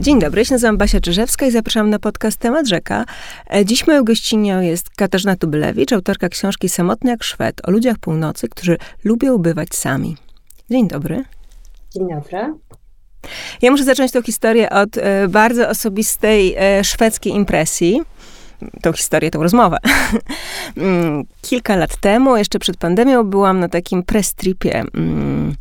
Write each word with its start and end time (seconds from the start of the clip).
Dzień 0.00 0.20
dobry, 0.20 0.42
ja 0.42 0.46
nazywam 0.50 0.76
Basia 0.76 1.00
Czyżewska 1.00 1.46
i 1.46 1.50
zapraszam 1.50 1.90
na 1.90 1.98
podcast 1.98 2.38
Temat 2.38 2.68
Rzeka. 2.68 3.04
E, 3.54 3.64
dziś 3.64 3.86
moją 3.86 4.04
gościnią 4.04 4.60
jest 4.60 4.90
Katarzyna 4.90 5.36
Tubylewicz, 5.36 5.92
autorka 5.92 6.28
książki 6.28 6.68
Samotny 6.68 7.10
jak 7.10 7.24
Szwed 7.24 7.68
o 7.68 7.70
ludziach 7.70 7.98
północy, 7.98 8.48
którzy 8.48 8.76
lubią 9.04 9.38
bywać 9.38 9.68
sami. 9.74 10.16
Dzień 10.70 10.88
dobry. 10.88 11.24
Dzień 11.94 12.08
dobry. 12.08 12.54
Ja 13.62 13.70
muszę 13.70 13.84
zacząć 13.84 14.12
tą 14.12 14.22
historię 14.22 14.70
od 14.70 14.98
e, 14.98 15.28
bardzo 15.28 15.68
osobistej 15.68 16.54
e, 16.58 16.84
szwedzkiej 16.84 17.32
impresji 17.32 18.02
tą 18.82 18.92
historię, 18.92 19.30
tą 19.30 19.42
rozmowę. 19.42 19.76
Mm, 20.76 21.24
kilka 21.42 21.76
lat 21.76 21.96
temu, 21.96 22.36
jeszcze 22.36 22.58
przed 22.58 22.76
pandemią, 22.76 23.24
byłam 23.24 23.60
na 23.60 23.68
takim 23.68 24.02
press 24.02 24.34
tripie 24.34 24.84
mm, 24.94 25.54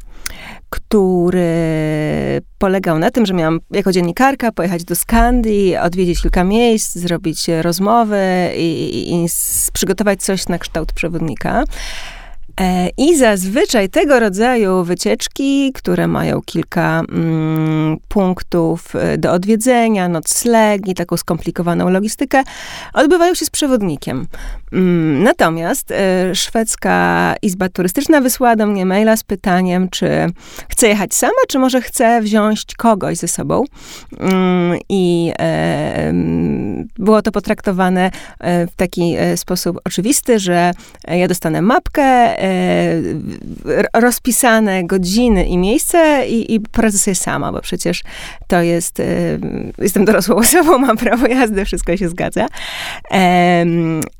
który 0.75 2.41
polegał 2.57 2.99
na 2.99 3.11
tym, 3.11 3.25
że 3.25 3.33
miałam 3.33 3.59
jako 3.71 3.91
dziennikarka 3.91 4.51
pojechać 4.51 4.83
do 4.83 4.95
Skandii, 4.95 5.77
odwiedzić 5.77 6.21
kilka 6.21 6.43
miejsc, 6.43 6.95
zrobić 6.95 7.47
rozmowy 7.61 8.51
i, 8.57 8.61
i, 8.61 9.15
i 9.15 9.27
przygotować 9.73 10.23
coś 10.23 10.47
na 10.47 10.59
kształt 10.59 10.93
przewodnika. 10.93 11.63
E, 12.61 12.89
I 12.97 13.17
zazwyczaj 13.17 13.89
tego 13.89 14.19
rodzaju 14.19 14.83
wycieczki, 14.83 15.71
które 15.73 16.07
mają 16.07 16.41
kilka 16.41 17.01
mm, 17.09 17.97
punktów 18.07 18.95
e, 18.95 19.17
do 19.17 19.31
odwiedzenia, 19.31 20.09
noclegi, 20.09 20.93
taką 20.93 21.17
skomplikowaną 21.17 21.89
logistykę, 21.89 22.43
odbywają 22.93 23.33
się 23.33 23.45
z 23.45 23.49
przewodnikiem. 23.49 24.27
Mm, 24.73 25.23
natomiast 25.23 25.91
e, 25.91 26.35
szwedzka 26.35 27.35
izba 27.41 27.69
turystyczna 27.69 28.21
wysłała 28.21 28.55
do 28.55 28.67
mnie 28.67 28.85
maila 28.85 29.17
z 29.17 29.23
pytaniem, 29.23 29.89
czy 29.89 30.09
chcę 30.69 30.87
jechać 30.87 31.13
sama, 31.13 31.33
czy 31.47 31.59
może 31.59 31.81
chcę 31.81 32.21
wziąć 32.21 32.65
kogoś 32.77 33.17
ze 33.17 33.27
sobą. 33.27 33.63
Mm, 34.19 34.79
I 34.89 35.31
e, 35.39 36.13
było 36.99 37.21
to 37.21 37.31
potraktowane 37.31 38.11
w 38.41 38.75
taki 38.75 39.15
sposób 39.35 39.79
oczywisty, 39.85 40.39
że 40.39 40.71
ja 41.07 41.27
dostanę 41.27 41.61
mapkę, 41.61 42.35
rozpisane 43.93 44.83
godziny 44.83 45.45
i 45.45 45.57
miejsce 45.57 46.27
i, 46.27 46.53
i 46.53 46.59
poradzę 46.59 46.97
sobie 46.97 47.15
sama, 47.15 47.51
bo 47.51 47.61
przecież 47.61 48.03
to 48.47 48.61
jest, 48.61 48.99
e, 48.99 49.03
jestem 49.77 50.05
dorosłą 50.05 50.35
osobą, 50.45 50.77
mam 50.77 50.97
prawo 50.97 51.27
jazdy, 51.27 51.65
wszystko 51.65 51.97
się 51.97 52.09
zgadza. 52.09 52.47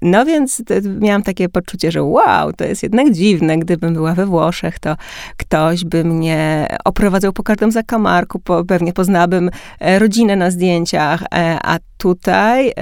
No 0.02 0.26
więc 0.26 0.64
miałam 1.00 1.24
takie 1.24 1.50
poczucie, 1.50 1.92
że 1.92 2.04
wow, 2.04 2.54
to 2.54 2.66
jest 2.66 2.84
jednak 2.84 3.12
dziwne, 3.12 3.58
gdybym 3.58 3.94
była 3.94 4.14
we 4.14 4.26
Włoszech, 4.26 4.80
to 4.80 4.96
ktoś 5.38 5.86
by 5.86 6.04
mnie 6.04 6.68
oprowadzał 6.86 7.34
po 7.34 7.44
każdym 7.44 7.72
zakamarku, 7.72 8.40
po, 8.40 8.66
pewnie 8.66 8.94
poznałabym 8.94 9.50
e, 9.80 10.00
rodzinę 10.00 10.36
na 10.36 10.52
zdjęciach, 10.52 11.24
a 11.64 11.78
tutaj 11.98 12.74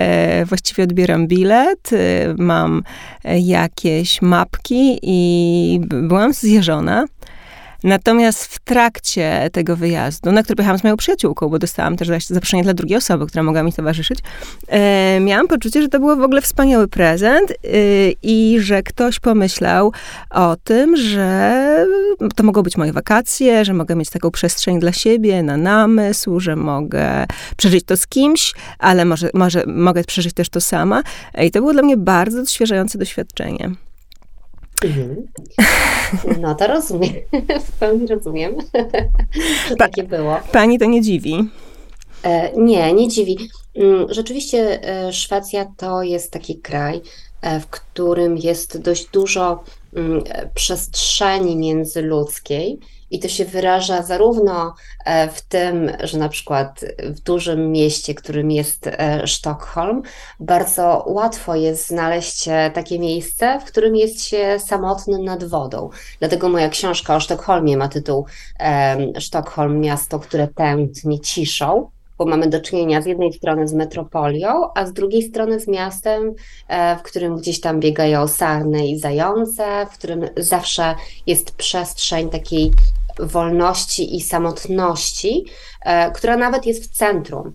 właściwie 0.46 0.84
odbieram 0.84 1.28
bilet, 1.28 1.90
mam 2.38 2.84
jakieś 3.40 4.22
mapki 4.22 5.00
i 5.02 5.33
byłam 5.88 6.34
zjeżona. 6.34 7.06
Natomiast 7.84 8.46
w 8.46 8.60
trakcie 8.60 9.50
tego 9.52 9.76
wyjazdu, 9.76 10.32
na 10.32 10.44
który 10.44 10.56
pojechałam 10.56 10.80
z 10.80 10.84
moją 10.84 10.98
przyjaciółką, 10.98 11.50
bo 11.50 11.60
dostałam 11.60 11.98
też 11.98 12.26
zaproszenie 12.28 12.64
dla 12.64 12.74
drugiej 12.74 12.98
osoby, 12.98 13.28
która 13.28 13.44
mogła 13.44 13.64
mi 13.64 13.74
towarzyszyć, 13.74 14.20
e, 14.68 15.20
miałam 15.20 15.48
poczucie, 15.48 15.82
że 15.82 15.88
to 15.88 16.00
było 16.00 16.16
w 16.16 16.22
ogóle 16.22 16.42
wspaniały 16.42 16.88
prezent 16.88 17.52
e, 17.52 17.56
i 18.24 18.58
że 18.60 18.84
ktoś 18.84 19.20
pomyślał 19.20 19.92
o 20.30 20.56
tym, 20.64 20.98
że 20.98 21.86
to 22.36 22.44
mogą 22.44 22.62
być 22.62 22.78
moje 22.78 22.94
wakacje, 22.94 23.66
że 23.66 23.74
mogę 23.74 23.96
mieć 23.96 24.10
taką 24.10 24.32
przestrzeń 24.32 24.80
dla 24.80 24.92
siebie, 24.92 25.44
na 25.44 25.58
namysł, 25.58 26.40
że 26.40 26.56
mogę 26.56 27.26
przeżyć 27.58 27.86
to 27.86 27.98
z 27.98 28.08
kimś, 28.08 28.54
ale 28.80 29.06
może, 29.06 29.30
może 29.34 29.64
mogę 29.68 30.04
przeżyć 30.04 30.34
też 30.34 30.50
to 30.50 30.62
sama. 30.62 31.04
I 31.42 31.52
to 31.52 31.60
było 31.60 31.74
dla 31.74 31.84
mnie 31.84 31.98
bardzo 31.98 32.42
odświeżające 32.42 32.98
doświadczenie. 32.98 33.72
Mhm. 34.84 35.28
No 36.42 36.56
to 36.56 36.68
rozumiem, 36.68 37.14
w 37.68 37.72
pełni 37.72 38.08
rozumiem, 38.08 38.56
że 39.70 39.76
pa, 39.78 39.88
takie 39.88 40.04
było. 40.04 40.40
Pani 40.52 40.80
to 40.80 40.86
nie 40.86 41.02
dziwi? 41.02 41.50
E, 42.24 42.52
nie, 42.58 42.94
nie 42.94 43.08
dziwi. 43.08 43.38
Mm, 43.76 44.14
rzeczywiście 44.14 44.84
e, 44.84 45.14
Szwecja 45.14 45.66
to 45.78 46.04
jest 46.04 46.32
taki 46.32 46.60
kraj, 46.60 47.02
e, 47.42 47.60
w 47.60 47.68
którym 47.68 48.38
jest 48.38 48.82
dość 48.82 49.08
dużo 49.10 49.64
mm, 49.96 50.24
przestrzeni 50.54 51.56
międzyludzkiej 51.56 52.80
i 53.14 53.20
to 53.20 53.28
się 53.28 53.46
wyraża 53.46 54.02
zarówno 54.02 54.76
e, 55.06 55.30
w 55.30 55.42
tym, 55.42 55.92
że 56.04 56.18
na 56.18 56.30
przykład 56.30 56.86
w 57.04 57.20
dużym 57.20 57.72
mieście, 57.72 58.16
którym 58.16 58.52
jest 58.52 58.88
e, 58.88 59.28
Sztokholm, 59.28 60.02
bardzo 60.40 61.04
łatwo 61.08 61.56
jest 61.56 61.88
znaleźć 61.88 62.48
e, 62.48 62.72
takie 62.74 63.00
miejsce, 63.00 63.60
w 63.60 63.64
którym 63.64 63.96
jest 63.96 64.26
się 64.26 64.60
samotnym 64.60 65.24
nad 65.24 65.44
wodą. 65.44 65.90
Dlatego 66.20 66.50
moja 66.50 66.70
książka 66.70 67.16
o 67.16 67.20
Sztokholmie 67.20 67.78
ma 67.78 67.88
tytuł 67.88 68.26
Sztokholm, 69.20 69.80
miasto, 69.80 70.20
które 70.20 70.48
tętni 70.48 71.20
ciszą 71.20 71.90
bo 72.18 72.26
mamy 72.26 72.48
do 72.48 72.62
czynienia 72.62 73.02
z 73.02 73.06
jednej 73.06 73.34
strony 73.34 73.68
z 73.68 73.74
metropolią, 73.74 74.50
a 74.76 74.86
z 74.86 74.94
drugiej 74.94 75.24
strony 75.24 75.60
z 75.60 75.68
miastem, 75.68 76.34
w 77.00 77.02
którym 77.02 77.36
gdzieś 77.38 77.62
tam 77.62 77.80
biegają 77.80 78.28
sarny 78.28 78.88
i 78.88 79.00
zające, 79.00 79.86
w 79.86 79.98
którym 79.98 80.26
zawsze 80.38 80.96
jest 81.28 81.56
przestrzeń 81.56 82.30
takiej 82.30 82.72
wolności 83.20 84.16
i 84.16 84.22
samotności, 84.22 85.46
e, 85.86 86.12
która 86.12 86.38
nawet 86.38 86.66
jest 86.66 86.84
w 86.84 86.96
centrum. 86.96 87.54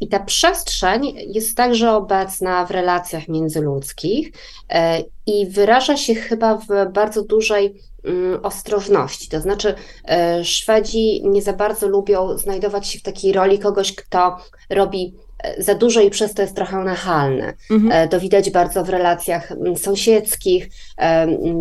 I 0.00 0.08
ta 0.08 0.20
przestrzeń 0.20 1.14
jest 1.26 1.56
także 1.56 1.92
obecna 1.92 2.66
w 2.66 2.70
relacjach 2.70 3.28
międzyludzkich 3.28 4.32
e, 4.70 5.02
i 5.26 5.46
wyraża 5.46 5.96
się 5.96 6.14
chyba 6.14 6.56
w 6.56 6.92
bardzo 6.92 7.22
dużej 7.22 7.82
mm, 8.04 8.44
ostrożności. 8.44 9.28
To 9.28 9.40
znaczy, 9.40 9.74
e, 10.08 10.44
Szwedzi 10.44 11.22
nie 11.24 11.42
za 11.42 11.52
bardzo 11.52 11.88
lubią 11.88 12.38
znajdować 12.38 12.86
się 12.86 12.98
w 12.98 13.02
takiej 13.02 13.32
roli 13.32 13.58
kogoś, 13.58 13.94
kto 13.94 14.36
robi 14.70 15.14
za 15.58 15.74
dużo 15.74 16.00
i 16.00 16.10
przez 16.10 16.34
to 16.34 16.42
jest 16.42 16.54
trochę 16.54 16.76
nachalne. 16.76 17.54
Mhm. 17.70 17.92
E, 17.92 18.08
to 18.08 18.20
widać 18.20 18.50
bardzo 18.50 18.84
w 18.84 18.88
relacjach 18.88 19.52
mm, 19.52 19.76
sąsiedzkich, 19.76 20.68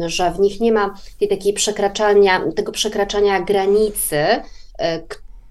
że 0.05 0.31
w 0.31 0.39
nich 0.39 0.59
nie 0.59 0.71
ma 0.71 0.93
tej 1.19 1.27
takiej 1.27 1.53
przekraczania, 1.53 2.41
tego 2.55 2.71
przekraczania 2.71 3.41
granicy, 3.41 4.17
e, 4.77 4.99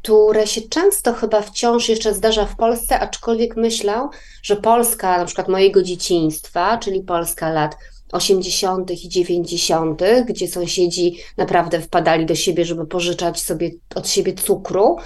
które 0.02 0.46
się 0.46 0.60
często 0.60 1.12
chyba 1.12 1.40
wciąż 1.40 1.88
jeszcze 1.88 2.14
zdarza 2.14 2.44
w 2.44 2.56
Polsce, 2.56 3.00
aczkolwiek 3.00 3.56
myślę, 3.56 4.08
że 4.42 4.56
Polska, 4.56 5.18
na 5.18 5.24
przykład 5.24 5.48
mojego 5.48 5.82
dzieciństwa, 5.82 6.78
czyli 6.78 7.00
Polska 7.00 7.50
lat 7.50 7.76
80. 8.12 8.90
i 8.90 9.08
90., 9.08 10.02
gdzie 10.26 10.48
sąsiedzi 10.48 11.16
naprawdę 11.36 11.80
wpadali 11.80 12.26
do 12.26 12.34
siebie, 12.34 12.64
żeby 12.64 12.86
pożyczać 12.86 13.40
sobie 13.40 13.70
od 13.94 14.08
siebie 14.08 14.32
cukru, 14.34 14.96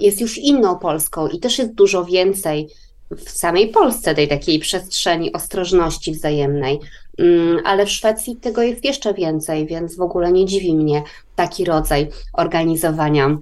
jest 0.00 0.20
już 0.20 0.38
inną 0.38 0.78
Polską 0.78 1.28
i 1.28 1.40
też 1.40 1.58
jest 1.58 1.74
dużo 1.74 2.04
więcej 2.04 2.68
w 3.16 3.30
samej 3.30 3.68
Polsce 3.68 4.14
tej 4.14 4.28
takiej 4.28 4.58
przestrzeni 4.58 5.32
ostrożności 5.32 6.12
wzajemnej. 6.12 6.80
Mm, 7.18 7.60
ale 7.64 7.86
w 7.86 7.90
Szwecji 7.90 8.36
tego 8.36 8.62
jest 8.62 8.84
jeszcze 8.84 9.14
więcej, 9.14 9.66
więc 9.66 9.96
w 9.96 10.00
ogóle 10.00 10.32
nie 10.32 10.46
dziwi 10.46 10.74
mnie 10.74 11.02
taki 11.36 11.64
rodzaj 11.64 12.08
organizowania 12.32 13.38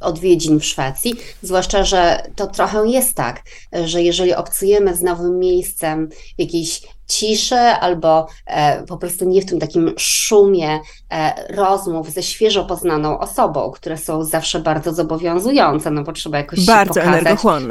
odwiedzin 0.00 0.60
w 0.60 0.64
Szwecji, 0.64 1.14
zwłaszcza, 1.42 1.84
że 1.84 2.22
to 2.36 2.46
trochę 2.46 2.88
jest 2.88 3.14
tak, 3.14 3.42
że 3.84 4.02
jeżeli 4.02 4.34
obcujemy 4.34 4.96
z 4.96 5.02
nowym 5.02 5.38
miejscem, 5.38 6.08
jakiejś 6.38 6.82
ciszy 7.08 7.56
albo 7.56 8.26
e, 8.46 8.82
po 8.86 8.96
prostu 8.96 9.24
nie 9.24 9.42
w 9.42 9.46
tym 9.46 9.58
takim 9.58 9.94
szumie 9.96 10.80
e, 11.10 11.54
rozmów 11.56 12.10
ze 12.10 12.22
świeżo 12.22 12.64
poznaną 12.64 13.18
osobą, 13.18 13.70
które 13.70 13.98
są 13.98 14.24
zawsze 14.24 14.60
bardzo 14.60 14.94
zobowiązujące, 14.94 15.90
no 15.90 16.02
bo 16.02 16.12
trzeba 16.12 16.38
jakoś 16.38 16.66
bardzo 16.66 16.94
się 16.94 17.00
pokazać, 17.00 17.22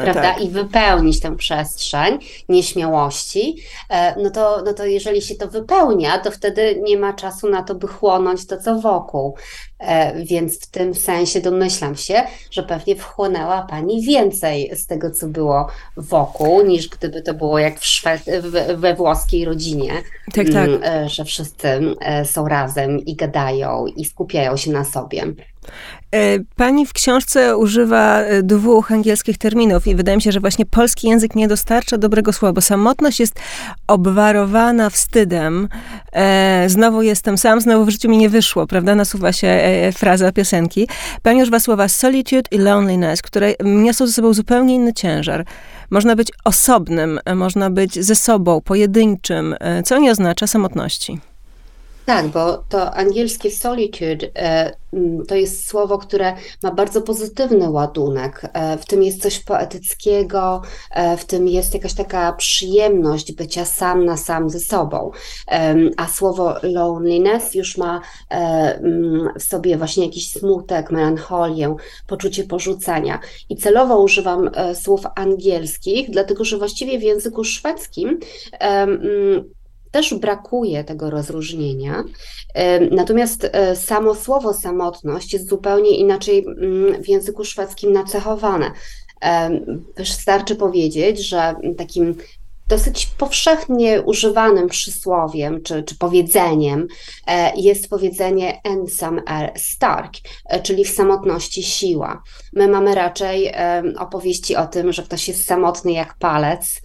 prawda, 0.03 0.21
tak. 0.21 0.41
i 0.41 0.49
wypełnić 0.49 1.19
tę 1.19 1.35
przestrzeń 1.35 2.19
nieśmiałości, 2.49 3.57
e, 3.89 4.21
no 4.23 4.29
to, 4.29 4.61
no 4.65 4.73
to 4.73 4.85
jeżeli 4.85 5.21
się 5.21 5.35
to 5.35 5.47
wypełnia, 5.47 6.19
to 6.19 6.31
wtedy 6.31 6.81
nie 6.83 6.97
ma 6.97 7.13
czasu 7.13 7.49
na 7.49 7.63
to, 7.63 7.75
by 7.75 7.87
chłonąć 7.87 8.47
to, 8.47 8.57
co 8.57 8.79
wokół. 8.79 9.35
Więc 10.25 10.61
w 10.61 10.67
tym 10.67 10.95
sensie 10.95 11.41
domyślam 11.41 11.95
się, 11.95 12.23
że 12.51 12.63
pewnie 12.63 12.95
wchłonęła 12.95 13.61
Pani 13.61 14.01
więcej 14.01 14.71
z 14.75 14.87
tego, 14.87 15.11
co 15.11 15.27
było 15.27 15.67
wokół, 15.97 16.61
niż 16.61 16.89
gdyby 16.89 17.21
to 17.21 17.33
było 17.33 17.59
jak 17.59 17.79
w 17.79 17.85
Szwe- 17.85 18.75
we 18.75 18.95
włoskiej 18.95 19.30
rodzinie, 19.45 19.93
tak, 20.33 20.49
tak. 20.49 20.69
Mm, 20.69 20.83
e, 20.83 21.09
że 21.09 21.25
wszyscy 21.25 21.67
e, 22.01 22.25
są 22.25 22.47
razem 22.47 22.99
i 22.99 23.15
gadają 23.15 23.85
i 23.95 24.05
skupiają 24.05 24.57
się 24.57 24.71
na 24.71 24.85
sobie. 24.85 25.23
E, 26.11 26.39
pani 26.55 26.85
w 26.85 26.93
książce 26.93 27.57
używa 27.57 28.19
e, 28.19 28.43
dwóch 28.43 28.91
angielskich 28.91 29.37
terminów 29.37 29.87
i 29.87 29.95
wydaje 29.95 30.17
mi 30.17 30.21
się, 30.21 30.31
że 30.31 30.39
właśnie 30.39 30.65
polski 30.65 31.07
język 31.07 31.35
nie 31.35 31.47
dostarcza 31.47 31.97
dobrego 31.97 32.33
słowa, 32.33 32.53
bo 32.53 32.61
samotność 32.61 33.19
jest 33.19 33.39
obwarowana 33.87 34.89
wstydem. 34.89 35.69
E, 36.13 36.65
znowu 36.67 37.01
jestem 37.01 37.37
sam, 37.37 37.61
znowu 37.61 37.85
w 37.85 37.89
życiu 37.89 38.09
mi 38.09 38.17
nie 38.17 38.29
wyszło, 38.29 38.67
prawda? 38.67 38.95
Nasuwa 38.95 39.33
się 39.33 39.59
fraza 39.95 40.31
piosenki. 40.31 40.87
Pani 41.23 41.41
używa 41.41 41.59
słowa 41.59 41.87
solitude 41.87 42.49
i 42.51 42.57
loneliness, 42.57 43.21
które 43.21 43.53
niosą 43.63 44.07
ze 44.07 44.13
sobą 44.13 44.33
zupełnie 44.33 44.75
inny 44.75 44.93
ciężar. 44.93 45.45
Można 45.89 46.15
być 46.15 46.31
osobnym, 46.43 47.19
można 47.35 47.69
być 47.69 48.05
ze 48.05 48.15
sobą, 48.15 48.61
pojedynczym, 48.61 49.55
co 49.85 49.97
nie 49.97 50.11
oznacza 50.11 50.47
samotności. 50.47 51.30
Tak, 52.05 52.27
bo 52.27 52.57
to 52.69 52.93
angielskie 52.93 53.51
solitude 53.51 54.27
e, 54.35 54.71
to 55.27 55.35
jest 55.35 55.67
słowo, 55.67 55.97
które 55.97 56.35
ma 56.63 56.71
bardzo 56.71 57.01
pozytywny 57.01 57.69
ładunek. 57.69 58.41
E, 58.53 58.77
w 58.77 58.85
tym 58.85 59.03
jest 59.03 59.21
coś 59.21 59.39
poetyckiego, 59.39 60.61
e, 60.91 61.17
w 61.17 61.25
tym 61.25 61.47
jest 61.47 61.73
jakaś 61.73 61.93
taka 61.93 62.33
przyjemność 62.33 63.31
bycia 63.31 63.65
sam 63.65 64.05
na 64.05 64.17
sam 64.17 64.49
ze 64.49 64.59
sobą. 64.59 65.11
A 65.97 66.07
słowo 66.07 66.55
loneliness 66.63 67.55
już 67.55 67.77
ma 67.77 68.01
w 69.39 69.43
sobie 69.43 69.77
właśnie 69.77 70.05
jakiś 70.05 70.31
smutek, 70.31 70.91
melancholię, 70.91 71.75
poczucie 72.07 72.43
porzucenia. 72.43 73.19
I 73.49 73.55
celowo 73.55 73.99
używam 73.99 74.49
słów 74.73 75.01
angielskich, 75.15 76.09
dlatego 76.09 76.45
że 76.45 76.57
właściwie 76.57 76.99
w 76.99 77.03
języku 77.03 77.43
szwedzkim 77.43 78.19
też 79.91 80.13
brakuje 80.13 80.83
tego 80.83 81.09
rozróżnienia. 81.09 82.03
Natomiast 82.91 83.49
e, 83.51 83.75
samo 83.75 84.15
słowo 84.15 84.53
samotność 84.53 85.33
jest 85.33 85.49
zupełnie 85.49 85.97
inaczej 85.97 86.45
mm, 86.45 87.03
w 87.03 87.09
języku 87.09 87.45
szwedzkim 87.45 87.93
nacechowane. 87.93 88.71
Wystarczy 89.97 90.55
powiedzieć, 90.55 91.27
że 91.27 91.55
takim 91.77 92.15
dosyć 92.67 93.05
powszechnie 93.17 94.01
używanym 94.01 94.67
przysłowiem 94.67 95.63
czy, 95.63 95.83
czy 95.83 95.97
powiedzeniem 95.97 96.87
e, 97.27 97.51
jest 97.55 97.89
powiedzenie 97.89 98.61
ensam 98.63 99.21
er 99.27 99.51
stark, 99.55 100.13
e, 100.45 100.59
czyli 100.59 100.85
w 100.85 100.89
samotności 100.89 101.63
siła. 101.63 102.23
My 102.53 102.67
mamy 102.67 102.95
raczej 102.95 103.53
opowieści 103.99 104.55
o 104.55 104.67
tym, 104.67 104.93
że 104.93 105.03
ktoś 105.03 105.27
jest 105.27 105.45
samotny 105.45 105.91
jak 105.91 106.17
palec, 106.17 106.81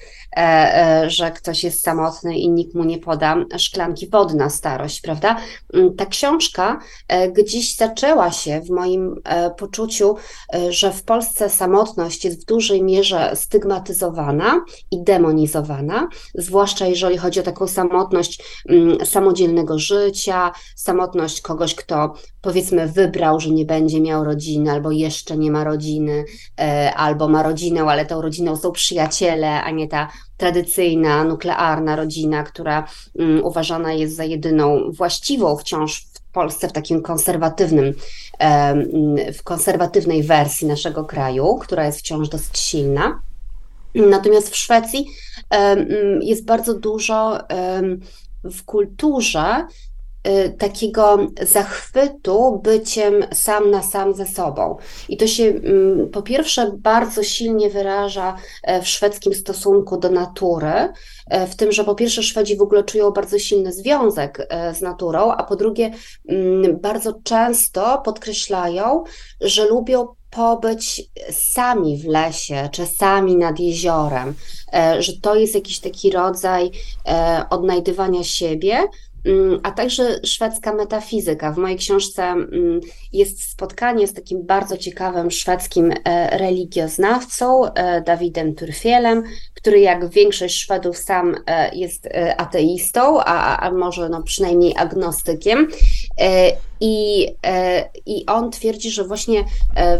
że 1.07 1.31
ktoś 1.31 1.65
jest 1.65 1.83
samotny 1.83 2.39
i 2.39 2.51
nikt 2.51 2.75
mu 2.75 2.85
nie 2.85 2.99
poda 2.99 3.37
szklanki 3.59 4.09
wody 4.09 4.35
na 4.35 4.51
starość, 4.51 5.01
prawda? 5.01 5.37
Mm, 5.75 5.97
ta 5.97 6.07
książka 6.07 6.81
e, 7.09 7.33
gdzieś 7.33 7.77
zaczęła 7.77 8.31
się 8.31 8.61
w 8.61 8.71
moim 8.71 9.15
poczuciu, 9.59 10.17
że 10.71 10.93
w 10.93 11.03
Polsce 11.03 11.51
samotność 11.51 12.25
jest 12.25 12.43
w 12.43 12.45
dużej 12.45 12.83
mierze 12.83 13.33
stygmatyzowana 13.35 14.65
i 14.91 15.03
demonizowana, 15.03 16.09
zwłaszcza 16.35 16.87
jeżeli 16.87 17.19
chodzi 17.19 17.41
o 17.41 17.43
taką 17.43 17.67
samotność 17.67 18.43
mm, 18.69 19.07
samodzielnego 19.07 19.79
życia, 19.79 20.53
samotność 20.77 21.41
kogoś, 21.41 21.75
kto 21.75 22.15
powiedzmy 22.41 22.87
wybrał, 22.87 23.41
że 23.41 23.51
nie 23.51 23.65
będzie 23.65 24.01
miał 24.01 24.25
rodziny, 24.25 24.71
albo 24.71 24.91
jeszcze 24.91 25.37
nie 25.37 25.51
ma 25.51 25.65
rodziny, 25.65 26.25
albo 26.97 27.29
ma 27.29 27.43
rodzinę, 27.43 27.83
ale 27.83 28.07
tą 28.07 28.23
rodziną 28.23 28.57
są 28.57 28.73
przyjaciele, 28.73 29.63
a 29.63 29.71
nie 29.71 29.89
ta 29.89 30.09
tradycyjna, 30.37 31.25
nuklearna 31.25 31.97
rodzina, 31.97 32.43
która 32.43 32.89
um, 33.15 33.45
uważana 33.45 33.93
jest 33.93 34.17
za 34.17 34.25
jedyną 34.25 34.93
właściwą 34.93 35.57
wciąż 35.57 36.07
w 36.15 36.33
Polsce 36.33 36.69
w 36.69 36.73
takim 36.73 37.03
konserwatywnym, 37.03 37.95
w 39.35 39.43
konserwatywnej 39.45 40.23
wersji 40.23 40.67
naszego 40.67 41.05
kraju, 41.05 41.59
która 41.59 41.87
jest 41.87 41.99
wciąż 41.99 42.29
dosyć 42.29 42.59
silna. 42.59 43.23
Natomiast 43.95 44.51
w 44.51 44.57
Szwecji 44.57 45.07
jest 46.21 46.45
bardzo 46.45 46.75
dużo 46.75 47.39
w 48.45 48.65
kulturze 48.65 49.67
takiego 50.59 51.19
zachwytu 51.43 52.61
byciem 52.65 53.15
sam 53.35 53.71
na 53.71 53.83
sam 53.83 54.15
ze 54.15 54.27
sobą. 54.27 54.77
I 55.09 55.17
to 55.17 55.27
się 55.27 55.45
mm, 55.45 56.11
po 56.11 56.23
pierwsze 56.23 56.73
bardzo 56.77 57.23
silnie 57.23 57.71
wyraża 57.71 58.37
e, 58.63 58.83
w 58.83 58.89
szwedzkim 58.89 59.35
stosunku 59.35 59.97
do 59.97 60.11
natury, 60.11 60.89
e, 61.31 61.47
w 61.47 61.57
tym, 61.57 61.73
że 61.73 61.85
po 61.85 61.95
pierwsze 61.95 62.23
Szwedzi 62.23 62.57
w 62.57 62.63
ogóle 62.63 62.85
czują 62.85 63.11
bardzo 63.11 63.39
silny 63.39 63.73
związek 63.73 64.47
e, 64.49 64.75
z 64.75 64.81
naturą, 64.81 65.33
a 65.33 65.45
po 65.45 65.57
drugie 65.57 65.91
mm, 66.29 66.81
bardzo 66.81 67.13
często 67.25 68.03
podkreślają, 68.05 69.05
że 69.41 69.67
lubią 69.67 70.09
pobyć 70.31 71.03
sami 71.31 71.99
w 71.99 72.05
lesie, 72.05 72.69
czy 72.73 72.87
sami 72.87 73.37
nad 73.37 73.61
jeziorem, 73.61 74.35
że 74.99 75.13
to 75.23 75.35
jest 75.35 75.55
jakiś 75.55 75.81
taki 75.81 76.11
rodzaj 76.11 76.71
odnajdywania 77.51 78.25
siebie, 78.25 78.89
a 79.63 79.71
także 79.71 80.21
szwedzka 80.25 80.75
metafizyka. 80.75 81.53
W 81.53 81.59
mojej 81.59 81.77
książce 81.77 82.23
mm, 82.23 82.81
jest 83.17 83.51
spotkanie 83.51 84.07
z 84.07 84.15
takim 84.15 84.47
bardzo 84.47 84.77
ciekawym 84.77 85.31
szwedzkim 85.31 85.93
e, 86.05 86.39
religioznawcą, 86.39 87.65
e, 87.65 88.01
Dawidem 88.01 88.55
Turfielem, 88.55 89.23
który 89.55 89.81
jak 89.81 90.09
większość 90.09 90.59
Szwedów 90.59 90.99
sam 90.99 91.35
e, 91.47 91.75
jest 91.75 92.09
ateistą, 92.37 93.21
a, 93.21 93.61
a 93.61 93.71
może 93.71 94.09
no 94.09 94.23
przynajmniej 94.23 94.75
agnostykiem. 94.77 95.69
I, 96.81 97.27
I 98.07 98.27
on 98.27 98.51
twierdzi, 98.51 98.91
że 98.91 99.05
właśnie 99.05 99.45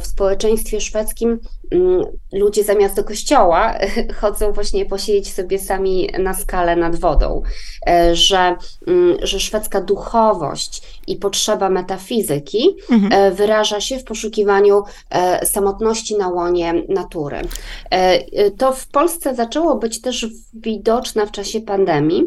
w 0.01 0.07
społeczeństwie 0.07 0.81
szwedzkim 0.81 1.41
mm, 1.71 2.03
ludzie 2.33 2.65
zamiast 2.65 2.97
do 2.97 3.05
kościoła 3.05 3.75
chodzą 4.21 4.53
właśnie 4.53 4.87
posiedzieć 4.87 5.33
sobie 5.35 5.59
sami 5.59 6.11
na 6.19 6.35
skale 6.35 6.77
nad 6.77 6.97
wodą, 6.97 7.43
że, 8.13 8.57
że 9.23 9.41
szwedzka 9.41 9.81
duchowość 9.81 10.96
i 11.07 11.17
potrzeba 11.17 11.69
metafizyki 11.69 12.77
mhm. 12.91 13.13
E, 13.13 13.31
wyraża 13.31 13.81
się 13.81 13.99
w 13.99 14.05
poszukiwaniu 14.05 14.83
e, 15.11 15.47
samotności 15.47 16.17
na 16.17 16.29
łonie 16.29 16.75
natury. 16.89 17.41
E, 17.91 18.51
to 18.51 18.73
w 18.73 18.89
Polsce 18.89 19.35
zaczęło 19.35 19.77
być 19.77 20.01
też 20.01 20.27
widoczne 20.55 21.27
w 21.27 21.31
czasie 21.31 21.61
pandemii. 21.61 22.25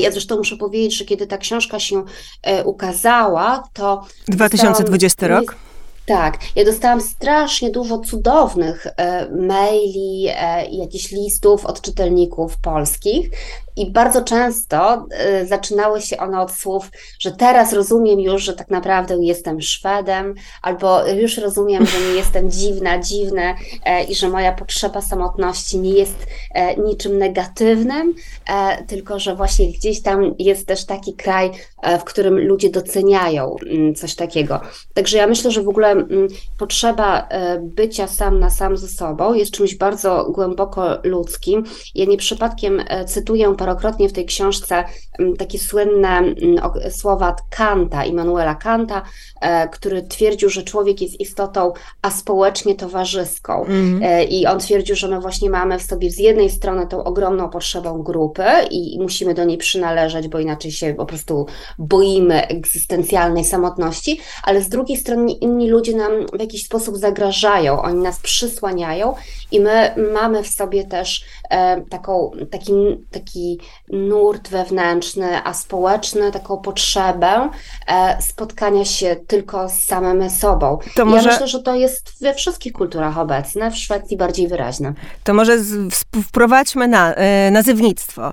Ja 0.00 0.10
zresztą 0.10 0.36
muszę 0.36 0.56
powiedzieć, 0.56 0.96
że 0.96 1.04
kiedy 1.04 1.26
ta 1.26 1.38
książka 1.38 1.80
się 1.80 2.04
ukazała, 2.64 3.62
to. 3.72 4.04
2020 4.28 5.28
rok? 5.28 5.56
Tak, 6.06 6.38
ja 6.56 6.64
dostałam 6.64 7.00
strasznie 7.00 7.70
dużo 7.70 7.98
cudownych 7.98 8.86
maili 9.40 10.22
jakichś 10.70 11.10
listów 11.10 11.66
od 11.66 11.80
czytelników 11.80 12.56
polskich 12.62 13.30
i 13.76 13.90
bardzo 13.90 14.24
często 14.24 15.06
y, 15.42 15.46
zaczynały 15.46 16.00
się 16.00 16.18
one 16.18 16.40
od 16.40 16.52
słów, 16.52 16.90
że 17.18 17.32
teraz 17.32 17.72
rozumiem 17.72 18.20
już, 18.20 18.42
że 18.42 18.52
tak 18.52 18.70
naprawdę 18.70 19.16
jestem 19.20 19.60
Szwedem, 19.60 20.34
albo 20.62 21.06
już 21.08 21.38
rozumiem, 21.38 21.86
że 21.86 21.98
nie 22.00 22.14
jestem 22.14 22.50
dziwna, 22.50 22.98
dziwne 22.98 23.54
e, 23.84 24.04
i 24.04 24.14
że 24.14 24.28
moja 24.28 24.52
potrzeba 24.52 25.00
samotności 25.00 25.78
nie 25.78 25.90
jest 25.90 26.26
e, 26.54 26.76
niczym 26.76 27.18
negatywnym, 27.18 28.14
e, 28.48 28.84
tylko 28.84 29.18
że 29.18 29.34
właśnie 29.34 29.72
gdzieś 29.72 30.02
tam 30.02 30.34
jest 30.38 30.66
też 30.66 30.86
taki 30.86 31.14
kraj, 31.14 31.50
w 32.00 32.04
którym 32.04 32.38
ludzie 32.38 32.70
doceniają 32.70 33.56
mm, 33.66 33.94
coś 33.94 34.14
takiego. 34.14 34.60
Także 34.94 35.18
ja 35.18 35.26
myślę, 35.26 35.50
że 35.50 35.62
w 35.62 35.68
ogóle 35.68 35.90
mm, 35.90 36.28
potrzeba 36.58 37.28
bycia 37.60 38.06
sam 38.06 38.40
na 38.40 38.50
sam 38.50 38.76
ze 38.76 38.88
sobą 38.88 39.34
jest 39.34 39.52
czymś 39.52 39.74
bardzo 39.74 40.30
głęboko 40.30 40.98
ludzkim. 41.04 41.64
Ja 41.94 42.04
nie 42.04 42.16
przypadkiem 42.16 42.82
cytuję 43.06 43.54
parokrotnie 43.60 44.08
w 44.08 44.12
tej 44.12 44.26
książce 44.26 44.84
mm, 45.18 45.36
takie 45.36 45.58
słynne 45.58 46.18
mm, 46.18 46.34
słowa 46.90 47.36
Kanta, 47.50 48.04
Immanuela 48.04 48.54
Kanta, 48.54 49.02
e, 49.40 49.68
który 49.68 50.02
twierdził, 50.02 50.48
że 50.50 50.62
człowiek 50.62 51.02
jest 51.02 51.20
istotą 51.20 51.72
aspołecznie 52.02 52.74
towarzyską. 52.74 53.64
Mm. 53.64 54.28
I 54.28 54.46
on 54.46 54.58
twierdził, 54.58 54.96
że 54.96 55.08
my 55.08 55.20
właśnie 55.20 55.50
mamy 55.50 55.78
w 55.78 55.82
sobie 55.82 56.10
z 56.10 56.18
jednej 56.18 56.50
strony 56.50 56.86
tą 56.86 57.04
ogromną 57.04 57.48
potrzebą 57.48 58.02
grupy 58.02 58.44
i 58.70 58.98
musimy 59.00 59.34
do 59.34 59.44
niej 59.44 59.58
przynależeć, 59.58 60.28
bo 60.28 60.38
inaczej 60.38 60.72
się 60.72 60.94
po 60.94 61.06
prostu 61.06 61.46
boimy 61.78 62.46
egzystencjalnej 62.46 63.44
samotności, 63.44 64.20
ale 64.42 64.62
z 64.62 64.68
drugiej 64.68 64.96
strony 64.96 65.32
inni 65.32 65.70
ludzie 65.70 65.96
nam 65.96 66.12
w 66.32 66.40
jakiś 66.40 66.64
sposób 66.64 66.96
zagrażają, 66.96 67.82
oni 67.82 68.02
nas 68.02 68.20
przysłaniają 68.20 69.14
i 69.52 69.60
my 69.60 69.94
mamy 70.12 70.42
w 70.42 70.48
sobie 70.48 70.84
też 70.84 71.24
e, 71.50 71.80
taką, 71.80 72.30
taki, 72.50 72.72
taki 73.10 73.49
nurt 73.92 74.48
wewnętrzny, 74.48 75.44
a 75.44 75.54
społeczny, 75.54 76.32
taką 76.32 76.56
potrzebę 76.56 77.50
e, 77.86 78.22
spotkania 78.22 78.84
się 78.84 79.16
tylko 79.26 79.68
z 79.68 79.72
samym 79.72 80.30
sobą. 80.30 80.78
To 80.94 81.04
może... 81.04 81.28
Ja 81.28 81.32
myślę, 81.32 81.48
że 81.48 81.62
to 81.62 81.74
jest 81.74 82.12
we 82.20 82.34
wszystkich 82.34 82.72
kulturach 82.72 83.18
obecne, 83.18 83.70
w 83.70 83.76
Szwecji 83.76 84.16
bardziej 84.16 84.48
wyraźne. 84.48 84.92
To 85.24 85.34
może 85.34 85.58
wprowadźmy 86.28 86.88
na, 86.88 87.14
e, 87.14 87.50
nazywnictwo. 87.50 88.32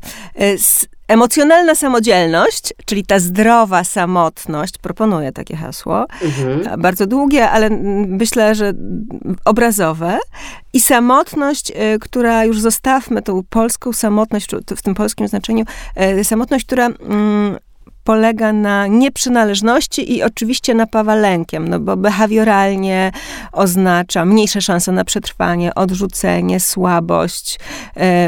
Emocjonalna 1.08 1.76
samodzielność, 1.76 2.74
czyli 2.86 3.06
ta 3.06 3.20
zdrowa 3.20 3.84
samotność, 3.84 4.78
proponuję 4.78 5.32
takie 5.32 5.56
hasło, 5.56 6.06
mhm. 6.22 6.82
bardzo 6.82 7.08
długie, 7.08 7.50
ale 7.50 7.70
myślę, 8.08 8.56
że 8.56 8.74
obrazowe. 9.46 10.20
I 10.78 10.80
samotność, 10.80 11.72
y, 11.72 12.00
która 12.00 12.46
już 12.46 12.60
zostawmy 12.60 13.22
tą 13.22 13.44
polską 13.50 13.94
samotność, 13.94 14.48
w 14.78 14.82
tym 14.82 14.96
polskim 14.96 15.28
znaczeniu, 15.28 15.66
y, 16.20 16.24
samotność, 16.24 16.66
która 16.66 16.86
mm, 16.86 17.58
polega 18.04 18.54
na 18.54 18.88
nieprzynależności 18.88 20.14
i 20.18 20.24
oczywiście 20.24 20.74
napawa 20.74 21.16
lękiem, 21.16 21.68
no 21.68 21.80
bo 21.80 21.98
behawioralnie 21.98 23.12
oznacza 23.52 24.26
mniejsze 24.26 24.62
szanse 24.62 24.92
na 24.92 25.04
przetrwanie, 25.04 25.76
odrzucenie, 25.76 26.60
słabość, 26.60 27.60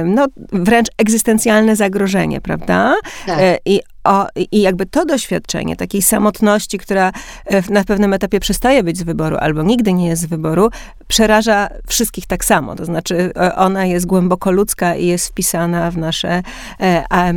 no 0.05 0.27
wręcz 0.51 0.87
egzystencjalne 0.97 1.75
zagrożenie, 1.75 2.41
prawda? 2.41 2.95
Tak. 3.25 3.39
E, 3.39 3.57
I 3.65 3.81
o, 4.09 4.27
I 4.51 4.61
jakby 4.61 4.85
to 4.85 5.05
doświadczenie 5.05 5.75
takiej 5.75 6.01
samotności, 6.01 6.77
która 6.77 7.11
e, 7.45 7.71
na 7.71 7.83
pewnym 7.83 8.13
etapie 8.13 8.39
przestaje 8.39 8.83
być 8.83 8.97
z 8.97 9.03
wyboru 9.03 9.37
albo 9.39 9.63
nigdy 9.63 9.93
nie 9.93 10.07
jest 10.07 10.21
z 10.21 10.25
wyboru, 10.25 10.69
przeraża 11.07 11.69
wszystkich 11.87 12.27
tak 12.27 12.45
samo. 12.45 12.75
To 12.75 12.85
znaczy, 12.85 13.31
e, 13.35 13.55
ona 13.55 13.85
jest 13.85 14.05
głęboko 14.05 14.51
ludzka 14.51 14.95
i 14.95 15.07
jest 15.07 15.27
wpisana 15.27 15.91
w 15.91 15.97
nasze 15.97 16.43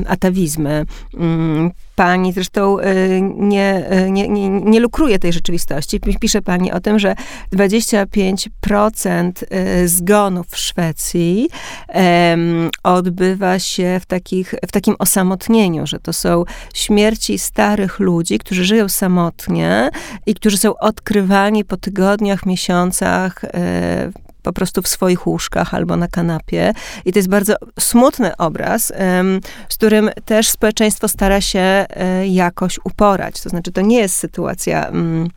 atawizmy. 0.07 0.87
Pani 1.97 2.33
zresztą 2.33 2.77
nie, 3.35 3.85
nie, 4.11 4.29
nie, 4.29 4.49
nie 4.49 4.81
lukruje 4.81 5.19
tej 5.19 5.33
rzeczywistości. 5.33 6.01
Pisze 6.21 6.43
pani 6.43 6.73
o 6.73 6.81
tym, 6.81 6.99
że 6.99 7.15
25% 7.53 9.33
zgonów 9.87 10.47
w 10.51 10.59
Szwecji 10.59 11.49
odbywa 12.83 13.59
się 13.59 13.99
w, 14.03 14.07
takich, 14.07 14.55
w 14.69 14.73
takim 14.73 14.95
osamotnieniu, 14.99 15.87
że 15.87 15.99
to 15.99 16.13
są 16.13 16.45
śmierci 16.75 17.39
starych 17.39 18.01
ludzi, 18.01 18.39
którzy 18.39 18.65
żyją 18.65 18.89
samotnie 18.89 19.91
i 20.27 20.35
którzy 20.35 20.59
są 20.59 20.75
odkrywani 20.77 21.65
po 21.65 21.77
tygodniach, 21.77 22.47
miesiącach 22.47 23.45
po 24.43 24.53
prostu 24.53 24.83
w 24.83 24.89
swoich 24.89 25.27
łóżkach 25.27 25.75
albo 25.75 25.97
na 25.97 26.09
kanapie. 26.09 26.73
I 27.05 27.13
to 27.13 27.19
jest 27.19 27.29
bardzo 27.29 27.55
smutny 27.81 28.37
obraz, 28.37 28.93
z 29.69 29.75
którym 29.75 30.11
też 30.25 30.49
społeczeństwo 30.49 31.09
stara 31.09 31.41
się 31.41 31.61
e, 31.61 32.29
jakoś 32.29 32.79
uporać. 32.85 33.41
To 33.41 33.49
znaczy, 33.49 33.73
to 33.73 33.81
nie 33.81 33.99
jest 33.99 34.17
sytuacja 34.17 34.87
mm, 34.89 35.29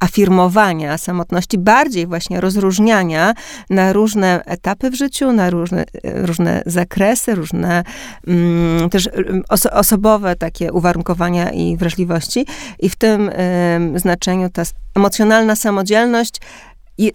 afirmowania 0.00 0.98
samotności, 0.98 1.58
bardziej 1.58 2.06
właśnie 2.06 2.40
rozróżniania 2.40 3.34
na 3.70 3.92
różne 3.92 4.44
etapy 4.44 4.90
w 4.90 4.94
życiu, 4.94 5.32
na 5.32 5.50
różne, 5.50 5.84
różne 6.04 6.62
zakresy, 6.66 7.34
różne 7.34 7.84
mm, 8.26 8.90
też 8.90 9.08
oso 9.48 9.70
osobowe 9.70 10.36
takie 10.36 10.72
uwarunkowania 10.72 11.50
i 11.50 11.76
wrażliwości. 11.76 12.46
I 12.78 12.88
w 12.88 12.96
tym 12.96 13.28
y, 13.28 13.98
znaczeniu 13.98 14.50
ta 14.50 14.62
emocjonalna 14.96 15.56
samodzielność 15.56 16.40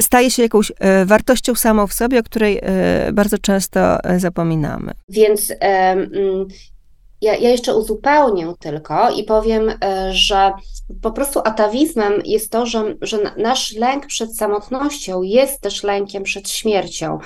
staje 0.01 0.31
się 0.31 0.43
jakąś 0.43 0.71
e, 0.79 1.05
wartością 1.05 1.55
samą 1.55 1.88
w 1.88 1.93
sobie, 1.93 2.19
o 2.19 2.23
której 2.23 2.59
e, 2.61 3.11
bardzo 3.13 3.38
często 3.38 4.03
e, 4.03 4.19
zapominamy. 4.19 4.91
Więc 5.09 5.53
ja, 7.21 7.35
ja 7.35 7.50
jeszcze 7.50 7.75
uzupełnię 7.75 8.53
tylko 8.59 9.11
i 9.11 9.23
powiem, 9.23 9.71
że 10.11 10.51
po 11.01 11.11
prostu 11.11 11.39
atawizmem 11.39 12.13
jest 12.25 12.51
to, 12.51 12.65
że, 12.65 12.95
że 13.01 13.17
nasz 13.38 13.75
lęk 13.75 14.05
przed 14.05 14.38
samotnością 14.38 15.21
jest 15.21 15.61
też 15.61 15.83
lękiem 15.83 16.23
przed 16.23 16.50
śmiercią, 16.50 17.19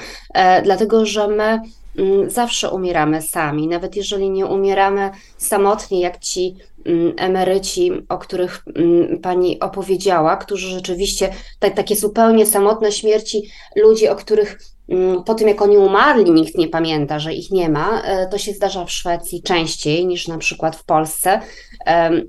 dlatego 0.63 1.05
że 1.05 1.27
my 1.27 1.59
mm, 1.97 2.29
zawsze 2.29 2.71
umieramy 2.71 3.21
sami, 3.21 3.67
nawet 3.67 3.95
jeżeli 3.95 4.29
nie 4.29 4.45
umieramy 4.45 5.11
samotnie, 5.37 6.01
jak 6.01 6.19
ci 6.19 6.55
Mm, 6.74 6.74
emeryci, 7.17 7.91
o 8.09 8.17
których 8.17 8.63
mm, 8.75 9.19
pani 9.19 9.59
opowiedziała, 9.59 10.37
którzy 10.37 10.69
rzeczywiście 10.69 11.33
tak, 11.59 11.73
takie 11.73 11.95
zupełnie 11.95 12.45
samotne 12.45 12.91
śmierci, 12.91 13.49
ludzi, 13.75 14.07
o 14.07 14.15
których 14.15 14.59
mm, 14.89 15.23
po 15.23 15.33
tym 15.33 15.47
jak 15.47 15.61
oni 15.61 15.77
umarli, 15.77 16.31
nikt 16.31 16.57
nie 16.57 16.67
pamięta, 16.67 17.19
że 17.19 17.33
ich 17.33 17.51
nie 17.51 17.69
ma. 17.69 18.01
E, 18.01 18.27
to 18.27 18.37
się 18.37 18.51
zdarza 18.53 18.85
w 18.85 18.91
Szwecji 18.91 19.43
częściej 19.43 20.05
niż 20.05 20.27
na 20.27 20.37
przykład 20.37 20.75
w 20.75 20.83
Polsce 20.83 21.39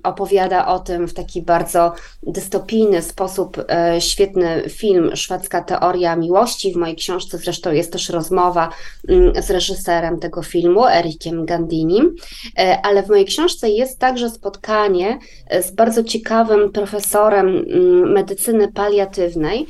opowiada 0.02 0.66
o 0.66 0.78
tym 0.78 1.08
w 1.08 1.14
taki 1.14 1.42
bardzo 1.42 1.92
dystopijny 2.22 3.02
sposób 3.02 3.64
e, 3.68 4.00
świetny 4.00 4.62
film 4.68 5.16
Szwedzka 5.16 5.62
teoria 5.62 6.16
miłości. 6.16 6.72
W 6.72 6.76
mojej 6.76 6.96
książce 6.96 7.38
zresztą 7.38 7.72
jest 7.72 7.92
też 7.92 8.08
rozmowa 8.08 8.68
mm, 9.08 9.42
z 9.42 9.50
reżyserem 9.50 10.18
tego 10.18 10.42
filmu, 10.42 10.86
Erikiem 10.86 11.46
Gandinim, 11.46 12.14
e, 12.58 12.80
ale 12.82 13.02
w 13.02 13.08
mojej 13.08 13.24
książce 13.24 13.68
jest 13.68 13.98
także 13.98 14.30
spotkanie 14.30 15.18
e, 15.46 15.62
z 15.62 15.70
bardzo 15.70 16.04
ciekawym 16.04 16.72
profesorem 16.72 17.46
mm, 17.48 18.12
medycyny 18.12 18.72
paliatywnej, 18.72 19.66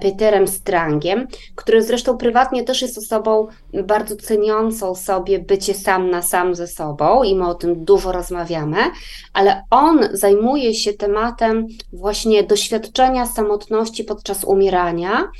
Peterem 0.00 0.48
Strangiem, 0.48 1.26
który 1.54 1.82
zresztą 1.82 2.18
prywatnie 2.18 2.64
też 2.64 2.82
jest 2.82 2.98
osobą 2.98 3.46
bardzo 3.84 4.16
ceniącą 4.16 4.94
sobie 4.94 5.38
bycie 5.38 5.74
sam 5.74 6.10
na 6.10 6.22
sam 6.22 6.54
ze 6.54 6.66
sobą 6.66 7.22
i 7.22 7.34
my 7.34 7.48
o 7.48 7.54
tym 7.54 7.84
dużo 7.84 8.12
rozmawiamy, 8.12 8.76
ale 9.32 9.64
on 9.70 10.08
zajmuje 10.12 10.74
się 10.74 10.92
tematem 10.92 11.66
właśnie 11.92 12.42
doświadczenia 12.42 13.26
samotności 13.26 14.04
podczas 14.04 14.44
umierania 14.44 15.30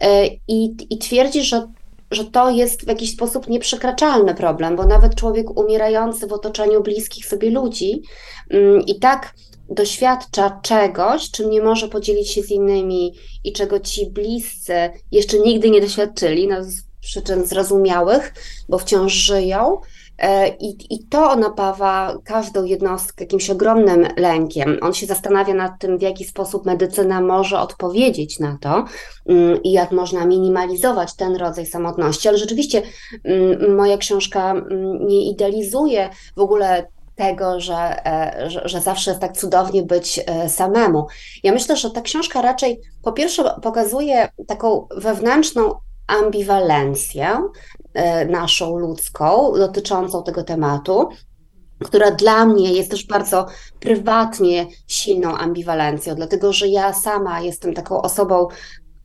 e, 0.00 0.26
i, 0.26 0.76
i 0.90 0.98
twierdzi, 0.98 1.42
że 1.42 1.68
że 2.10 2.24
to 2.24 2.50
jest 2.50 2.84
w 2.84 2.88
jakiś 2.88 3.12
sposób 3.12 3.48
nieprzekraczalny 3.48 4.34
problem, 4.34 4.76
bo 4.76 4.86
nawet 4.86 5.14
człowiek 5.14 5.58
umierający 5.58 6.26
w 6.26 6.32
otoczeniu 6.32 6.82
bliskich 6.82 7.26
sobie 7.26 7.50
ludzi 7.50 8.02
mm, 8.50 8.82
i 8.86 8.98
tak 8.98 9.34
doświadcza 9.70 10.60
czegoś, 10.62 11.30
czym 11.30 11.50
nie 11.50 11.62
może 11.62 11.88
podzielić 11.88 12.30
się 12.30 12.42
z 12.42 12.50
innymi 12.50 13.14
i 13.44 13.52
czego 13.52 13.80
ci 13.80 14.10
bliscy 14.10 14.90
jeszcze 15.12 15.38
nigdy 15.38 15.70
nie 15.70 15.80
doświadczyli, 15.80 16.48
no 16.48 16.56
przyczyn 17.00 17.46
zrozumiałych, 17.46 18.34
bo 18.68 18.78
wciąż 18.78 19.12
żyją, 19.12 19.80
E, 20.18 20.48
I, 20.48 20.94
I 20.94 21.06
to 21.06 21.36
napawa 21.36 22.18
każdą 22.24 22.64
jednostkę 22.64 23.24
jakimś 23.24 23.50
ogromnym 23.50 24.06
lękiem. 24.16 24.78
On 24.82 24.94
się 24.94 25.06
zastanawia 25.06 25.54
nad 25.54 25.78
tym, 25.78 25.98
w 25.98 26.02
jaki 26.02 26.24
sposób 26.24 26.66
medycyna 26.66 27.20
może 27.20 27.60
odpowiedzieć 27.60 28.38
na 28.38 28.58
to 28.60 28.84
mm, 29.26 29.62
i 29.62 29.72
jak 29.72 29.92
można 29.92 30.26
minimalizować 30.26 31.16
ten 31.16 31.36
rodzaj 31.36 31.66
samotności. 31.66 32.28
Ale 32.28 32.38
rzeczywiście 32.38 32.82
mm, 33.24 33.76
moja 33.76 33.96
książka 33.96 34.50
mm, 34.50 35.06
nie 35.06 35.30
idealizuje 35.30 36.10
w 36.36 36.40
ogóle 36.40 36.86
tego, 37.14 37.60
że, 37.60 38.06
e, 38.06 38.50
że, 38.50 38.68
że, 38.68 38.80
zawsze 38.80 39.10
jest 39.10 39.20
tak 39.20 39.36
cudownie 39.36 39.82
być 39.82 40.20
e, 40.26 40.48
samemu. 40.48 41.06
Ja 41.42 41.52
myślę, 41.52 41.76
że 41.76 41.90
ta 41.90 42.00
książka 42.00 42.42
raczej 42.42 42.80
po 43.02 43.12
pierwsze 43.12 43.54
pokazuje 43.62 44.28
taką 44.46 44.86
wewnętrzną 44.96 45.74
ambiwalencję 46.08 47.48
e, 47.94 48.24
naszą 48.24 48.78
ludzką 48.78 49.52
dotyczącą 49.52 50.22
tego 50.22 50.42
tematu, 50.42 51.08
która 51.84 52.10
dla 52.10 52.46
mnie 52.46 52.72
jest 52.72 52.90
też 52.90 53.06
bardzo 53.06 53.46
prywatnie 53.80 54.66
silną 54.86 55.36
ambiwalencją, 55.36 56.14
dlatego 56.14 56.52
że 56.52 56.68
ja 56.68 56.92
sama 56.92 57.40
jestem 57.40 57.74
taką 57.74 58.02
osobą, 58.02 58.48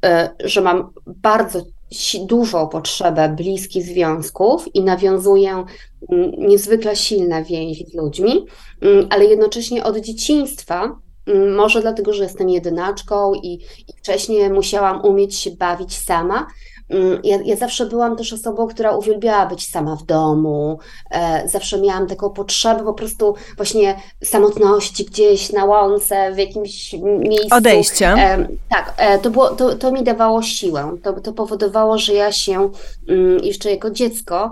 e, 0.05 0.29
że 0.43 0.61
mam 0.61 0.93
bardzo 1.07 1.61
dużą 2.25 2.67
potrzebę 2.67 3.29
bliskich 3.29 3.83
związków 3.83 4.75
i 4.75 4.83
nawiązuję 4.83 5.63
niezwykle 6.37 6.95
silne 6.95 7.43
więzi 7.43 7.85
z 7.85 7.93
ludźmi, 7.93 8.45
ale 9.09 9.25
jednocześnie 9.25 9.83
od 9.83 9.97
dzieciństwa 9.97 10.99
może 11.55 11.81
dlatego, 11.81 12.13
że 12.13 12.23
jestem 12.23 12.49
jedynaczką 12.49 13.33
i, 13.33 13.53
i, 13.87 13.93
wcześniej 13.97 14.49
musiałam 14.49 15.05
umieć 15.05 15.35
się 15.35 15.51
bawić 15.51 15.97
sama, 15.97 16.47
ja, 17.23 17.37
ja, 17.45 17.55
zawsze 17.55 17.85
byłam 17.85 18.15
też 18.15 18.33
osobą, 18.33 18.67
która 18.67 18.91
uwielbiała 18.91 19.45
być 19.45 19.69
sama 19.69 19.95
w 19.95 20.03
domu. 20.03 20.79
E, 21.11 21.49
zawsze 21.49 21.81
miałam 21.81 22.07
taką 22.07 22.29
potrzebę 22.29 22.83
po 22.83 22.93
prostu 22.93 23.35
właśnie 23.57 23.99
samotności 24.23 25.05
gdzieś 25.05 25.51
na 25.51 25.65
łące, 25.65 26.31
w 26.33 26.37
jakimś 26.37 26.93
miejscu. 27.03 27.55
Odejścia. 27.55 28.15
E, 28.17 28.47
tak, 28.69 28.93
e, 28.97 29.19
to, 29.19 29.29
było, 29.29 29.49
to, 29.49 29.75
to 29.75 29.91
mi 29.91 30.03
dawało 30.03 30.41
siłę. 30.41 30.97
To, 31.03 31.13
to 31.13 31.33
powodowało, 31.33 31.97
że 31.97 32.13
ja 32.13 32.31
się 32.31 32.71
mm, 33.09 33.43
jeszcze 33.43 33.71
jako 33.71 33.89
dziecko 33.89 34.51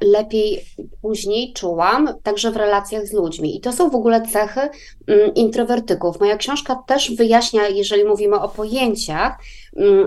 lepiej 0.00 0.64
później 1.02 1.52
czułam, 1.52 2.08
także 2.22 2.50
w 2.50 2.56
relacjach 2.56 3.06
z 3.06 3.12
ludźmi. 3.12 3.56
I 3.56 3.60
to 3.60 3.72
są 3.72 3.90
w 3.90 3.94
ogóle 3.94 4.22
cechy 4.32 4.60
mm, 4.60 5.34
introwertyków. 5.34 6.20
Moja 6.20 6.36
książka 6.36 6.82
też 6.86 7.16
wyjaśnia, 7.16 7.68
jeżeli 7.68 8.04
mówimy 8.04 8.40
o 8.40 8.48
pojęciach, 8.48 9.38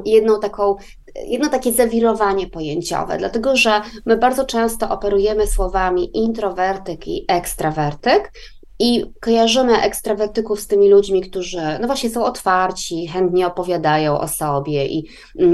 jedną 0.06 0.40
taką 0.40 0.76
jedno 1.16 1.50
takie 1.50 1.72
zawirowanie 1.72 2.48
pojęciowe, 2.48 3.18
dlatego 3.18 3.56
że 3.56 3.82
my 4.06 4.18
bardzo 4.18 4.46
często 4.46 4.90
operujemy 4.90 5.48
słowami 5.48 6.18
introwertyk 6.18 7.08
i 7.08 7.26
ekstrawertyk. 7.28 8.32
I 8.80 9.06
kojarzymy 9.22 9.82
ekstrawertyków 9.82 10.60
z 10.60 10.68
tymi 10.68 10.90
ludźmi, 10.90 11.22
którzy 11.22 11.62
no 11.82 11.88
właśnie 11.88 12.10
są 12.10 12.26
otwarci, 12.26 13.08
chętnie 13.08 13.48
opowiadają 13.48 14.20
o 14.20 14.28
sobie 14.28 14.88
i, 14.88 15.08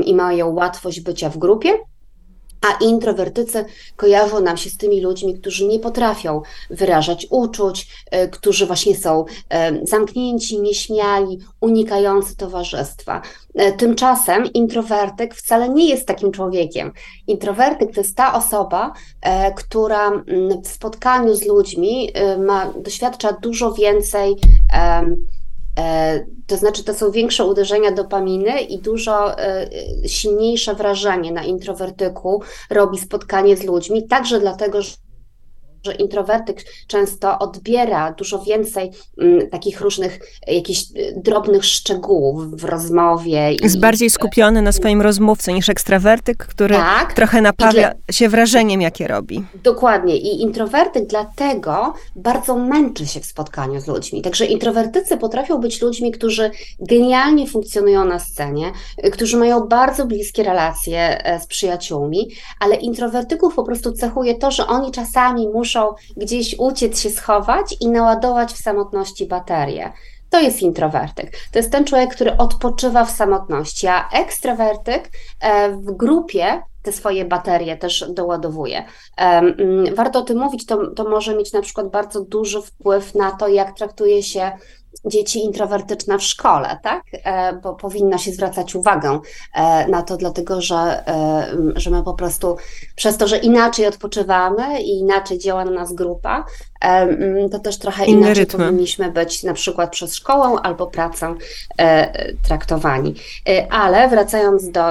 i 0.06 0.16
mają 0.16 0.54
łatwość 0.54 1.02
bycia 1.02 1.30
w 1.30 1.38
grupie. 1.38 1.70
A 2.62 2.84
introwertycy 2.84 3.66
kojarzą 3.96 4.42
nam 4.42 4.58
się 4.58 4.70
z 4.70 4.78
tymi 4.78 5.02
ludźmi, 5.02 5.40
którzy 5.40 5.68
nie 5.68 5.80
potrafią 5.80 6.42
wyrażać 6.70 7.28
uczuć, 7.30 7.88
e, 8.12 8.28
którzy 8.28 8.66
właśnie 8.66 8.96
są 8.96 9.26
e, 9.50 9.86
zamknięci, 9.88 10.62
nieśmiali, 10.62 11.40
unikający 11.62 12.38
towarzystwa. 12.38 13.22
E, 13.56 13.72
tymczasem 13.72 14.46
introwertyk 14.54 15.36
wcale 15.36 15.70
nie 15.70 15.90
jest 15.90 16.08
takim 16.08 16.32
człowiekiem. 16.32 16.92
Introwertyk 17.28 17.94
to 17.94 18.02
jest 18.02 18.16
ta 18.16 18.34
osoba, 18.34 18.94
która 19.56 20.12
w 20.64 20.68
spotkaniu 20.68 21.36
z 21.36 21.46
ludźmi 21.46 22.10
ma, 22.38 22.74
doświadcza 22.84 23.34
dużo 23.34 23.74
więcej 23.74 24.36
E, 24.74 25.16
to 26.48 26.58
znaczy, 26.58 26.84
to 26.84 26.94
są 26.94 27.12
większe 27.12 27.46
uderzenia 27.46 27.92
dopaminy 27.92 28.62
i 28.62 28.80
dużo 28.80 29.40
e, 29.40 29.70
silniejsze 30.08 30.76
wrażenie 30.76 31.32
na 31.32 31.44
introwertyku 31.44 32.42
robi 32.70 32.98
spotkanie 32.98 33.58
z 33.58 33.64
ludźmi, 33.64 34.08
także 34.08 34.40
dlatego, 34.40 34.82
że 34.82 34.92
że 35.84 35.94
introwertyk 35.94 36.66
często 36.88 37.40
odbiera 37.40 38.12
dużo 38.12 38.40
więcej 38.40 38.92
m, 39.18 39.50
takich 39.50 39.82
różnych 39.82 40.20
jakichś 40.48 40.84
drobnych 41.16 41.66
szczegółów 41.66 42.52
w 42.52 42.64
rozmowie. 42.64 43.54
Jest 43.62 43.76
i, 43.76 43.80
bardziej 43.80 44.10
skupiony 44.10 44.62
na 44.62 44.72
swoim 44.72 45.02
rozmówcy 45.02 45.54
niż 45.54 45.70
ekstrawertyk, 45.70 46.38
który 46.38 46.76
tak, 46.76 47.14
trochę 47.14 47.42
napawia 47.42 47.72
dla, 47.72 48.14
się 48.14 48.30
wrażeniem, 48.30 48.82
jakie 48.82 49.08
robi. 49.08 49.44
Dokładnie. 49.64 50.18
I 50.18 50.42
introwertyk 50.42 51.08
dlatego 51.08 51.94
bardzo 52.16 52.56
męczy 52.56 53.08
się 53.08 53.20
w 53.20 53.26
spotkaniu 53.26 53.82
z 53.82 53.88
ludźmi. 53.88 54.22
Także 54.22 54.46
introwertycy 54.46 55.18
potrafią 55.18 55.58
być 55.58 55.82
ludźmi, 55.82 56.12
którzy 56.12 56.52
genialnie 56.80 57.48
funkcjonują 57.48 58.06
na 58.06 58.20
scenie, 58.20 58.72
którzy 59.12 59.38
mają 59.38 59.68
bardzo 59.68 60.06
bliskie 60.06 60.44
relacje 60.44 61.26
e, 61.26 61.40
z 61.40 61.48
przyjaciółmi, 61.48 62.30
ale 62.60 62.76
introwertyków 62.76 63.56
po 63.56 63.64
prostu 63.64 63.92
cechuje 63.92 64.36
to, 64.36 64.52
że 64.52 64.68
oni 64.68 64.92
czasami 64.92 65.48
muszą 65.48 65.69
muszą 65.70 65.96
gdzieś 66.18 66.56
uciec 66.60 67.00
się 67.00 67.10
schować 67.10 67.76
i 67.82 67.90
naładować 67.90 68.54
w 68.54 68.58
samotności 68.58 69.26
baterię. 69.26 69.92
To 70.30 70.40
jest 70.40 70.62
introwertyk. 70.62 71.32
To 71.52 71.60
jest 71.60 71.72
ten 71.72 71.86
człowiek, 71.86 72.16
który 72.16 72.38
odpoczywa 72.38 73.06
w 73.06 73.12
samotności, 73.12 73.88
a 73.88 74.10
ekstrawertyk 74.10 75.10
e, 75.42 75.72
w 75.72 75.92
grupie 75.92 76.62
te 76.84 76.92
swoje 76.92 77.26
baterie 77.26 77.78
też 77.78 78.06
doładowuje. 78.10 78.84
Mm, 79.18 79.96
warto 79.96 80.20
o 80.20 80.22
tym 80.22 80.38
mówić, 80.38 80.66
to, 80.66 80.88
to 80.88 81.04
może 81.04 81.36
mieć 81.36 81.54
na 81.54 81.62
przykład 81.62 81.90
bardzo 81.90 82.22
duży 82.22 82.62
wpływ 82.62 83.16
na 83.16 83.32
to, 83.32 83.48
jak 83.48 83.78
traktuje 83.78 84.24
się 84.24 84.52
dzieci 85.06 85.40
introwertyczne 85.40 86.18
w 86.18 86.24
szkole, 86.24 86.80
tak? 86.84 87.04
E, 87.12 87.54
bo 87.54 87.76
powinno 87.76 88.18
się 88.18 88.32
zwracać 88.32 88.76
uwagę 88.76 89.20
e, 89.54 89.88
na 89.88 90.02
to, 90.02 90.18
dlatego 90.18 90.62
że, 90.62 91.08
e, 91.08 91.48
że 91.76 91.90
my 91.90 92.04
po 92.04 92.14
prostu 92.14 92.58
przez 92.96 93.18
to, 93.18 93.28
że 93.28 93.38
inaczej 93.38 93.88
odpoczywamy 93.88 94.82
i 94.82 95.00
inaczej 95.00 95.40
działa 95.40 95.66
na 95.66 95.72
nas 95.72 95.94
grupa, 95.94 96.46
to 97.52 97.60
też 97.60 97.78
trochę 97.78 98.06
Inne 98.06 98.20
inaczej 98.20 98.44
rytmy. 98.44 98.66
powinniśmy 98.66 99.12
być 99.12 99.44
na 99.44 99.54
przykład 99.54 99.92
przez 99.92 100.16
szkołę 100.16 100.60
albo 100.64 100.88
pracę 100.88 101.36
traktowani. 102.48 103.16
Ale 103.70 104.10
wracając 104.10 104.70
do 104.72 104.82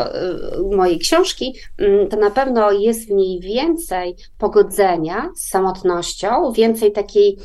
mojej 0.77 0.99
książki, 0.99 1.55
to 2.11 2.17
na 2.17 2.31
pewno 2.31 2.73
jest 2.73 3.09
w 3.09 3.11
niej 3.11 3.41
więcej 3.41 4.17
pogodzenia 4.39 5.31
z 5.37 5.49
samotnością, 5.49 6.53
więcej 6.53 6.93
takiej 6.93 7.39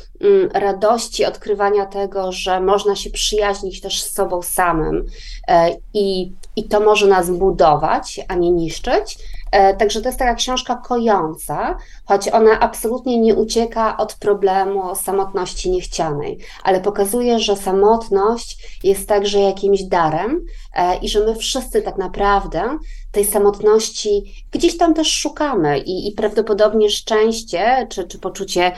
radości 0.52 1.24
odkrywania 1.24 1.86
tego, 1.86 2.32
że 2.32 2.60
można 2.60 2.96
się 2.96 3.10
przyjaźnić 3.10 3.80
też 3.80 4.02
z 4.02 4.14
sobą 4.14 4.42
samym 4.42 5.06
e, 5.48 5.76
i, 5.94 6.32
i 6.56 6.64
to 6.64 6.80
może 6.80 7.06
nas 7.06 7.30
budować, 7.30 8.20
a 8.28 8.34
nie 8.34 8.50
niszczyć. 8.50 9.18
E, 9.54 9.74
także 9.74 10.00
to 10.00 10.08
jest 10.08 10.18
taka 10.18 10.34
książka 10.34 10.76
kojąca, 10.76 11.76
choć 12.04 12.28
ona 12.28 12.60
absolutnie 12.60 13.20
nie 13.20 13.34
ucieka 13.34 13.96
od 13.96 14.14
problemu 14.14 14.94
samotności 14.94 15.70
niechcianej, 15.70 16.38
ale 16.62 16.80
pokazuje, 16.80 17.38
że 17.38 17.56
samotność 17.56 18.80
jest 18.84 19.08
także 19.08 19.40
jakimś 19.40 19.82
darem 19.82 20.44
e, 20.74 20.96
i 20.96 21.08
że 21.08 21.26
my 21.26 21.34
wszyscy 21.34 21.82
tak 21.82 21.98
naprawdę 21.98 22.78
tej 23.12 23.24
samotności 23.24 24.44
gdzieś 24.50 24.78
tam 24.78 24.94
też 24.94 25.12
szukamy 25.12 25.78
i, 25.78 26.08
i 26.08 26.12
prawdopodobnie 26.12 26.90
szczęście 26.90 27.86
czy, 27.90 28.04
czy 28.04 28.18
poczucie 28.18 28.72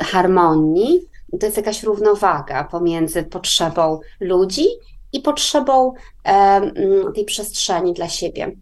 harmonii 0.00 1.00
to 1.40 1.46
jest 1.46 1.56
jakaś 1.56 1.82
równowaga 1.82 2.64
pomiędzy 2.64 3.22
potrzebą 3.22 4.00
ludzi 4.20 4.66
i 5.12 5.20
potrzebą 5.20 5.92
e, 6.24 6.60
tej 7.14 7.24
przestrzeni 7.24 7.92
dla 7.92 8.08
siebie. 8.08 8.52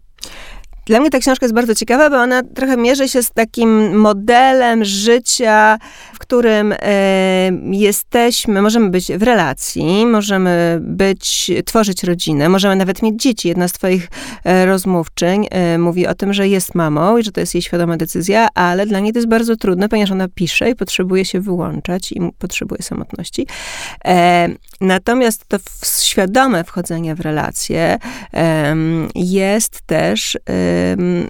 Dla 0.87 0.99
mnie 0.99 1.09
ta 1.09 1.19
książka 1.19 1.45
jest 1.45 1.55
bardzo 1.55 1.75
ciekawa, 1.75 2.09
bo 2.09 2.15
ona 2.15 2.43
trochę 2.43 2.77
mierzy 2.77 3.09
się 3.09 3.23
z 3.23 3.31
takim 3.31 3.99
modelem 3.99 4.85
życia, 4.85 5.77
w 6.13 6.19
którym 6.19 6.73
e, 6.79 7.51
jesteśmy, 7.71 8.61
możemy 8.61 8.89
być 8.89 9.11
w 9.11 9.23
relacji, 9.23 10.05
możemy 10.05 10.79
być, 10.81 11.51
tworzyć 11.65 12.03
rodzinę, 12.03 12.49
możemy 12.49 12.75
nawet 12.75 13.01
mieć 13.01 13.21
dzieci. 13.21 13.47
Jedna 13.47 13.67
z 13.67 13.71
twoich 13.71 14.07
e, 14.43 14.65
rozmówczyń 14.65 15.47
e, 15.51 15.77
mówi 15.77 16.07
o 16.07 16.15
tym, 16.15 16.33
że 16.33 16.47
jest 16.47 16.75
mamą 16.75 17.17
i 17.17 17.23
że 17.23 17.31
to 17.31 17.39
jest 17.39 17.55
jej 17.55 17.61
świadoma 17.61 17.97
decyzja, 17.97 18.47
ale 18.53 18.85
dla 18.85 18.99
niej 18.99 19.13
to 19.13 19.19
jest 19.19 19.29
bardzo 19.29 19.55
trudne, 19.55 19.89
ponieważ 19.89 20.11
ona 20.11 20.27
pisze 20.35 20.69
i 20.69 20.75
potrzebuje 20.75 21.25
się 21.25 21.41
wyłączać 21.41 22.11
i 22.11 22.21
potrzebuje 22.39 22.81
samotności. 22.81 23.47
E, 24.05 24.49
natomiast 24.81 25.45
to 25.47 25.57
świadome 26.01 26.63
wchodzenie 26.63 27.15
w 27.15 27.19
relacje 27.19 27.97
jest 29.15 29.81
też 29.81 30.35
e, 30.35 30.39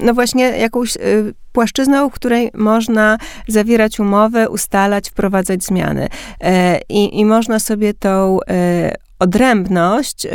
no 0.01 0.13
właśnie 0.13 0.43
jakąś 0.43 0.95
y, 0.95 1.33
płaszczyzną, 1.51 2.10
w 2.10 2.13
której 2.13 2.51
można 2.53 3.17
zawierać 3.47 3.99
umowy, 3.99 4.49
ustalać, 4.49 5.10
wprowadzać 5.10 5.63
zmiany. 5.63 6.07
E, 6.41 6.79
I, 6.89 7.19
i 7.19 7.25
można 7.25 7.60
sobie 7.60 7.93
tą 7.93 8.39
e, 8.49 8.95
odrębność 9.19 10.27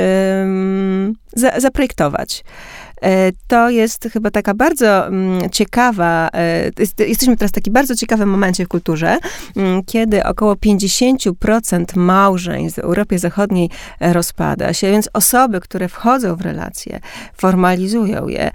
zaprojektować. 1.57 2.45
E, 3.03 3.33
to 3.47 3.71
jest 3.71 4.09
chyba 4.13 4.31
taka 4.31 4.55
bardzo 4.55 5.07
mm, 5.07 5.51
ciekawa, 5.51 6.29
e, 6.35 6.71
jesteśmy 7.09 7.37
teraz 7.37 7.51
w 7.51 7.55
takim 7.55 7.73
bardzo 7.73 7.95
ciekawym 7.97 8.29
momencie 8.29 8.65
w 8.65 8.69
kulturze, 8.69 9.19
mm, 9.57 9.83
kiedy 9.85 10.25
około 10.25 10.57
50% 10.57 11.97
małżeństw 11.97 12.77
w 12.77 12.79
Europie 12.79 13.19
Zachodniej 13.19 13.71
e, 14.01 14.13
rozpada 14.13 14.73
się, 14.73 14.91
więc 14.91 15.09
osoby, 15.13 15.61
które 15.61 15.89
wchodzą 15.89 16.37
w 16.37 16.41
relacje, 16.41 17.01
formalizują 17.37 18.29
je, 18.29 18.51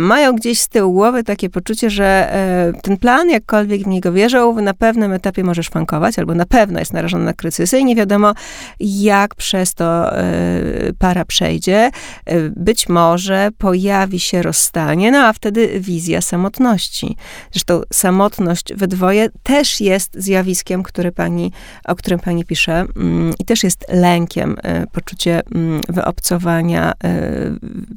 mają 0.00 0.32
gdzieś 0.32 0.60
z 0.60 0.68
tyłu 0.68 0.92
głowy 0.92 1.24
takie 1.24 1.50
poczucie, 1.50 1.90
że 1.90 2.32
ten 2.82 2.96
plan, 2.96 3.30
jakkolwiek 3.30 3.82
w 3.82 3.86
niego 3.86 4.12
wierzą, 4.12 4.60
na 4.60 4.74
pewnym 4.74 5.12
etapie 5.12 5.44
może 5.44 5.62
szwankować, 5.62 6.18
albo 6.18 6.34
na 6.34 6.46
pewno 6.46 6.78
jest 6.78 6.92
narażony 6.92 7.24
na 7.24 7.32
kryzysy 7.32 7.78
i 7.78 7.84
nie 7.84 7.96
wiadomo, 7.96 8.34
jak 8.80 9.34
przez 9.34 9.74
to 9.74 10.10
para 10.98 11.24
przejdzie. 11.24 11.90
Być 12.56 12.88
może 12.88 13.48
pojawi 13.58 13.83
pojawi 13.84 14.20
się 14.20 14.42
rozstanie, 14.42 15.10
no 15.10 15.18
a 15.18 15.32
wtedy 15.32 15.80
wizja 15.80 16.20
samotności. 16.20 17.16
Zresztą 17.52 17.82
samotność 17.92 18.74
we 18.74 18.88
dwoje 18.88 19.28
też 19.42 19.80
jest 19.80 20.14
zjawiskiem, 20.14 20.82
który 20.82 21.12
pani, 21.12 21.52
o 21.84 21.94
którym 21.94 22.20
pani 22.20 22.44
pisze 22.44 22.86
mm, 22.96 23.34
i 23.38 23.44
też 23.44 23.64
jest 23.64 23.84
lękiem, 23.88 24.56
e, 24.62 24.86
poczucie 24.86 25.42
mm, 25.54 25.80
wyobcowania 25.88 26.92
e, 26.92 27.20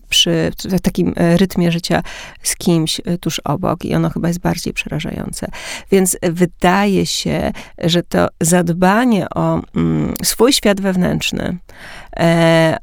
przy 0.10 0.52
takim 0.84 1.14
e, 1.16 1.38
rytmie 1.38 1.72
życia 1.72 2.04
z 2.44 2.56
kimś 2.56 3.02
tuż 3.22 3.40
obok 3.40 3.86
i 3.86 3.96
ono 3.96 4.10
chyba 4.10 4.28
jest 4.28 4.40
bardziej 4.40 4.74
przerażające. 4.74 5.48
Więc 5.92 6.18
wydaje 6.22 7.06
się, 7.06 7.52
że 7.78 8.04
to 8.04 8.28
zadbanie 8.42 9.28
o 9.36 9.62
mm, 9.76 10.14
swój 10.24 10.54
świat 10.54 10.82
wewnętrzny, 10.82 11.58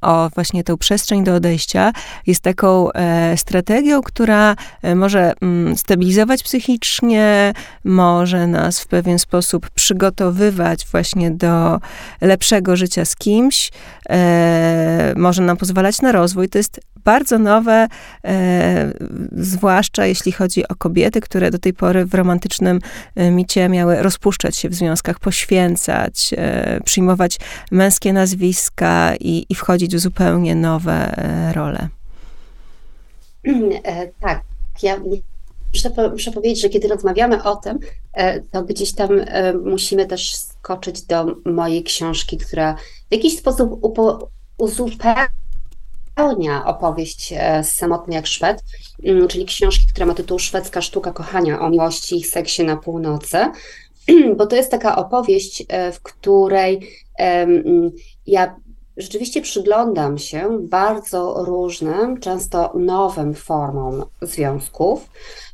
o 0.01 0.31
właśnie 0.35 0.65
tę 0.65 0.77
przestrzeń 0.77 1.25
do 1.25 1.35
odejścia 1.35 1.93
jest 2.27 2.41
taką 2.41 2.85
E, 2.95 3.37
strategią, 3.37 4.03
która 4.03 4.57
e, 4.83 4.95
może 4.95 5.33
mm, 5.41 5.77
stabilizować 5.77 6.43
psychicznie, 6.43 7.53
może 7.85 8.47
nas 8.47 8.81
w 8.81 8.87
pewien 8.87 9.19
sposób 9.19 9.71
przygotowywać 9.71 10.87
właśnie 10.87 11.31
do 11.31 11.81
lepszego 12.21 12.77
życia 12.77 13.05
z 13.05 13.17
kimś, 13.17 13.71
e, 14.09 15.15
może 15.17 15.43
nam 15.43 15.57
pozwalać 15.57 16.03
na 16.03 16.13
rozwój. 16.13 16.49
To 16.49 16.59
jest 16.59 16.81
bardzo 17.05 17.39
nowe, 17.39 17.89
zwłaszcza 19.33 20.07
jeśli 20.07 20.33
chodzi 20.33 20.69
o 20.69 20.75
kobiety, 20.75 21.21
które 21.21 21.51
do 21.51 21.59
tej 21.59 21.75
pory 21.75 22.05
w 22.05 22.15
romantycznym 22.15 22.79
micie 23.17 23.69
miały 23.69 24.03
rozpuszczać 24.03 24.57
się 24.57 24.69
w 24.69 24.75
związkach, 24.75 25.19
poświęcać, 25.21 26.31
przyjmować 26.85 27.39
męskie 27.71 28.13
nazwiska 28.13 29.15
i, 29.21 29.47
i 29.49 29.55
wchodzić 29.55 29.97
w 29.97 29.99
zupełnie 29.99 30.55
nowe 30.55 31.15
role. 31.55 31.89
E, 33.85 34.07
tak, 34.21 34.43
ja 34.83 35.01
muszę, 35.75 36.11
muszę 36.13 36.33
powiedzieć, 36.33 36.63
że 36.63 36.69
kiedy 36.69 36.89
rozmawiamy 36.89 37.43
o 37.43 37.57
tym, 37.57 37.79
e, 38.13 38.41
to 38.41 38.63
gdzieś 38.63 38.95
tam 38.95 39.09
e, 39.27 39.53
musimy 39.53 40.07
też 40.07 40.35
skoczyć 40.35 41.03
do 41.03 41.37
mojej 41.45 41.85
książki, 41.85 42.39
która 42.39 42.77
w 43.11 43.15
jakiś 43.15 43.39
sposób 43.39 43.81
uzupełnia 44.59 45.29
uzupełnia 46.17 46.65
opowieść 46.67 47.35
z 47.63 47.69
Samotny 47.69 48.15
jak 48.15 48.27
Szwed, 48.27 48.63
mm, 49.05 49.29
czyli 49.29 49.45
książki, 49.45 49.87
która 49.93 50.07
ma 50.07 50.15
tytuł 50.15 50.39
Szwedzka 50.39 50.83
sztuka 50.83 51.13
kochania 51.13 51.61
o 51.61 51.71
miłości 51.71 52.17
i 52.17 52.25
seksie 52.25 52.65
na 52.65 52.77
północy, 52.77 53.39
bo 54.37 54.47
to 54.47 54.57
jest 54.57 54.71
taka 54.71 54.97
opowieść, 54.97 55.65
w 55.93 56.03
której 56.03 56.91
ja 58.27 58.57
rzeczywiście 58.97 59.41
przyglądam 59.41 60.19
się 60.19 60.59
bardzo 60.61 61.45
różnym, 61.45 62.21
często 62.21 62.73
nowym 62.75 63.35
formom 63.35 64.05
związków. 64.23 65.11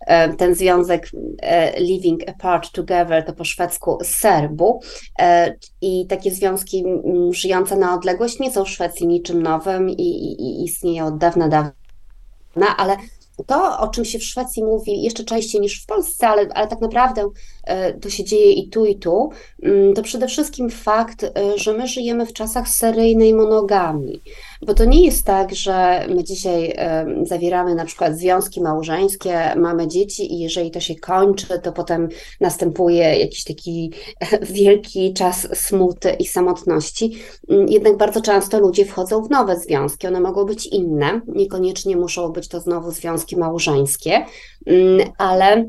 E, 0.06 0.34
ten 0.34 0.54
związek 0.54 1.10
e, 1.42 1.80
Living 1.80 2.28
Apart 2.28 2.72
Together 2.72 3.24
to 3.24 3.32
po 3.32 3.44
szwedzku 3.44 3.98
serbu 4.04 4.80
e, 5.20 5.54
i 5.80 6.06
takie 6.06 6.30
związki 6.30 6.84
żyjące 7.30 7.76
na 7.76 7.94
odległość 7.94 8.38
nie 8.38 8.52
są 8.52 8.64
w 8.64 8.68
Szwecji 8.68 9.06
niczym 9.06 9.42
nowym 9.42 9.90
i, 9.90 10.02
i, 10.02 10.42
i 10.42 10.64
istnieją 10.64 11.06
od 11.06 11.18
dawna, 11.18 11.48
dawna, 11.48 12.76
ale 12.76 12.96
to, 13.44 13.78
o 13.78 13.88
czym 13.88 14.04
się 14.04 14.18
w 14.18 14.24
Szwecji 14.24 14.64
mówi 14.64 15.02
jeszcze 15.02 15.24
częściej 15.24 15.60
niż 15.60 15.82
w 15.82 15.86
Polsce, 15.86 16.28
ale, 16.28 16.48
ale 16.54 16.68
tak 16.68 16.80
naprawdę 16.80 17.30
e, 17.64 17.92
to 17.92 18.10
się 18.10 18.24
dzieje 18.24 18.52
i 18.52 18.68
tu, 18.68 18.86
i 18.86 18.96
tu, 18.96 19.30
mm, 19.62 19.94
to 19.94 20.02
przede 20.02 20.26
wszystkim 20.26 20.70
fakt, 20.70 21.24
e, 21.24 21.30
że 21.56 21.72
my 21.72 21.86
żyjemy 21.86 22.26
w 22.26 22.32
czasach 22.32 22.68
seryjnej 22.68 23.34
monogami. 23.34 24.22
Bo 24.66 24.74
to 24.74 24.84
nie 24.84 25.04
jest 25.04 25.24
tak, 25.24 25.54
że 25.54 26.06
my 26.08 26.24
dzisiaj 26.24 26.76
zawieramy 27.22 27.74
na 27.74 27.84
przykład 27.84 28.18
związki 28.18 28.60
małżeńskie, 28.60 29.54
mamy 29.56 29.88
dzieci 29.88 30.34
i 30.34 30.38
jeżeli 30.38 30.70
to 30.70 30.80
się 30.80 30.94
kończy, 30.94 31.46
to 31.62 31.72
potem 31.72 32.08
następuje 32.40 33.18
jakiś 33.18 33.44
taki 33.44 33.92
wielki 34.54 35.14
czas 35.14 35.48
smuty 35.52 36.10
i 36.10 36.26
samotności. 36.26 37.12
Mm, 37.48 37.68
jednak 37.68 37.96
bardzo 37.96 38.20
często 38.20 38.60
ludzie 38.60 38.84
wchodzą 38.84 39.22
w 39.22 39.30
nowe 39.30 39.56
związki. 39.56 40.06
One 40.06 40.20
mogą 40.20 40.44
być 40.44 40.66
inne, 40.66 41.20
niekoniecznie 41.26 41.96
muszą 41.96 42.28
być 42.28 42.48
to 42.48 42.60
znowu 42.60 42.90
związki 42.90 43.36
małżeńskie, 43.36 44.24
mm, 44.66 45.10
ale 45.18 45.66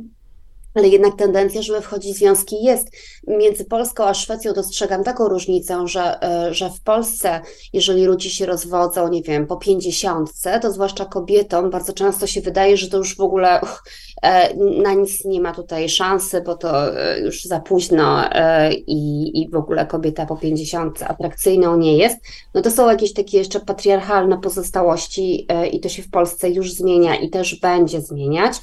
ale 0.73 0.87
jednak 0.87 1.15
tendencja, 1.15 1.61
żeby 1.61 1.81
wchodzić 1.81 2.15
w 2.15 2.19
związki 2.19 2.63
jest. 2.63 2.87
Między 3.27 3.65
Polską 3.65 4.03
a 4.03 4.13
Szwecją 4.13 4.53
dostrzegam 4.53 5.03
taką 5.03 5.27
różnicę, 5.27 5.87
że, 5.87 6.23
e, 6.23 6.53
że 6.53 6.69
w 6.69 6.81
Polsce, 6.81 7.41
jeżeli 7.73 8.05
ludzie 8.05 8.29
się 8.29 8.45
rozwodzą, 8.45 9.07
nie 9.07 9.21
wiem, 9.21 9.47
po 9.47 9.57
pięćdziesiątce, 9.57 10.59
to 10.59 10.71
zwłaszcza 10.71 11.05
kobietom 11.05 11.69
bardzo 11.69 11.93
często 11.93 12.27
się 12.27 12.41
wydaje, 12.41 12.77
że 12.77 12.89
to 12.89 12.97
już 12.97 13.15
w 13.15 13.21
ogóle 13.21 13.59
uch, 13.63 13.83
e, 14.21 14.55
na 14.55 14.93
nic 14.93 15.25
nie 15.25 15.41
ma 15.41 15.53
tutaj 15.53 15.89
szansy, 15.89 16.41
bo 16.41 16.57
to 16.57 17.01
e, 17.01 17.19
już 17.19 17.43
za 17.43 17.59
późno 17.59 18.21
i, 18.87 19.31
i 19.41 19.49
w 19.49 19.55
ogóle 19.55 19.85
kobieta 19.85 20.25
po 20.25 20.37
pięćdziesiątce 20.37 21.07
atrakcyjną 21.07 21.77
nie 21.77 21.97
jest. 21.97 22.17
No 22.53 22.61
to 22.61 22.71
są 22.71 22.89
jakieś 22.89 23.13
takie 23.13 23.37
jeszcze 23.37 23.59
patriarchalne 23.59 24.37
pozostałości 24.37 25.47
i 25.71 25.79
to 25.79 25.89
się 25.89 26.03
w 26.03 26.09
Polsce 26.09 26.49
już 26.49 26.73
zmienia 26.73 27.15
i 27.15 27.29
też 27.29 27.59
będzie 27.59 28.01
zmieniać. 28.01 28.53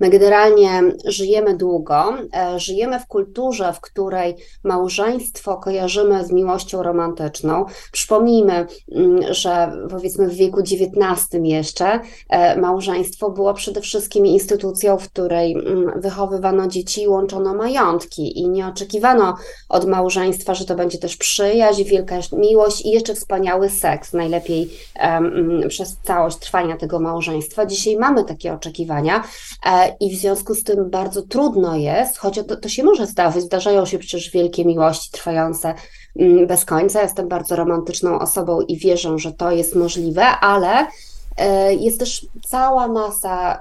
My 0.00 0.10
generalnie 0.10 0.82
żyjemy 1.04 1.56
długo, 1.56 2.14
e, 2.36 2.60
żyjemy 2.60 3.00
w 3.00 3.06
kulturze, 3.06 3.72
w 3.72 3.80
której 3.80 4.36
małżeństwo 4.64 5.56
kojarzymy 5.56 6.24
z 6.24 6.32
miłością 6.32 6.82
romantyczną. 6.82 7.64
Przypomnijmy, 7.92 8.66
mm, 8.92 9.34
że 9.34 9.72
powiedzmy 9.90 10.28
w 10.28 10.34
wieku 10.34 10.60
XIX 10.60 11.40
jeszcze 11.42 12.00
e, 12.28 12.60
małżeństwo 12.60 13.30
było 13.30 13.54
przede 13.54 13.80
wszystkim 13.80 14.26
instytucją, 14.26 14.98
w 14.98 15.08
której 15.08 15.52
mm, 15.52 16.00
wychowywano 16.00 16.66
dzieci 16.66 17.02
i 17.02 17.08
łączono 17.08 17.54
majątki 17.54 18.38
i 18.38 18.48
nie 18.48 18.66
oczekiwano 18.66 19.36
od 19.68 19.84
małżeństwa, 19.84 20.54
że 20.54 20.64
to 20.64 20.74
będzie 20.74 20.98
też 20.98 21.16
przyjaźń, 21.16 21.84
wielka 21.84 22.18
miłość 22.32 22.86
i 22.86 22.90
jeszcze 22.90 23.14
wspaniały 23.14 23.70
seks, 23.70 24.12
najlepiej 24.12 24.70
um, 25.02 25.60
przez 25.68 25.96
całość 25.96 26.36
trwania 26.36 26.76
tego 26.76 27.00
małżeństwa. 27.00 27.66
Dzisiaj 27.66 27.96
mamy 27.96 28.24
takie 28.24 28.52
oczekiwania 28.52 29.24
e, 29.66 29.87
i 30.00 30.16
w 30.16 30.20
związku 30.20 30.54
z 30.54 30.64
tym 30.64 30.90
bardzo 30.90 31.22
trudno 31.22 31.76
jest, 31.76 32.18
choć 32.18 32.40
to, 32.48 32.56
to 32.56 32.68
się 32.68 32.84
może 32.84 33.06
zdarzyć, 33.06 33.42
zdarzają 33.42 33.86
się 33.86 33.98
przecież 33.98 34.30
wielkie 34.30 34.64
miłości 34.64 35.10
trwające 35.12 35.74
mm, 36.16 36.46
bez 36.46 36.64
końca. 36.64 37.02
Jestem 37.02 37.28
bardzo 37.28 37.56
romantyczną 37.56 38.18
osobą 38.18 38.60
i 38.60 38.76
wierzę, 38.76 39.18
że 39.18 39.32
to 39.32 39.50
jest 39.50 39.74
możliwe, 39.74 40.24
ale 40.26 40.86
e, 41.36 41.74
jest 41.74 41.98
też 41.98 42.26
cała 42.46 42.88
masa 42.88 43.60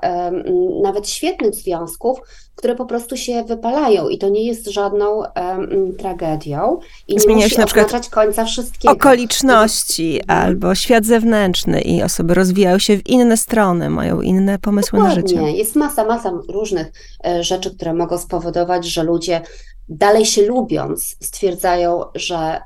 nawet 0.82 1.10
świetnych 1.10 1.56
związków, 1.56 2.20
które 2.58 2.76
po 2.76 2.86
prostu 2.86 3.18
się 3.18 3.44
wypalają 3.44 4.10
i 4.10 4.18
to 4.18 4.30
nie 4.30 4.46
jest 4.46 4.68
żadną 4.68 5.18
um, 5.18 5.96
tragedią 5.98 6.80
i 7.08 7.14
nie 7.14 7.20
Zmienia 7.20 7.44
musi 7.44 7.58
na 7.58 7.66
przykład 7.66 8.10
końca 8.10 8.46
wszystkiego. 8.46 8.94
okoliczności 8.94 10.22
albo 10.28 10.76
świat 10.76 11.06
zewnętrzny 11.06 11.82
i 11.82 12.04
osoby 12.04 12.34
rozwijają 12.34 12.80
się 12.80 12.98
w 12.98 13.08
inne 13.08 13.38
strony, 13.38 13.90
mają 13.90 14.22
inne 14.22 14.60
pomysły 14.60 15.00
Dokładnie. 15.00 15.24
na 15.24 15.28
życie. 15.28 15.58
Jest 15.58 15.76
masa, 15.76 16.06
masa 16.06 16.32
różnych 16.50 16.92
e, 17.26 17.44
rzeczy, 17.44 17.76
które 17.76 17.94
mogą 17.94 18.18
spowodować, 18.18 18.86
że 18.86 19.04
ludzie 19.04 19.42
dalej 19.90 20.26
się 20.26 20.46
lubiąc, 20.46 21.16
stwierdzają, 21.22 22.04
że 22.16 22.62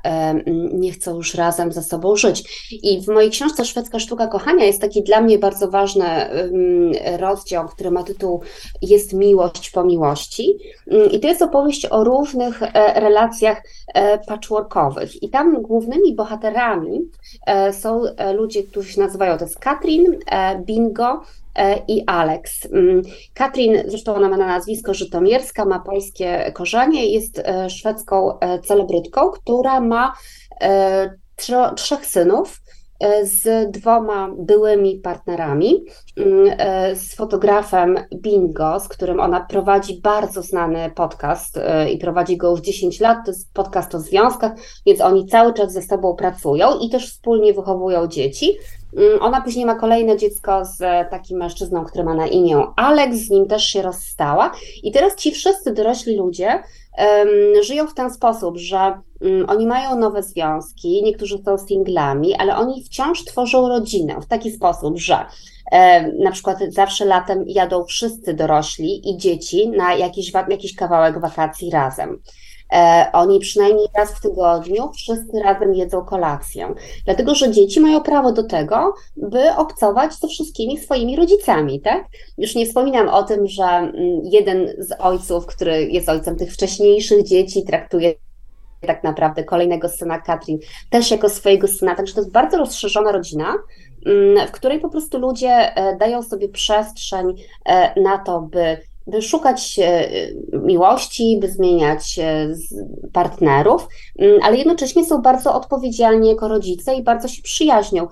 nie 0.72 0.92
chcą 0.92 1.16
już 1.16 1.34
razem 1.34 1.72
ze 1.72 1.82
sobą 1.82 2.16
żyć. 2.16 2.68
I 2.82 3.00
w 3.00 3.08
mojej 3.08 3.30
książce 3.30 3.64
Szwedzka 3.64 3.98
Sztuka 3.98 4.26
Kochania 4.26 4.64
jest 4.64 4.80
taki 4.80 5.02
dla 5.02 5.20
mnie 5.20 5.38
bardzo 5.38 5.70
ważny 5.70 6.04
rozdział, 7.18 7.68
który 7.68 7.90
ma 7.90 8.02
tytuł 8.02 8.42
Jest 8.82 9.12
miłość 9.12 9.70
po 9.70 9.84
miłości. 9.84 10.58
Mm, 10.90 11.10
I 11.10 11.20
to 11.20 11.28
jest 11.28 11.42
opowieść 11.42 11.86
o 11.90 12.04
różnych 12.04 12.62
e, 12.62 13.00
relacjach 13.00 13.62
e, 13.94 14.18
patchworkowych. 14.18 15.22
I 15.22 15.28
tam 15.28 15.62
głównymi 15.62 16.14
bohaterami 16.14 17.00
e, 17.46 17.72
są 17.72 18.02
ludzie, 18.34 18.62
którzy 18.62 18.92
się 18.92 19.00
nazywają, 19.00 19.38
to 19.38 19.44
jest 19.44 19.58
Katrin, 19.58 20.18
Bingo, 20.60 21.22
i 21.88 22.04
Alex. 22.06 22.66
Mm, 22.72 23.02
Katrin, 23.34 23.82
zresztą 23.86 24.14
ona 24.14 24.28
ma 24.28 24.36
na 24.36 24.46
nazwisko 24.46 24.94
Żytomierska, 24.94 25.64
ma 25.64 25.80
polskie 25.80 26.52
korzenie, 26.54 27.06
jest 27.06 27.38
e, 27.38 27.70
szwedzką 27.70 28.38
e, 28.38 28.58
celebrytką, 28.60 29.30
która 29.30 29.80
ma 29.80 30.12
trzech 31.76 32.06
synów 32.06 32.62
z 33.22 33.70
dwoma 33.70 34.28
byłymi 34.38 34.98
partnerami, 34.98 35.84
mm, 36.16 36.56
z 36.96 37.14
fotografem 37.14 37.98
Bingo, 38.14 38.80
z 38.80 38.88
którym 38.88 39.20
ona 39.20 39.40
prowadzi 39.40 40.00
bardzo 40.00 40.42
znany 40.42 40.90
podcast 40.94 41.60
i 41.92 41.98
prowadzi 41.98 42.36
go 42.36 42.50
już 42.50 42.60
10 42.60 43.00
lat. 43.00 43.18
To 43.24 43.30
jest 43.30 43.54
podcast 43.54 43.94
o 43.94 44.00
związkach, 44.00 44.52
więc 44.86 45.00
oni 45.00 45.26
cały 45.26 45.54
czas 45.54 45.72
ze 45.72 45.82
sobą 45.82 46.14
pracują 46.14 46.78
i 46.78 46.90
też 46.90 47.12
wspólnie 47.12 47.52
wychowują 47.52 48.06
dzieci. 48.06 48.56
Mm, 48.96 49.22
ona 49.22 49.40
później 49.40 49.66
ma 49.66 49.74
kolejne 49.74 50.16
dziecko 50.16 50.64
z 50.64 51.10
takim 51.10 51.38
mężczyzną, 51.38 51.84
który 51.84 52.04
ma 52.04 52.14
na 52.14 52.26
imię 52.26 52.66
Alex, 52.76 53.16
z 53.16 53.30
nim 53.30 53.46
też 53.46 53.64
się 53.64 53.82
rozstała. 53.82 54.52
I 54.82 54.92
teraz 54.92 55.16
ci 55.16 55.32
wszyscy 55.32 55.72
dorośli 55.72 56.16
ludzie 56.16 56.62
żyją 57.62 57.86
w 57.86 57.94
ten 57.94 58.10
sposób, 58.10 58.56
że 58.56 58.78
um, 59.20 59.44
oni 59.48 59.66
mają 59.66 59.98
nowe 59.98 60.22
związki, 60.22 61.02
niektórzy 61.02 61.38
są 61.44 61.58
singlami, 61.58 62.34
ale 62.34 62.56
oni 62.56 62.84
wciąż 62.84 63.24
tworzą 63.24 63.68
rodzinę 63.68 64.20
w 64.20 64.26
taki 64.26 64.50
sposób, 64.50 64.98
że 64.98 65.26
na 66.18 66.30
przykład 66.30 66.58
zawsze 66.68 67.04
latem 67.04 67.44
jadą 67.46 67.84
wszyscy 67.84 68.34
dorośli 68.34 69.10
i 69.10 69.16
dzieci 69.16 69.68
na 69.68 69.94
jakiś, 69.94 70.32
jakiś 70.48 70.76
kawałek 70.76 71.20
wakacji 71.20 71.70
razem. 71.70 72.22
E, 72.72 73.06
oni 73.12 73.40
przynajmniej 73.40 73.86
raz 73.96 74.10
w 74.10 74.20
tygodniu 74.20 74.90
wszyscy 74.92 75.40
razem 75.44 75.74
jedzą 75.74 76.04
kolację, 76.04 76.74
dlatego 77.04 77.34
że 77.34 77.50
dzieci 77.50 77.80
mają 77.80 78.00
prawo 78.00 78.32
do 78.32 78.42
tego, 78.42 78.94
by 79.16 79.54
obcować 79.56 80.14
ze 80.14 80.28
wszystkimi 80.28 80.78
swoimi 80.78 81.16
rodzicami, 81.16 81.80
tak? 81.80 82.04
Już 82.38 82.54
nie 82.54 82.66
wspominam 82.66 83.08
o 83.08 83.22
tym, 83.22 83.46
że 83.46 83.64
mm, 83.64 83.94
jeden 84.24 84.68
z 84.78 84.92
ojców, 84.98 85.46
który 85.46 85.86
jest 85.86 86.08
ojcem 86.08 86.36
tych 86.36 86.52
wcześniejszych 86.52 87.24
dzieci, 87.24 87.64
traktuje 87.64 88.14
tak 88.86 89.04
naprawdę 89.04 89.44
kolejnego 89.44 89.88
syna 89.88 90.20
Katrin 90.20 90.58
też 90.90 91.10
jako 91.10 91.28
swojego 91.28 91.68
syna, 91.68 91.94
także 91.94 92.14
to 92.14 92.20
jest 92.20 92.32
bardzo 92.32 92.56
rozszerzona 92.56 93.12
rodzina, 93.12 93.54
mm, 94.06 94.48
w 94.48 94.50
której 94.50 94.80
po 94.80 94.88
prostu 94.88 95.18
ludzie 95.18 95.76
e, 95.76 95.96
dają 95.96 96.22
sobie 96.22 96.48
przestrzeń 96.48 97.34
e, 97.64 98.00
na 98.00 98.18
to, 98.18 98.40
by 98.40 98.78
by 99.06 99.22
szukać 99.22 99.80
miłości, 100.52 101.38
by 101.40 101.48
zmieniać 101.48 102.20
partnerów, 103.12 103.88
mm, 104.18 104.38
ale 104.42 104.56
jednocześnie 104.56 105.04
są 105.04 105.22
bardzo 105.22 105.54
odpowiedzialni 105.54 106.28
jako 106.28 106.48
rodzice 106.48 106.94
i 106.94 107.02
bardzo 107.02 107.28
się 107.28 107.42
przyjaźnią. 107.42 108.08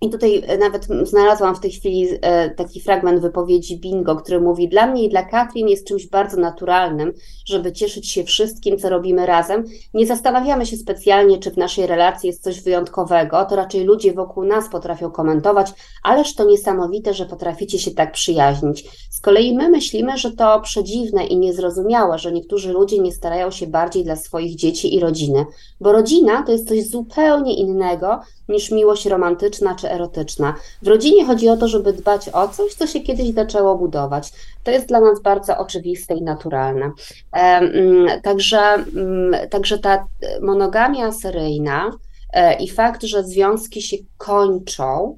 I 0.00 0.10
tutaj 0.10 0.42
e, 0.46 0.58
nawet 0.58 0.88
znalazłam 1.02 1.54
w 1.54 1.60
tej 1.60 1.70
chwili 1.70 2.08
e, 2.20 2.50
taki 2.50 2.80
fragment 2.80 3.20
wypowiedzi 3.20 3.80
Bingo, 3.80 4.16
który 4.16 4.40
mówi: 4.40 4.68
Dla 4.68 4.86
mnie 4.86 5.04
i 5.04 5.08
dla 5.08 5.22
Katrin 5.22 5.68
jest 5.68 5.86
czymś 5.86 6.06
bardzo 6.06 6.36
naturalnym, 6.36 7.12
żeby 7.46 7.72
cieszyć 7.72 8.10
się 8.10 8.24
wszystkim, 8.24 8.78
co 8.78 8.88
robimy 8.88 9.26
razem. 9.26 9.64
Nie 9.94 10.06
zastanawiamy 10.06 10.66
się 10.66 10.76
specjalnie, 10.76 11.38
czy 11.38 11.50
w 11.50 11.56
naszej 11.56 11.86
relacji 11.86 12.26
jest 12.26 12.42
coś 12.42 12.60
wyjątkowego, 12.60 13.44
to 13.44 13.56
raczej 13.56 13.84
ludzie 13.84 14.12
wokół 14.12 14.44
nas 14.44 14.68
potrafią 14.68 15.10
komentować, 15.10 15.72
ależ 16.02 16.34
to 16.34 16.44
niesamowite, 16.44 17.14
że 17.14 17.26
potraficie 17.26 17.78
się 17.78 17.90
tak 17.90 18.12
przyjaźnić. 18.12 18.84
Z 19.10 19.20
kolei 19.20 19.56
my 19.56 19.68
myślimy, 19.68 20.18
że 20.18 20.32
to 20.32 20.60
przedziwne 20.60 21.26
i 21.26 21.38
niezrozumiałe, 21.38 22.18
że 22.18 22.32
niektórzy 22.32 22.72
ludzie 22.72 22.98
nie 22.98 23.12
starają 23.12 23.50
się 23.50 23.66
bardziej 23.66 24.04
dla 24.04 24.16
swoich 24.16 24.56
dzieci 24.56 24.94
i 24.94 25.00
rodziny, 25.00 25.46
bo 25.80 25.92
rodzina 25.92 26.42
to 26.42 26.52
jest 26.52 26.68
coś 26.68 26.86
zupełnie 26.86 27.54
innego 27.54 28.20
niż 28.48 28.70
miłość 28.70 29.06
romantyczna 29.06 29.74
czy 29.74 29.85
czy 29.86 29.92
erotyczna. 29.92 30.54
W 30.82 30.88
rodzinie 30.88 31.24
chodzi 31.24 31.48
o 31.48 31.56
to, 31.56 31.68
żeby 31.68 31.92
dbać 31.92 32.28
o 32.28 32.48
coś, 32.48 32.74
co 32.74 32.86
się 32.86 33.00
kiedyś 33.00 33.34
zaczęło 33.34 33.78
budować. 33.78 34.32
To 34.64 34.70
jest 34.70 34.88
dla 34.88 35.00
nas 35.00 35.22
bardzo 35.22 35.58
oczywiste 35.58 36.14
i 36.14 36.22
naturalne. 36.22 36.90
Mm, 37.32 38.20
także, 38.22 38.58
mm, 38.58 39.48
także 39.50 39.78
ta 39.78 40.06
monogamia 40.40 41.12
seryjna 41.12 41.90
e, 42.32 42.54
i 42.54 42.68
fakt, 42.68 43.02
że 43.02 43.24
związki 43.24 43.82
się 43.82 43.96
kończą, 44.18 45.16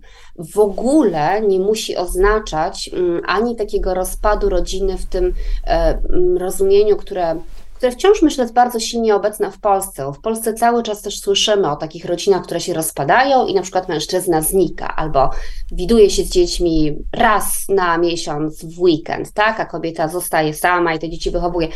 w 0.55 0.59
ogóle 0.59 1.43
nie 1.43 1.59
musi 1.59 1.97
oznaczać 1.97 2.91
mm, 2.93 3.23
ani 3.27 3.57
takiego 3.57 3.95
rozpadu 3.95 4.49
rodziny 4.49 4.99
w 4.99 5.07
tym 5.07 5.35
e, 5.67 5.99
rozumieniu, 6.39 6.97
które 6.97 7.37
które 7.79 7.93
wciąż 7.93 8.23
myślę 8.23 8.45
jest 8.45 8.55
bardzo 8.55 8.81
silnie 8.81 9.15
obecne 9.15 9.53
w 9.53 9.59
Polsce. 9.59 10.13
W 10.13 10.21
Polsce 10.21 10.55
cały 10.55 10.83
czas 10.83 11.03
też 11.03 11.21
słyszymy 11.21 11.71
o 11.71 11.77
takich 11.77 12.05
rodzinach, 12.05 12.43
które 12.43 12.61
się 12.61 12.75
rozpadają 12.75 13.47
i 13.47 13.55
na 13.55 13.63
przykład 13.63 13.89
mężczyzna 13.89 14.43
znika 14.43 14.97
albo 14.97 15.31
widuje 15.73 16.11
się 16.11 16.23
z 16.23 16.31
dziećmi 16.31 16.97
raz 17.13 17.65
na 17.69 17.99
miesiąc 17.99 18.65
w 18.65 18.81
weekend, 18.81 19.33
tak, 19.33 19.61
a 19.61 19.65
kobieta 19.65 20.09
zostaje 20.09 20.55
sama 20.55 20.95
i 20.95 20.99
te 20.99 21.11
dzieci 21.11 21.31
wychowuje. 21.31 21.69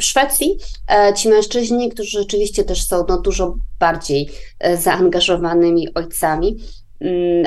W 0.00 0.04
Szwecji 0.04 0.56
e, 0.88 1.14
ci 1.14 1.28
mężczyźni, 1.28 1.90
którzy 1.90 2.18
rzeczywiście 2.18 2.64
też 2.64 2.86
są 2.86 3.04
no, 3.08 3.20
dużo 3.20 3.54
bardziej 3.78 4.30
e, 4.58 4.76
zaangażowanymi 4.76 5.94
ojcami, 5.94 6.56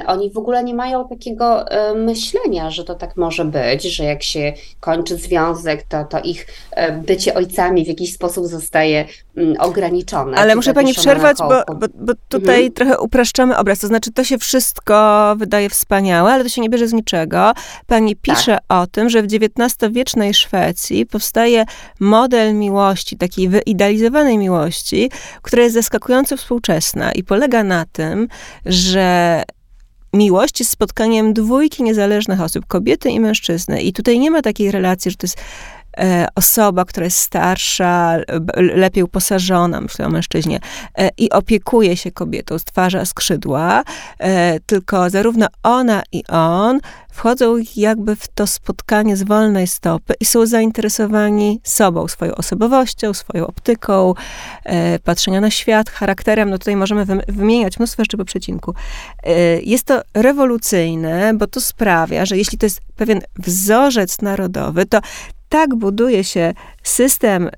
oni 0.07 0.31
w 0.31 0.37
ogóle 0.37 0.63
nie 0.63 0.73
mają 0.73 1.07
takiego 1.07 1.67
e, 1.67 1.95
myślenia, 1.95 2.71
że 2.71 2.83
to 2.83 2.95
tak 2.95 3.17
może 3.17 3.45
być, 3.45 3.83
że 3.83 4.03
jak 4.03 4.23
się 4.23 4.53
kończy 4.79 5.17
związek, 5.17 5.83
to, 5.83 6.03
to 6.03 6.19
ich 6.19 6.47
e, 6.71 6.91
bycie 6.91 7.33
ojcami 7.33 7.85
w 7.85 7.87
jakiś 7.87 8.13
sposób 8.13 8.45
zostaje 8.47 8.99
mm, 8.99 9.11
ograniczone. 9.59 10.37
Ale 10.37 10.55
muszę 10.55 10.73
pani 10.73 10.93
przerwać, 10.93 11.37
bo, 11.37 11.75
bo, 11.75 11.87
bo 11.95 12.13
tutaj 12.29 12.55
mhm. 12.55 12.71
trochę 12.71 12.99
upraszczamy 12.99 13.57
obraz. 13.57 13.79
To 13.79 13.87
znaczy, 13.87 14.11
to 14.11 14.23
się 14.23 14.37
wszystko 14.37 15.35
wydaje 15.37 15.69
wspaniałe, 15.69 16.31
ale 16.31 16.43
to 16.43 16.49
się 16.49 16.61
nie 16.61 16.69
bierze 16.69 16.87
z 16.87 16.93
niczego. 16.93 17.53
Pani 17.87 18.15
pisze 18.15 18.51
tak. 18.51 18.63
o 18.69 18.87
tym, 18.87 19.09
że 19.09 19.21
w 19.21 19.25
XIX-wiecznej 19.25 20.33
Szwecji 20.33 21.05
powstaje 21.05 21.65
model 21.99 22.55
miłości, 22.55 23.17
takiej 23.17 23.49
wyidealizowanej 23.49 24.37
miłości, 24.37 25.11
która 25.41 25.63
jest 25.63 25.75
zaskakująco 25.75 26.37
współczesna 26.37 27.11
i 27.11 27.23
polega 27.23 27.63
na 27.63 27.85
tym, 27.85 28.27
że 28.65 29.43
miłość 30.13 30.59
jest 30.59 30.71
spotkaniem 30.71 31.33
dwójki 31.33 31.83
niezależnych 31.83 32.41
osób, 32.41 32.65
kobiety 32.65 33.09
i 33.09 33.19
mężczyzny. 33.19 33.81
I 33.81 33.93
tutaj 33.93 34.19
nie 34.19 34.31
ma 34.31 34.41
takiej 34.41 34.71
relacji, 34.71 35.11
że 35.11 35.17
to 35.17 35.27
jest 35.27 35.37
osoba, 36.35 36.85
która 36.85 37.03
jest 37.03 37.17
starsza, 37.17 38.17
lepiej 38.55 39.03
uposażona, 39.03 39.81
myślę 39.81 40.05
o 40.05 40.09
mężczyźnie, 40.09 40.59
e, 40.97 41.09
i 41.17 41.29
opiekuje 41.29 41.97
się 41.97 42.11
kobietą, 42.11 42.59
stwarza 42.59 43.05
skrzydła, 43.05 43.83
e, 44.19 44.59
tylko 44.59 45.09
zarówno 45.09 45.47
ona 45.63 46.03
i 46.11 46.23
on 46.27 46.79
wchodzą 47.09 47.55
jakby 47.75 48.15
w 48.15 48.27
to 48.27 48.47
spotkanie 48.47 49.17
z 49.17 49.23
wolnej 49.23 49.67
stopy 49.67 50.13
i 50.19 50.25
są 50.25 50.45
zainteresowani 50.45 51.61
sobą, 51.63 52.07
swoją 52.07 52.35
osobowością, 52.35 53.13
swoją 53.13 53.47
optyką, 53.47 54.13
patrzenia 55.03 55.41
na 55.41 55.51
świat, 55.51 55.89
charakterem. 55.89 56.49
No 56.49 56.57
tutaj 56.57 56.75
możemy 56.75 57.05
wymieniać 57.27 57.79
mnóstwo 57.79 58.01
jeszcze 58.01 58.17
po 58.17 58.25
przecinku. 58.25 58.73
Jest 59.63 59.83
to 59.85 60.01
rewolucyjne, 60.13 61.33
bo 61.33 61.47
to 61.47 61.61
sprawia, 61.61 62.25
że 62.25 62.37
jeśli 62.37 62.57
to 62.57 62.65
jest 62.65 62.81
pewien 62.95 63.21
wzorzec 63.39 64.21
narodowy, 64.21 64.85
to 64.85 64.99
tak 65.53 65.75
buduje 65.75 66.23
się 66.23 66.53
system 66.83 67.49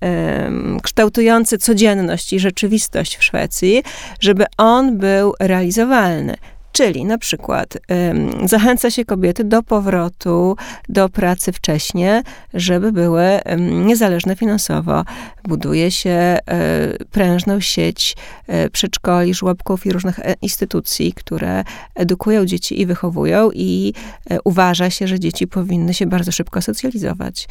kształtujący 0.84 1.58
codzienność 1.58 2.34
i 2.34 2.40
rzeczywistość 2.40 3.18
w 3.18 3.24
Szwecji, 3.24 3.84
żeby 4.20 4.46
on 4.58 4.98
był 4.98 5.34
realizowalny. 5.40 6.36
Czyli 6.76 7.06
na 7.06 7.18
przykład 7.18 7.78
zachęca 8.46 8.92
się 8.92 9.06
kobiety 9.06 9.44
do 9.44 9.64
powrotu 9.64 10.58
do 10.90 11.10
pracy 11.10 11.52
wcześniej, 11.52 12.22
żeby 12.54 12.92
były 12.92 13.40
niezależne 13.58 14.36
finansowo. 14.36 15.04
Buduje 15.44 15.92
się 15.92 16.10
e, 16.10 16.40
prężną 17.12 17.60
sieć 17.60 18.16
e, 18.48 18.70
przedszkoli, 18.70 19.34
żłobków 19.34 19.86
i 19.86 19.92
różnych 19.92 20.20
e, 20.20 20.36
instytucji, 20.42 21.14
które 21.14 21.64
edukują 21.96 22.46
dzieci 22.46 22.82
i 22.82 22.86
wychowują 22.86 23.50
i 23.54 23.94
uważa 24.44 24.90
się, 24.90 25.08
że 25.08 25.20
dzieci 25.20 25.48
powinny 25.48 25.94
się 25.94 26.06
bardzo 26.06 26.32
szybko 26.32 26.62
socjalizować. 26.62 27.48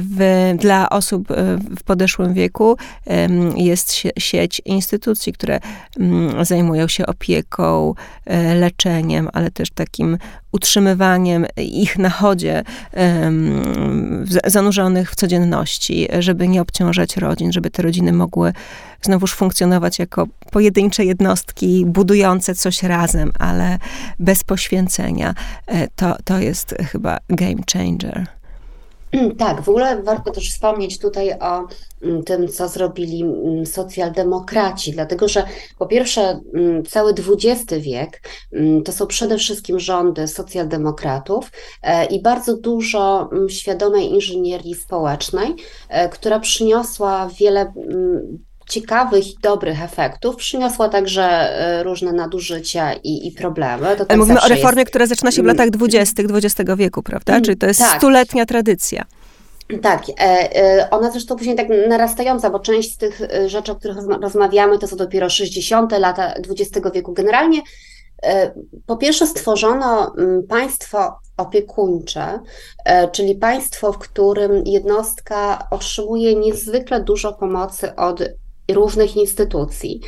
W, 0.00 0.52
dla 0.58 0.88
osób 0.90 1.28
w 1.80 1.84
podeszłym 1.84 2.34
wieku 2.34 2.76
jest 3.56 3.92
sieć 4.18 4.62
instytucji, 4.64 5.32
które 5.32 5.60
mm, 6.00 6.44
zajmują 6.44 6.88
się 6.88 7.06
opieką, 7.06 7.94
leczeniem, 8.54 9.28
ale 9.32 9.50
też 9.50 9.70
takim 9.70 10.18
utrzymywaniem 10.52 11.46
ich 11.56 11.98
na 11.98 12.10
chodzie, 12.10 12.62
zanurzonych 14.46 15.10
w 15.10 15.14
codzienności, 15.14 16.08
żeby 16.18 16.48
nie 16.48 16.60
obciążać 16.60 17.16
rodzin, 17.16 17.52
żeby 17.52 17.70
te 17.70 17.82
rodziny 17.82 18.12
mogły 18.12 18.52
znowuż 19.02 19.34
funkcjonować 19.34 19.98
jako 19.98 20.26
pojedyncze 20.50 21.04
jednostki 21.04 21.84
budujące 21.86 22.54
coś 22.54 22.82
razem, 22.82 23.32
ale 23.38 23.78
bez 24.18 24.44
poświęcenia. 24.44 25.34
E, 25.66 25.88
to, 25.88 26.16
to 26.24 26.38
jest 26.38 26.74
chyba 26.92 27.18
game 27.28 27.62
changer. 27.72 28.26
Tak, 29.38 29.62
w 29.62 29.68
ogóle 29.68 30.02
warto 30.02 30.30
też 30.30 30.50
wspomnieć 30.50 30.98
tutaj 30.98 31.32
o 31.40 31.68
mm, 32.02 32.24
tym, 32.24 32.48
co 32.48 32.68
zrobili 32.68 33.22
mm, 33.22 33.66
socjaldemokraci, 33.66 34.92
dlatego 34.92 35.28
że 35.28 35.44
po 35.78 35.86
pierwsze 35.86 36.40
mm, 36.54 36.84
cały 36.84 37.12
XX 37.12 37.74
wiek 37.80 38.22
to 38.84 38.92
są 38.92 39.06
przede 39.06 39.38
wszystkim 39.38 39.80
rządy 39.80 40.28
socjaldemokratów 40.28 41.50
e, 41.82 42.04
i 42.04 42.22
bardzo 42.22 42.56
dużo 42.56 43.30
świadomej 43.48 44.12
inżynierii 44.12 44.74
społecznej, 44.74 45.54
e, 45.88 46.08
która 46.08 46.40
przyniosła 46.40 47.30
wiele 47.40 47.72
ciekawych 48.68 49.28
i 49.28 49.38
dobrych 49.42 49.82
efektów, 49.82 50.36
przyniosła 50.36 50.88
także 50.88 51.22
e, 51.22 51.82
różne 51.82 52.12
nadużycia 52.12 52.94
i, 52.94 53.26
i 53.26 53.32
problemy. 53.32 53.96
To 53.96 54.04
tak 54.04 54.18
mówimy 54.18 54.40
o 54.40 54.48
reformie, 54.48 54.80
jest... 54.80 54.90
która 54.90 55.06
zaczyna 55.06 55.32
się 55.32 55.42
w 55.42 55.46
latach 55.46 55.70
dwudziestych 55.70 56.26
XX 56.30 56.70
wieku, 56.76 57.02
prawda? 57.02 57.32
Mm, 57.32 57.44
Czyli 57.44 57.56
to 57.56 57.66
jest 57.66 57.80
tak. 57.80 57.96
stuletnia 57.98 58.46
tradycja. 58.46 59.04
Tak, 59.82 60.02
e, 60.08 60.12
e, 60.56 60.90
ona 60.90 61.10
zresztą 61.10 61.36
później 61.36 61.56
tak 61.56 61.66
narastająca, 61.88 62.50
bo 62.50 62.60
część 62.60 62.92
z 62.92 62.96
tych 62.96 63.20
rzeczy, 63.46 63.72
o 63.72 63.76
których 63.76 63.96
rozmawiamy, 64.22 64.78
to 64.78 64.88
są 64.88 64.96
dopiero 64.96 65.30
60. 65.30 65.92
lata 65.98 66.34
XX 66.34 66.86
wieku. 66.94 67.12
Generalnie 67.12 67.60
po 68.86 68.96
pierwsze 68.96 69.26
stworzono 69.26 70.14
mm, 70.18 70.42
państwo 70.46 71.18
opiekuńcze, 71.36 72.40
czyli 73.12 73.34
państwo, 73.34 73.92
w 73.92 73.98
którym 73.98 74.62
jednostka 74.66 75.66
otrzymuje 75.70 76.34
niezwykle 76.34 77.00
dużo 77.00 77.32
pomocy 77.32 77.96
od 77.96 78.22
różnych 78.72 79.16
instytucji. 79.16 80.00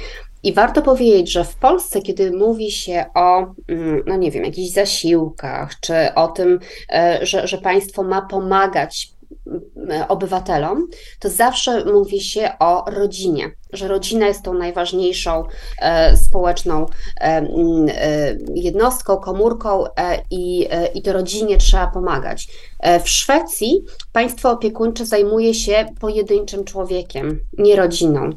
I 0.42 0.53
warto 0.53 0.83
powiedzieć, 0.83 1.33
że 1.33 1.44
w 1.44 1.57
Polsce, 1.57 2.03
kiedy 2.03 2.31
mówi 2.31 2.71
się 2.71 3.05
o, 3.14 3.55
mm, 3.68 4.03
no 4.07 4.16
nie 4.16 4.31
wiem, 4.31 4.44
jakichś 4.44 4.73
zasiłkach, 4.73 5.81
czy 5.81 5.94
o 6.14 6.29
tym, 6.29 6.59
e, 6.92 7.18
że, 7.23 7.49
że 7.49 7.59
państwo 7.59 8.03
ma 8.03 8.23
pomagać 8.23 9.12
mm, 9.47 10.05
obywatelom, 10.09 10.88
to 11.21 11.31
zawsze 11.31 11.85
mówi 11.85 12.21
się 12.21 12.51
o 12.59 12.85
rodzinie 12.90 13.51
że 13.72 13.88
rodzina 13.88 14.26
jest 14.26 14.42
tą 14.42 14.54
najważniejszą 14.54 15.44
e, 15.78 16.16
społeczną 16.16 16.87
e, 17.20 17.24
e, 17.24 18.37
jednostką, 18.54 19.16
komórką 19.16 19.85
e, 19.87 20.22
i, 20.31 20.66
e, 20.70 20.87
i 20.87 21.02
to 21.02 21.12
rodzinie 21.12 21.57
trzeba 21.57 21.87
pomagać. 21.87 22.48
E, 22.81 23.00
w 23.00 23.09
Szwecji 23.09 23.85
państwo 24.12 24.50
opiekuńcze 24.50 25.07
zajmuje 25.07 25.54
się 25.54 25.87
pojedynczym 26.00 26.64
człowiekiem, 26.64 27.40
nie 27.59 27.76
rodziną. 27.76 28.31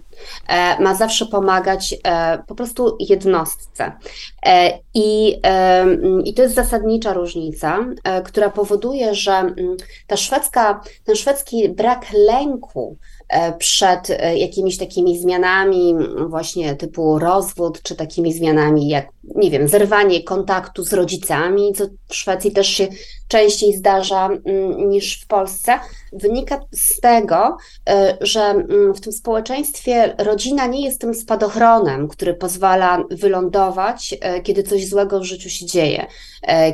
Ma 0.80 0.96
zawsze 0.96 1.26
pomagać 1.26 1.96
po 2.48 2.56
prostu 2.56 2.98
jednostce. 3.00 3.92
I, 4.94 5.42
I 6.26 6.34
to 6.34 6.42
jest 6.42 6.56
zasadnicza 6.56 7.14
różnica, 7.14 7.80
która 8.26 8.50
powoduje, 8.50 9.16
że 9.16 9.54
ta 10.08 10.18
szwedzka, 10.18 10.82
ten 11.04 11.16
szwedzki 11.16 11.70
brak 11.70 12.06
lęku 12.14 12.98
przed 13.58 14.10
e, 14.10 14.38
jakimiś 14.38 14.78
takimi 14.78 15.20
zmianami, 15.20 15.96
właśnie 16.28 16.76
typu 16.76 17.20
rozwód, 17.20 17.82
czy 17.82 17.96
takimi 17.96 18.34
zmianami 18.34 18.90
jak, 18.90 19.08
nie 19.36 19.52
wiem, 19.52 19.68
zerwanie 19.68 20.24
kontaktu 20.24 20.84
z 20.84 20.94
rodzicami, 20.94 21.74
co 21.74 21.86
w 22.08 22.16
Szwecji 22.16 22.52
też 22.52 22.68
się 22.68 22.88
częściej 23.32 23.74
zdarza 23.74 24.26
mm, 24.26 24.90
niż 24.90 25.22
w 25.22 25.28
Polsce, 25.28 25.80
wynika 26.14 26.60
z 26.72 27.00
tego, 27.00 27.58
e, 27.90 28.18
że 28.22 28.42
mm, 28.42 28.94
w 28.94 29.02
tym 29.02 29.14
społeczeństwie 29.14 30.16
rodzina 30.18 30.68
nie 30.68 30.86
jest 30.86 31.02
tym 31.02 31.14
spadochronem, 31.14 32.08
który 32.08 32.34
pozwala 32.34 33.04
wylądować, 33.12 34.16
kiedy 34.44 34.64
coś 34.64 34.88
złego 34.88 35.20
w 35.20 35.24
życiu 35.24 35.50
się 35.50 35.66
dzieje, 35.66 36.08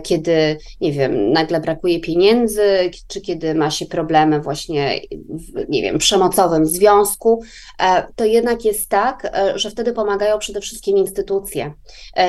kiedy, 0.03 0.57
nie 0.81 0.91
wiem, 0.91 1.31
nagle 1.31 1.59
brakuje 1.59 1.99
pieniędzy, 1.99 2.91
czy 3.07 3.21
kiedy 3.21 3.55
ma 3.55 3.71
się 3.71 3.85
problemy 3.85 4.39
właśnie, 4.39 4.99
nie 5.69 5.81
wiem, 5.81 5.97
przemocowe 5.97 6.47
finansowym 6.47 6.65
związku, 6.65 7.43
to 8.15 8.25
jednak 8.25 8.65
jest 8.65 8.89
tak, 8.89 9.31
że 9.55 9.71
wtedy 9.71 9.93
pomagają 9.93 10.39
przede 10.39 10.61
wszystkim 10.61 10.97
instytucje. 10.97 11.73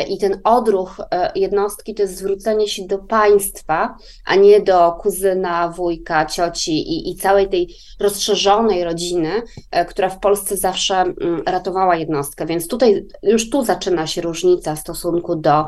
I 0.09 0.19
ten 0.19 0.41
odruch 0.45 1.01
jednostki 1.35 1.95
to 1.95 2.03
jest 2.03 2.17
zwrócenie 2.17 2.69
się 2.69 2.87
do 2.87 2.99
państwa, 2.99 3.97
a 4.25 4.37
nie 4.37 4.61
do 4.61 4.93
kuzyna, 4.93 5.69
wujka, 5.69 6.27
cioci 6.27 6.73
i, 6.73 7.11
i 7.11 7.17
całej 7.17 7.49
tej 7.49 7.69
rozszerzonej 8.01 8.85
rodziny, 8.85 9.43
która 9.89 10.09
w 10.09 10.21
Polsce 10.21 10.57
zawsze 10.57 10.97
mm, 10.97 11.43
ratowała 11.47 11.97
jednostkę. 11.97 12.47
Więc 12.47 12.69
tutaj 12.69 13.07
już 13.23 13.51
tu 13.51 13.65
zaczyna 13.65 14.07
się 14.07 14.21
różnica 14.21 14.75
w 14.75 14.79
stosunku 14.79 15.37
do 15.37 15.65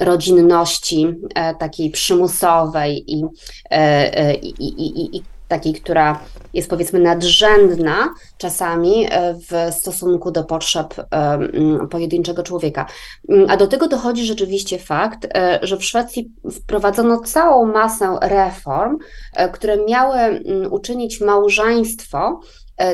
rodzinności 0.00 1.14
e, 1.34 1.54
takiej 1.54 1.90
przymusowej 1.90 3.04
i, 3.12 3.24
e, 3.70 3.76
e, 4.18 4.34
i, 4.34 4.64
i, 4.64 5.16
i 5.16 5.22
takiej, 5.54 5.74
która 5.74 6.20
jest 6.54 6.70
powiedzmy 6.70 7.00
nadrzędna 7.00 8.08
czasami 8.38 9.06
w 9.50 9.74
stosunku 9.74 10.30
do 10.30 10.44
potrzeb 10.44 10.94
pojedynczego 11.90 12.42
człowieka. 12.42 12.86
Mm, 13.28 13.50
a 13.50 13.56
do 13.56 13.66
tego 13.66 13.88
dochodzi 13.88 14.26
rzeczywiście 14.26 14.78
fakt, 14.78 15.28
że 15.62 15.76
w 15.76 15.84
Szwecji 15.84 16.32
wprowadzono 16.52 17.20
całą 17.20 17.66
masę 17.66 18.18
reform, 18.20 18.98
które 19.52 19.84
miały 19.84 20.16
mm, 20.16 20.72
uczynić 20.72 21.20
małżeństwo 21.20 22.40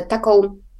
taką 0.07 0.41
E, 0.41 0.70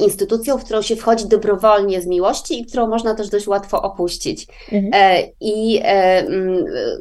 instytucją, 0.00 0.58
w 0.58 0.64
którą 0.64 0.82
się 0.82 0.96
wchodzi 0.96 1.28
dobrowolnie 1.28 2.02
z 2.02 2.06
miłości 2.06 2.60
i 2.60 2.66
którą 2.66 2.86
można 2.86 3.14
też 3.14 3.28
dość 3.28 3.46
łatwo 3.46 3.82
opuścić. 3.82 4.46
Mhm. 4.72 4.90
E, 4.94 5.28
I 5.40 5.80
e, 5.84 6.26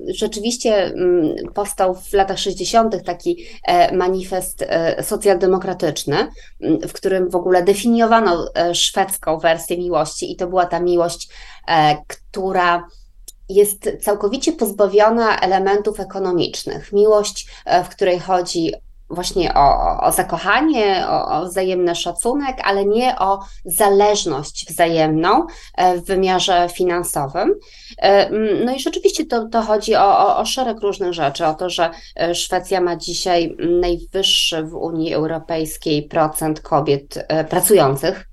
rzeczywiście 0.08 0.94
powstał 1.54 1.96
w 1.96 2.14
latach 2.14 2.40
60. 2.40 3.04
taki 3.04 3.46
manifest 3.94 4.66
socjaldemokratyczny, 5.02 6.28
w 6.62 6.94
którym 6.94 7.30
w 7.30 7.36
ogóle 7.36 7.64
definiowano 7.64 8.48
szwedzką 8.74 9.38
wersję 9.38 9.78
miłości 9.78 10.32
i 10.32 10.36
to 10.36 10.48
była 10.48 10.66
ta 10.66 10.80
miłość, 10.80 11.30
która 12.08 12.88
jest 13.50 13.90
całkowicie 14.02 14.52
pozbawiona 14.52 15.40
elementów 15.40 16.00
ekonomicznych. 16.00 16.94
Miłość, 16.94 17.48
w 17.84 17.90
której 17.90 18.20
chodzi 18.20 18.74
właśnie 19.12 19.54
o, 19.54 19.98
o 20.02 20.12
zakochanie, 20.12 21.08
o, 21.08 21.28
o, 21.28 21.46
wzajemny 21.46 21.96
szacunek, 21.96 22.58
ale 22.64 22.86
nie 22.86 23.20
o 23.20 23.40
zależność 23.66 24.66
wzajemną 24.70 25.46
e, 25.78 25.98
w 25.98 26.06
wymiarze 26.06 26.70
finansowym. 26.74 27.56
E, 27.98 28.30
no 28.66 28.76
i 28.76 28.80
rzeczywiście 28.80 29.26
to, 29.26 29.48
to 29.48 29.62
chodzi 29.62 29.96
o, 29.96 30.20
o, 30.20 30.38
o 30.38 30.46
szereg 30.46 30.80
różnych 30.80 31.14
rzeczy, 31.14 31.46
o 31.46 31.54
to, 31.54 31.70
że 31.70 31.92
e, 32.16 32.36
Szwecja 32.36 32.82
ma 32.82 32.96
dzisiaj 32.96 33.56
najwyższy 33.82 34.64
w 34.64 34.76
Unii 34.76 35.14
Europejskiej 35.14 36.04
procent 36.04 36.62
kobiet 36.62 37.28
pracujących 37.50 38.31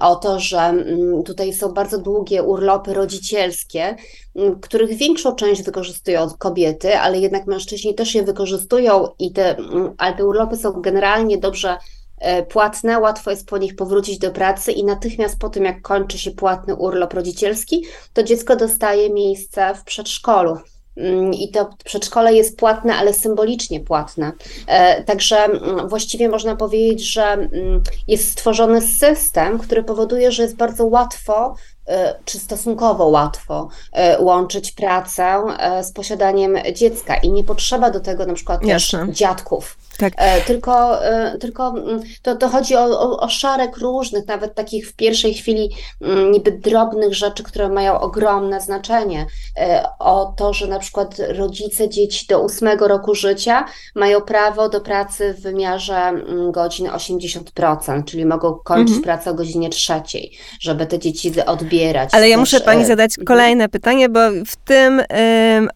o 0.00 0.16
to, 0.16 0.40
że 0.40 0.58
mm, 0.58 1.22
tutaj 1.22 1.52
są 1.52 1.72
bardzo 1.72 1.98
długie 1.98 2.42
urlopy 2.42 2.94
rodzicielskie, 2.94 3.96
mm, 4.36 4.60
których 4.60 4.96
większą 4.96 5.34
część 5.34 5.62
wykorzystują 5.62 6.30
kobiety, 6.38 6.98
ale 6.98 7.18
jednak 7.18 7.46
mężczyźni 7.46 7.94
też 7.94 8.14
je 8.14 8.22
wykorzystują 8.22 9.08
i 9.18 9.32
te, 9.32 9.56
mm, 9.56 9.94
ale 9.98 10.16
te 10.16 10.26
urlopy 10.26 10.56
są 10.56 10.72
generalnie 10.72 11.38
dobrze 11.38 11.78
e, 12.18 12.42
płatne, 12.42 12.98
łatwo 12.98 13.30
jest 13.30 13.46
po 13.46 13.58
nich 13.58 13.76
powrócić 13.76 14.18
do 14.18 14.30
pracy 14.30 14.72
i 14.72 14.84
natychmiast 14.84 15.38
po 15.38 15.48
tym, 15.48 15.64
jak 15.64 15.82
kończy 15.82 16.18
się 16.18 16.30
płatny 16.30 16.74
urlop 16.74 17.14
rodzicielski, 17.14 17.84
to 18.12 18.22
dziecko 18.22 18.56
dostaje 18.56 19.10
miejsce 19.10 19.74
w 19.74 19.84
przedszkolu. 19.84 20.56
Mm, 20.96 21.34
i 21.34 21.48
to 21.48 21.70
przedszkole 21.84 22.34
jest 22.34 22.58
płatne, 22.58 22.94
ale 22.94 23.14
symbolicznie 23.14 23.80
płatne. 23.80 24.32
E, 24.66 25.02
także 25.02 25.36
mm, 25.36 25.88
właściwie 25.88 26.28
można 26.28 26.56
powiedzieć, 26.56 27.12
że 27.12 27.22
mm, 27.22 27.82
jest 28.08 28.30
stworzony 28.30 28.82
system, 28.82 29.58
który 29.58 29.84
powoduje, 29.84 30.32
że 30.32 30.42
jest 30.42 30.56
bardzo 30.56 30.86
łatwo 30.86 31.54
e, 31.86 32.14
czy 32.24 32.38
stosunkowo 32.38 33.06
łatwo 33.06 33.68
e, 33.92 34.22
łączyć 34.22 34.72
pracę 34.72 35.42
z 35.82 35.92
posiadaniem 35.92 36.56
dziecka 36.74 37.16
i 37.16 37.30
nie 37.30 37.44
potrzeba 37.44 37.90
do 37.90 38.00
tego 38.00 38.26
na 38.26 38.34
przykład 38.34 38.64
Jasne. 38.64 39.12
dziadków. 39.12 39.76
Tak. 39.98 40.12
E, 40.16 40.40
tylko, 40.40 41.04
e, 41.04 41.38
tylko 41.38 41.68
mm, 41.68 42.02
to, 42.22 42.36
to 42.36 42.48
chodzi 42.48 42.76
o, 42.76 42.84
o, 42.84 43.20
o, 43.20 43.28
szereg 43.28 43.76
różnych, 43.76 44.26
nawet 44.26 44.54
takich 44.54 44.88
w 44.88 44.92
pierwszej 44.94 45.34
chwili 45.34 45.70
mm, 46.00 46.30
niby 46.30 46.52
drobnych 46.52 47.14
rzeczy, 47.14 47.42
które 47.42 47.68
mają 47.68 48.00
ogromne 48.00 48.60
znaczenie. 48.60 49.26
E, 49.58 49.88
o 49.98 50.34
to, 50.36 50.52
że 50.52 50.66
na 50.66 50.78
przykład 50.78 51.16
rodzice 51.28 51.88
dzieci 51.88 52.26
do 52.26 52.40
ósmego 52.40 52.88
roku 52.88 53.14
życia 53.14 53.64
mają 53.94 54.20
prawo 54.20 54.68
do 54.68 54.80
pracy 54.80 55.34
w 55.34 55.42
wymiarze 55.42 55.96
mm, 55.96 56.52
godzin 56.52 56.86
80%, 56.86 58.04
czyli 58.04 58.26
mogą 58.26 58.54
kończyć 58.64 58.96
mhm. 58.96 59.02
pracę 59.02 59.30
o 59.30 59.34
godzinie 59.34 59.70
trzeciej, 59.70 60.32
żeby 60.60 60.86
te 60.86 60.98
dzieci 60.98 61.32
odbierać. 61.46 62.10
Ale 62.12 62.28
ja 62.28 62.38
muszę 62.38 62.60
pani 62.60 62.84
zadać 62.84 63.10
mhm. 63.10 63.26
kolejne 63.26 63.68
pytanie, 63.68 64.08
bo 64.08 64.20
w 64.46 64.56
tym 64.56 65.02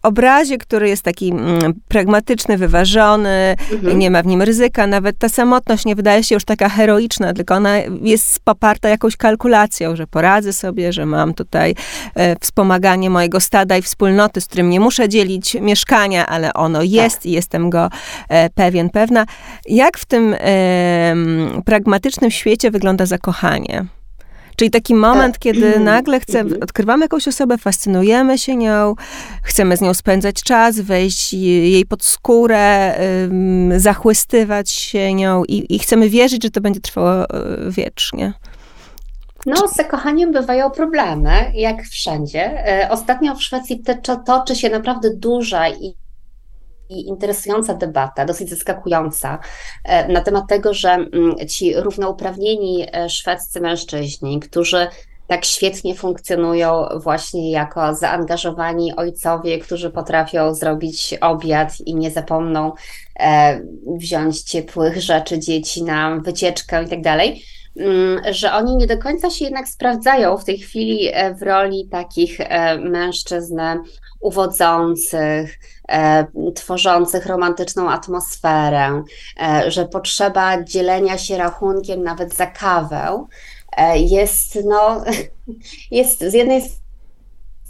obrazie, 0.03 0.57
który 0.57 0.89
jest 0.89 1.03
taki 1.03 1.33
pragmatyczny, 1.87 2.57
wyważony, 2.57 3.55
mhm. 3.71 3.99
nie 3.99 4.10
ma 4.11 4.23
w 4.23 4.25
nim 4.25 4.41
ryzyka, 4.41 4.87
nawet 4.87 5.17
ta 5.17 5.29
samotność 5.29 5.85
nie 5.85 5.95
wydaje 5.95 6.23
się 6.23 6.35
już 6.35 6.45
taka 6.45 6.69
heroiczna, 6.69 7.33
tylko 7.33 7.55
ona 7.55 7.77
jest 8.01 8.39
poparta 8.43 8.89
jakąś 8.89 9.17
kalkulacją, 9.17 9.95
że 9.95 10.07
poradzę 10.07 10.53
sobie, 10.53 10.93
że 10.93 11.05
mam 11.05 11.33
tutaj 11.33 11.75
e, 12.15 12.35
wspomaganie 12.39 13.09
mojego 13.09 13.39
stada 13.39 13.77
i 13.77 13.81
wspólnoty, 13.81 14.41
z 14.41 14.45
którym 14.45 14.69
nie 14.69 14.79
muszę 14.79 15.09
dzielić 15.09 15.53
mieszkania, 15.53 16.27
ale 16.27 16.53
ono 16.53 16.81
jest 16.83 17.15
tak. 17.15 17.25
i 17.25 17.31
jestem 17.31 17.69
go 17.69 17.89
e, 18.29 18.49
pewien, 18.49 18.89
pewna. 18.89 19.25
Jak 19.67 19.97
w 19.97 20.05
tym 20.05 20.35
e, 20.39 21.15
pragmatycznym 21.65 22.31
świecie 22.31 22.71
wygląda 22.71 23.05
zakochanie? 23.05 23.85
Czyli 24.61 24.71
taki 24.71 24.95
moment, 24.95 25.39
kiedy 25.39 25.65
mhm. 25.65 25.83
nagle 25.83 26.19
chce, 26.19 26.39
mhm. 26.39 26.63
odkrywamy 26.63 27.05
jakąś 27.05 27.27
osobę, 27.27 27.57
fascynujemy 27.57 28.37
się 28.37 28.55
nią, 28.55 28.95
chcemy 29.43 29.77
z 29.77 29.81
nią 29.81 29.93
spędzać 29.93 30.43
czas, 30.43 30.79
wejść 30.79 31.33
jej 31.33 31.85
pod 31.85 32.03
skórę, 32.03 32.95
zachłystywać 33.77 34.69
się 34.71 35.13
nią 35.13 35.43
i, 35.43 35.75
i 35.75 35.79
chcemy 35.79 36.09
wierzyć, 36.09 36.43
że 36.43 36.49
to 36.49 36.61
będzie 36.61 36.79
trwało 36.79 37.11
e, 37.11 37.25
wiecznie. 37.69 38.33
No, 39.45 39.67
z 39.67 39.75
zakochaniem 39.75 40.31
bywają 40.31 40.71
problemy, 40.71 41.51
jak 41.53 41.83
wszędzie. 41.83 42.67
E, 42.67 42.89
ostatnio 42.89 43.35
w 43.35 43.43
Szwecji 43.43 43.83
toczy 44.25 44.55
się 44.55 44.69
naprawdę 44.69 45.09
duża 45.15 45.69
i 45.69 46.00
i 46.91 47.07
interesująca 47.07 47.73
debata, 47.73 48.25
dosyć 48.25 48.49
zaskakująca, 48.49 49.39
e, 49.83 50.07
na 50.07 50.21
temat 50.21 50.43
tego, 50.47 50.73
że 50.73 50.89
mm, 50.89 51.35
ci 51.47 51.73
równouprawnieni 51.75 52.87
e, 52.91 53.09
szwedzcy 53.09 53.61
mężczyźni, 53.61 54.39
którzy 54.39 54.87
tak 55.27 55.45
świetnie 55.45 55.95
funkcjonują 55.95 56.85
właśnie 57.03 57.51
jako 57.51 57.95
zaangażowani 57.95 58.95
ojcowie, 58.95 59.59
którzy 59.59 59.89
potrafią 59.89 60.53
zrobić 60.53 61.15
obiad 61.21 61.79
i 61.79 61.95
nie 61.95 62.11
zapomną 62.11 62.71
e, 63.19 63.61
wziąć 63.97 64.41
ciepłych 64.41 65.01
rzeczy 65.01 65.39
dzieci 65.39 65.83
na 65.83 66.19
wycieczkę 66.19 66.83
i 66.83 66.89
tak 66.89 67.01
dalej 67.01 67.43
Mm, 67.79 68.33
że 68.33 68.53
oni 68.53 68.75
nie 68.75 68.87
do 68.87 68.97
końca 68.97 69.29
się 69.29 69.45
jednak 69.45 69.67
sprawdzają 69.67 70.37
w 70.37 70.45
tej 70.45 70.57
chwili 70.57 71.09
w 71.39 71.41
roli 71.41 71.87
takich 71.91 72.37
mężczyzn 72.79 73.59
uwodzących, 74.21 75.59
tworzących 76.55 77.25
romantyczną 77.25 77.89
atmosferę, 77.89 79.03
że 79.67 79.85
potrzeba 79.85 80.63
dzielenia 80.63 81.17
się 81.17 81.37
rachunkiem 81.37 82.03
nawet 82.03 82.35
za 82.35 82.45
kawę 82.45 83.25
jest, 83.95 84.59
no, 84.65 85.03
jest 85.91 86.19
z 86.19 86.33
jednej 86.33 86.61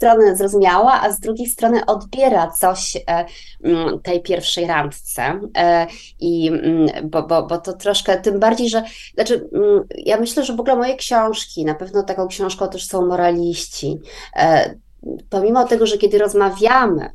strony 0.02 0.36
zrozumiała, 0.36 1.00
a 1.02 1.12
z 1.12 1.20
drugiej 1.20 1.46
strony 1.46 1.86
odbiera 1.86 2.50
coś 2.50 2.96
e, 2.96 3.24
mm, 3.64 4.00
tej 4.00 4.22
pierwszej 4.22 4.66
randce. 4.66 5.40
E, 5.56 5.86
I 6.20 6.48
mm, 6.48 7.10
bo, 7.10 7.22
bo, 7.22 7.46
bo 7.46 7.58
to 7.58 7.72
troszkę, 7.72 8.20
tym 8.20 8.40
bardziej, 8.40 8.68
że 8.68 8.82
znaczy, 9.14 9.48
mm, 9.54 9.84
ja 9.96 10.20
myślę, 10.20 10.44
że 10.44 10.56
w 10.56 10.60
ogóle 10.60 10.76
moje 10.76 10.96
książki, 10.96 11.64
na 11.64 11.74
pewno 11.74 12.02
taką 12.02 12.28
książką 12.28 12.68
też 12.68 12.86
są 12.86 13.06
moraliści 13.06 14.00
e, 14.36 14.74
pomimo 15.30 15.64
tego, 15.64 15.86
że 15.86 15.98
kiedy 15.98 16.18
rozmawiamy, 16.18 17.10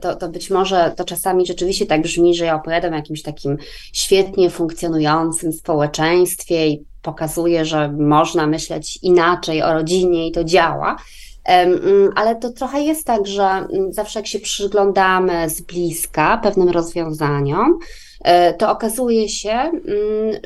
to, 0.00 0.16
to 0.16 0.28
być 0.28 0.50
może 0.50 0.92
to 0.96 1.04
czasami 1.04 1.46
rzeczywiście 1.46 1.86
tak 1.86 2.02
brzmi, 2.02 2.34
że 2.34 2.44
ja 2.44 2.54
opowiadam 2.54 2.92
o 2.92 2.96
jakimś 2.96 3.22
takim 3.22 3.56
świetnie 3.92 4.50
funkcjonującym 4.50 5.52
społeczeństwie 5.52 6.66
i 6.66 6.84
pokazuję, 7.02 7.64
że 7.64 7.92
można 7.92 8.46
myśleć 8.46 8.98
inaczej 9.02 9.62
o 9.62 9.72
rodzinie 9.72 10.28
i 10.28 10.32
to 10.32 10.44
działa. 10.44 10.96
Mm, 11.44 12.10
ale 12.16 12.36
to 12.36 12.50
trochę 12.50 12.82
jest 12.82 13.06
tak, 13.06 13.26
że 13.26 13.44
mm, 13.44 13.92
zawsze 13.92 14.18
jak 14.18 14.26
się 14.26 14.38
przyglądamy 14.38 15.50
z 15.50 15.60
bliska 15.60 16.40
pewnym 16.42 16.68
rozwiązaniom, 16.68 17.78
e, 18.24 18.54
to 18.54 18.70
okazuje 18.70 19.28
się, 19.28 19.50
mm, 19.50 19.82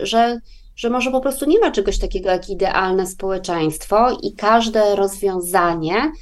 że, 0.03 0.41
że 0.77 0.91
może 0.91 1.11
po 1.11 1.21
prostu 1.21 1.47
nie 1.47 1.61
ma 1.61 1.71
czegoś 1.71 1.99
takiego 1.99 2.31
jak 2.31 2.49
idealne 2.49 3.07
społeczeństwo 3.07 4.19
i 4.23 4.33
każde 4.33 4.97
rozwiązanie 4.97 6.13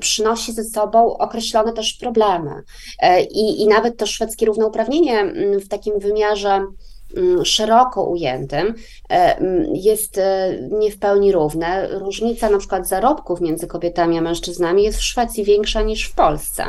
przynosi 0.00 0.52
ze 0.52 0.64
sobą 0.64 1.16
określone 1.18 1.72
też 1.72 1.92
problemy. 1.92 2.50
E, 3.02 3.22
I, 3.22 3.62
i 3.62 3.66
nawet 3.66 3.96
to 3.96 4.06
szwedzkie 4.06 4.46
równouprawnienie 4.46 5.32
w 5.60 5.68
takim 5.68 5.98
wymiarze 5.98 6.66
mm, 7.16 7.44
szeroko 7.44 8.04
ujętym 8.04 8.74
jest 9.74 10.20
nie 10.70 10.90
w 10.90 10.98
pełni 10.98 11.32
równe. 11.32 11.88
Różnica 11.88 12.50
na 12.50 12.58
przykład 12.58 12.88
zarobków 12.88 13.40
między 13.40 13.66
kobietami 13.66 14.18
a 14.18 14.20
mężczyznami 14.20 14.82
jest 14.82 14.98
w 14.98 15.04
Szwecji 15.04 15.44
większa 15.44 15.82
niż 15.82 16.04
w 16.08 16.14
Polsce. 16.14 16.64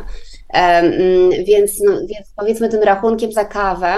Mm, 0.50 1.30
więc, 1.46 1.82
no, 1.84 1.92
więc 1.92 2.28
powiedzmy 2.36 2.70
tym 2.70 2.84
rachunkiem 2.84 3.32
za 3.32 3.46
kawę 3.46 3.96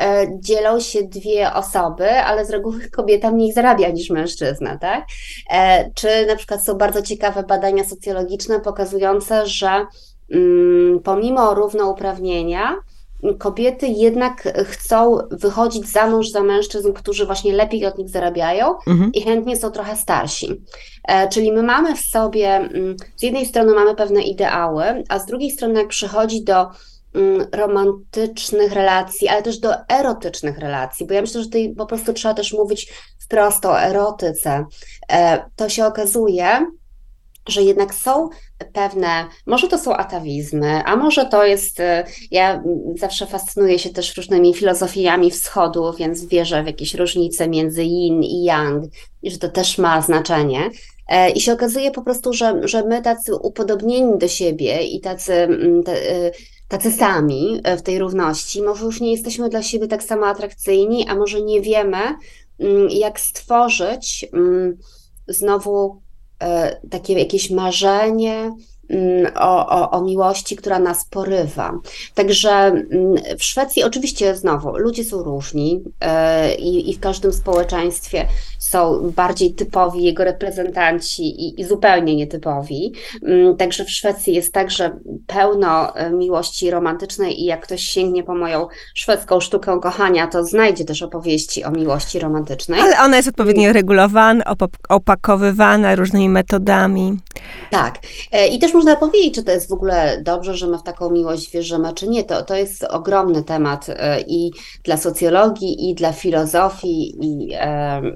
e, 0.00 0.26
dzielą 0.40 0.80
się 0.80 1.02
dwie 1.02 1.52
osoby, 1.52 2.10
ale 2.10 2.44
z 2.44 2.50
reguły 2.50 2.88
kobieta 2.96 3.30
mniej 3.30 3.52
zarabia 3.52 3.88
niż 3.88 4.10
mężczyzna, 4.10 4.78
tak? 4.78 5.04
E, 5.50 5.90
czy 5.94 6.26
na 6.26 6.36
przykład 6.36 6.64
są 6.64 6.74
bardzo 6.74 7.02
ciekawe 7.02 7.42
badania 7.42 7.84
socjologiczne 7.84 8.60
pokazujące, 8.60 9.46
że 9.46 9.86
mm, 10.30 11.00
pomimo 11.00 11.54
równouprawnienia, 11.54 12.76
kobiety 13.38 13.86
jednak 13.86 14.42
chcą 14.64 15.18
wychodzić 15.30 15.88
za 15.88 16.06
mąż 16.06 16.28
za 16.28 16.42
mężczyzn, 16.42 16.92
którzy 16.92 17.26
właśnie 17.26 17.52
lepiej 17.52 17.86
od 17.86 17.98
nich 17.98 18.08
zarabiają 18.08 18.74
mhm. 18.86 19.12
i 19.12 19.22
chętnie 19.22 19.56
są 19.56 19.70
trochę 19.70 19.96
starsi. 19.96 20.62
E, 21.08 21.28
czyli 21.28 21.52
my 21.52 21.62
mamy 21.62 21.96
w 21.96 22.00
sobie, 22.00 22.48
mm, 22.48 22.96
z 23.16 23.22
jednej 23.22 23.46
strony 23.46 23.74
mamy 23.74 23.94
pewne 23.94 24.22
ideały, 24.22 24.84
a 25.08 25.18
z 25.18 25.26
drugiej 25.26 25.50
strony 25.50 25.78
jak 25.78 25.88
przychodzi 25.88 26.44
do 26.44 26.66
mm, 27.14 27.46
romantycznych 27.52 28.72
relacji, 28.72 29.28
ale 29.28 29.42
też 29.42 29.58
do 29.58 29.88
erotycznych 29.88 30.58
relacji, 30.58 31.06
bo 31.06 31.14
ja 31.14 31.20
myślę, 31.20 31.40
że 31.40 31.46
tutaj 31.46 31.74
po 31.78 31.86
prostu 31.86 32.12
trzeba 32.12 32.34
też 32.34 32.52
mówić 32.52 32.92
wprost 33.24 33.66
o 33.66 33.80
erotyce. 33.80 34.64
E, 35.12 35.44
to 35.56 35.68
się 35.68 35.86
okazuje, 35.86 36.66
że 37.48 37.62
jednak 37.62 37.94
są 37.94 38.28
pewne, 38.72 39.26
może 39.46 39.68
to 39.68 39.78
są 39.78 39.96
atawizmy, 39.96 40.82
a 40.84 40.96
może 40.96 41.24
to 41.26 41.44
jest, 41.44 41.80
y, 41.80 41.82
ja 42.30 42.62
zawsze 42.98 43.26
fascynuję 43.26 43.78
się 43.78 43.90
też 43.90 44.16
różnymi 44.16 44.54
filozofiami 44.54 45.30
wschodu, 45.30 45.92
więc 45.98 46.24
wierzę 46.24 46.62
w 46.62 46.66
jakieś 46.66 46.94
różnice 46.94 47.48
między 47.48 47.84
yin 47.84 48.22
i 48.22 48.44
yang, 48.44 48.84
i 49.22 49.30
że 49.30 49.38
to 49.38 49.48
też 49.48 49.78
ma 49.78 50.02
znaczenie. 50.02 50.70
E, 51.08 51.30
I 51.30 51.40
się 51.40 51.52
okazuje 51.52 51.90
po 51.90 52.02
prostu, 52.02 52.32
że, 52.32 52.60
że 52.68 52.84
my 52.84 53.02
tacy 53.02 53.36
upodobnieni 53.36 54.18
do 54.18 54.28
siebie 54.28 54.82
i 54.82 55.00
tacy, 55.00 55.34
mm, 55.34 55.82
y, 55.88 56.32
tacy 56.68 56.92
sami 56.92 57.60
w 57.78 57.82
tej 57.82 57.98
równości, 57.98 58.62
może 58.62 58.84
już 58.84 59.00
nie 59.00 59.12
jesteśmy 59.12 59.48
dla 59.48 59.62
siebie 59.62 59.88
tak 59.88 60.02
samo 60.02 60.26
atrakcyjni, 60.26 61.06
a 61.08 61.14
może 61.14 61.42
nie 61.42 61.60
wiemy, 61.60 61.98
mm, 62.58 62.88
jak 62.90 63.20
stworzyć 63.20 64.26
mm, 64.32 64.78
znowu 65.28 66.01
E, 66.01 66.01
takie 66.90 67.18
jakieś 67.18 67.50
marzenie 67.50 68.52
o, 69.34 69.66
o, 69.66 69.90
o 69.90 70.00
miłości, 70.00 70.56
która 70.56 70.78
nas 70.78 71.04
porywa. 71.04 71.78
Także 72.14 72.50
mm, 72.50 72.88
w 73.38 73.44
Szwecji 73.44 73.84
oczywiście 73.84 74.36
znowu 74.36 74.78
ludzie 74.78 75.04
są 75.04 75.22
różni 75.22 75.82
e, 76.00 76.54
i, 76.54 76.90
i 76.90 76.94
w 76.94 77.00
każdym 77.00 77.32
społeczeństwie 77.32 78.26
są 78.58 79.12
bardziej 79.16 79.54
typowi 79.54 80.04
jego 80.04 80.24
reprezentanci 80.24 81.22
i, 81.22 81.60
i, 81.60 81.64
zupełnie 81.64 82.16
nietypowi. 82.16 82.92
Mm, 83.22 83.56
także 83.56 83.84
w 83.84 83.90
Szwecji 83.90 84.34
jest 84.34 84.54
także 84.54 84.98
pełno 85.26 85.96
e, 85.96 86.10
miłości 86.10 86.70
romantycznej 86.70 87.40
i 87.40 87.44
jak 87.44 87.60
ktoś 87.60 87.82
sięgnie 87.82 88.22
po 88.22 88.34
moją 88.34 88.68
szwedzką 88.94 89.40
sztukę 89.40 89.78
kochania, 89.82 90.26
to 90.26 90.44
znajdzie 90.44 90.84
też 90.84 91.02
opowieści 91.02 91.64
o 91.64 91.70
miłości 91.70 92.18
romantycznej. 92.18 92.80
Ale 92.80 93.00
ona 93.00 93.16
jest 93.16 93.28
odpowiednio 93.28 93.72
regulowana, 93.72 94.44
opakowywana 94.88 95.94
różnymi 95.94 96.28
metodami. 96.28 97.18
Tak. 97.70 97.98
E, 98.32 98.46
I 98.48 98.58
też 98.58 98.74
można 98.82 98.96
powiedzieć, 98.96 99.34
czy 99.34 99.42
to 99.42 99.52
jest 99.52 99.68
w 99.68 99.72
ogóle 99.72 100.22
dobrze, 100.22 100.54
że 100.54 100.66
my 100.66 100.78
w 100.78 100.82
taką 100.82 101.10
miłość 101.10 101.50
wierzymy, 101.50 101.92
czy 101.94 102.08
nie. 102.08 102.24
To, 102.24 102.42
to 102.42 102.56
jest 102.56 102.84
ogromny 102.84 103.42
temat 103.42 103.86
e, 103.88 104.20
i 104.20 104.52
dla 104.84 104.96
socjologii, 104.96 105.90
i 105.90 105.94
dla 105.94 106.12
filozofii, 106.12 107.16
i 107.20 107.50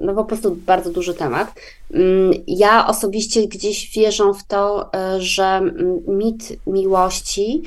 no 0.01 0.13
po 0.13 0.25
prostu 0.25 0.55
bardzo 0.55 0.89
duży 0.89 1.13
temat. 1.13 1.53
Mm, 1.93 2.31
ja 2.47 2.87
osobiście 2.87 3.47
gdzieś 3.47 3.91
wierzę 3.95 4.23
w 4.39 4.43
to, 4.47 4.93
e, 4.93 5.21
że 5.21 5.61
mit 6.07 6.53
miłości, 6.67 7.61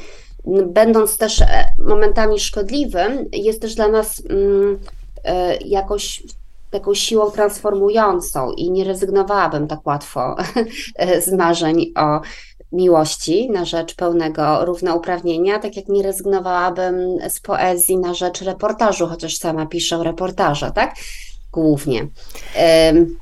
będąc 0.67 1.19
też 1.19 1.41
e, 1.41 1.65
momentami 1.79 2.41
szkodliwym, 2.41 3.29
jest 3.33 3.63
też 3.63 3.75
dla 3.75 3.89
nas 3.89 4.23
e, 5.25 5.57
jakoś 5.57 6.23
taką 6.71 6.95
siłą 6.95 7.31
transformującą 7.31 8.53
i 8.53 8.71
nie 8.71 8.85
rezygnowałabym 8.85 9.69
tak 9.69 9.87
łatwo 9.87 10.37
z 11.27 11.33
marzeń 11.33 11.93
o 11.97 12.21
miłości 12.73 13.51
na 13.51 13.65
rzecz 13.65 13.95
pełnego 13.95 14.65
równouprawnienia, 14.65 15.59
tak 15.59 15.77
jak 15.77 15.89
nie 15.89 16.03
rezygnowałabym 16.03 17.19
z 17.29 17.41
poezji 17.41 17.99
na 17.99 18.15
rzecz 18.15 18.43
reportażu, 18.43 19.07
chociaż 19.07 19.37
sama 19.37 19.67
piszę 19.67 20.05
reportaże, 20.05 20.71
tak? 20.71 20.95
Głównie. 21.53 22.07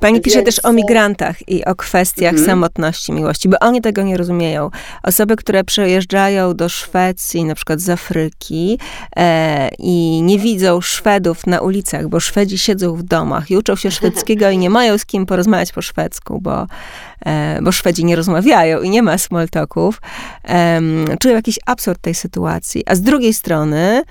Pani 0.01 0.14
Więc... 0.14 0.24
pisze 0.24 0.43
też 0.43 0.64
o 0.64 0.72
migrantach 0.72 1.49
i 1.49 1.64
o 1.64 1.74
kwestiach 1.74 2.33
mhm. 2.33 2.47
samotności 2.47 3.12
miłości, 3.12 3.49
bo 3.49 3.59
oni 3.61 3.81
tego 3.81 4.03
nie 4.03 4.16
rozumieją. 4.16 4.70
Osoby, 5.03 5.37
które 5.37 5.64
przejeżdżają 5.64 6.55
do 6.55 6.68
Szwecji, 6.68 7.45
na 7.45 7.55
przykład 7.55 7.81
z 7.81 7.89
Afryki 7.89 8.79
e, 9.16 9.68
i 9.79 10.22
nie 10.22 10.39
widzą 10.39 10.81
Szwedów 10.81 11.47
na 11.47 11.61
ulicach, 11.61 12.09
bo 12.09 12.20
Szwedzi 12.20 12.59
siedzą 12.59 12.95
w 12.95 13.03
domach 13.03 13.51
i 13.51 13.57
uczą 13.57 13.76
się 13.76 13.91
szwedzkiego 13.99 14.51
i 14.51 14.59
nie 14.59 14.70
mają 14.70 14.99
z 14.99 15.07
kim 15.07 15.26
porozmawiać 15.26 15.72
po 15.72 15.83
szwedzku, 15.83 16.41
bo, 16.41 16.66
e, 17.26 17.59
bo 17.62 17.72
Szwedzi 17.72 18.05
nie 18.05 18.16
rozmawiają 18.16 18.83
i 18.83 18.91
nie 18.91 19.03
ma 19.03 19.18
small 19.18 19.49
talków, 19.49 20.01
e, 20.49 20.81
czują 21.20 21.35
jakiś 21.35 21.59
absurd 21.66 22.01
tej 22.01 22.14
sytuacji. 22.14 22.83
A 22.87 22.95
z 22.95 23.01
drugiej 23.01 23.35
strony 23.35 24.03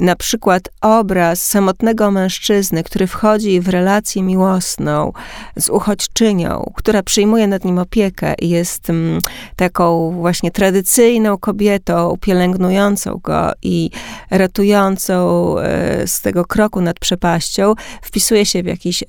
na 0.00 0.16
przykład 0.16 0.68
obraz 0.80 1.42
samotnego 1.42 2.10
mężczyzny, 2.10 2.82
który 2.82 3.06
wchodzi 3.06 3.60
w 3.60 3.68
relację 3.68 4.22
miłosną 4.22 5.12
z 5.56 5.68
uchodźczynią, 5.68 6.72
która 6.76 7.02
przyjmuje 7.02 7.46
nad 7.46 7.64
nim 7.64 7.78
opiekę 7.78 8.34
i 8.34 8.48
jest 8.48 8.90
mm, 8.90 9.20
taką 9.56 10.10
właśnie 10.10 10.50
tradycyjną 10.50 11.38
kobietą, 11.38 12.16
pielęgnującą 12.20 13.20
go 13.22 13.52
i 13.62 13.90
ratującą 14.30 15.54
e, 15.58 16.06
z 16.06 16.20
tego 16.20 16.44
kroku 16.44 16.80
nad 16.80 16.98
przepaścią, 16.98 17.74
wpisuje 18.02 18.46
się 18.46 18.62
w 18.62 18.66
jakiś 18.66 19.04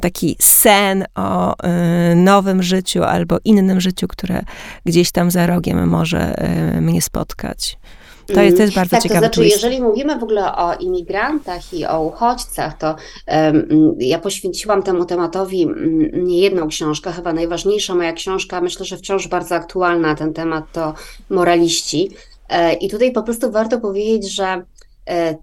taki 0.00 0.36
sen 0.38 1.04
o 1.14 1.56
e, 1.58 2.14
nowym 2.14 2.62
życiu 2.62 3.04
albo 3.04 3.38
innym 3.44 3.80
życiu, 3.80 4.08
które 4.08 4.42
gdzieś 4.86 5.12
tam 5.12 5.30
za 5.30 5.46
rogiem 5.46 5.88
może 5.88 6.38
e, 6.38 6.80
mnie 6.80 7.02
spotkać. 7.02 7.78
To 8.26 8.42
jest, 8.42 8.56
to 8.56 8.62
jest 8.62 8.74
bardzo 8.74 8.90
tak, 8.90 9.02
ciekawe. 9.02 9.20
To 9.20 9.34
znaczy, 9.34 9.48
jeżeli 9.48 9.82
mówimy 9.82 10.18
w 10.18 10.22
ogóle 10.22 10.56
o 10.56 10.74
imigrantach 10.74 11.74
i 11.74 11.86
o 11.86 12.02
uchodźcach, 12.02 12.78
to 12.78 12.96
um, 13.28 13.96
ja 13.98 14.18
poświęciłam 14.18 14.82
temu 14.82 15.04
tematowi 15.04 15.68
nie 16.12 16.38
jedną 16.38 16.68
książkę, 16.68 17.12
chyba 17.12 17.32
najważniejsza 17.32 17.94
moja 17.94 18.12
książka, 18.12 18.60
myślę, 18.60 18.86
że 18.86 18.96
wciąż 18.96 19.28
bardzo 19.28 19.54
aktualna 19.54 20.08
na 20.08 20.14
ten 20.14 20.32
temat, 20.32 20.64
to 20.72 20.94
Moraliści. 21.30 22.10
E, 22.48 22.74
I 22.74 22.90
tutaj 22.90 23.12
po 23.12 23.22
prostu 23.22 23.50
warto 23.50 23.80
powiedzieć, 23.80 24.34
że 24.34 24.62
e, 25.08 25.36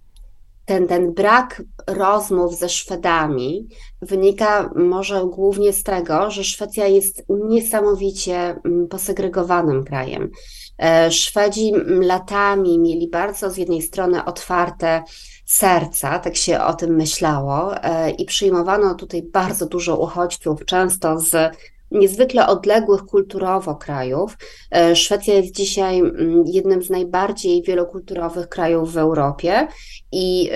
ten, 0.66 0.88
ten 0.88 1.14
brak 1.14 1.64
rozmów 1.88 2.58
ze 2.58 2.70
Szwedami 2.70 3.68
wynika 4.02 4.70
może 4.76 5.26
głównie 5.26 5.74
z 5.74 5.84
tego, 5.84 6.32
że 6.32 6.44
Szwecja 6.44 6.88
jest 6.88 7.24
niesamowicie 7.30 8.60
posegregowanym 8.90 9.84
krajem. 9.84 10.32
E, 10.80 11.12
Szwedzi 11.12 11.72
latami 11.88 12.80
mieli 12.80 13.08
bardzo 13.08 13.50
z 13.50 13.58
jednej 13.58 13.82
strony 13.82 14.26
otwarte 14.26 15.04
serca, 15.46 16.20
tak 16.20 16.36
się 16.36 16.62
o 16.62 16.74
tym 16.74 16.96
myślało, 16.96 17.84
e, 17.84 18.12
i 18.12 18.26
przyjmowano 18.26 18.96
tutaj 18.96 19.24
bardzo 19.24 19.66
dużo 19.66 19.98
uchodźców, 19.98 20.66
często 20.66 21.20
z 21.20 21.58
niezwykle 21.92 22.48
odległych 22.48 23.02
kulturowo 23.02 23.76
krajów. 23.76 24.38
E, 24.72 24.96
Szwecja 24.96 25.34
jest 25.34 25.56
dzisiaj 25.56 26.00
mm, 26.00 26.44
jednym 26.46 26.84
z 26.84 26.90
najbardziej 26.90 27.64
wielokulturowych 27.64 28.50
krajów 28.50 28.94
w 28.94 28.98
Europie 28.98 29.68
i 30.12 30.50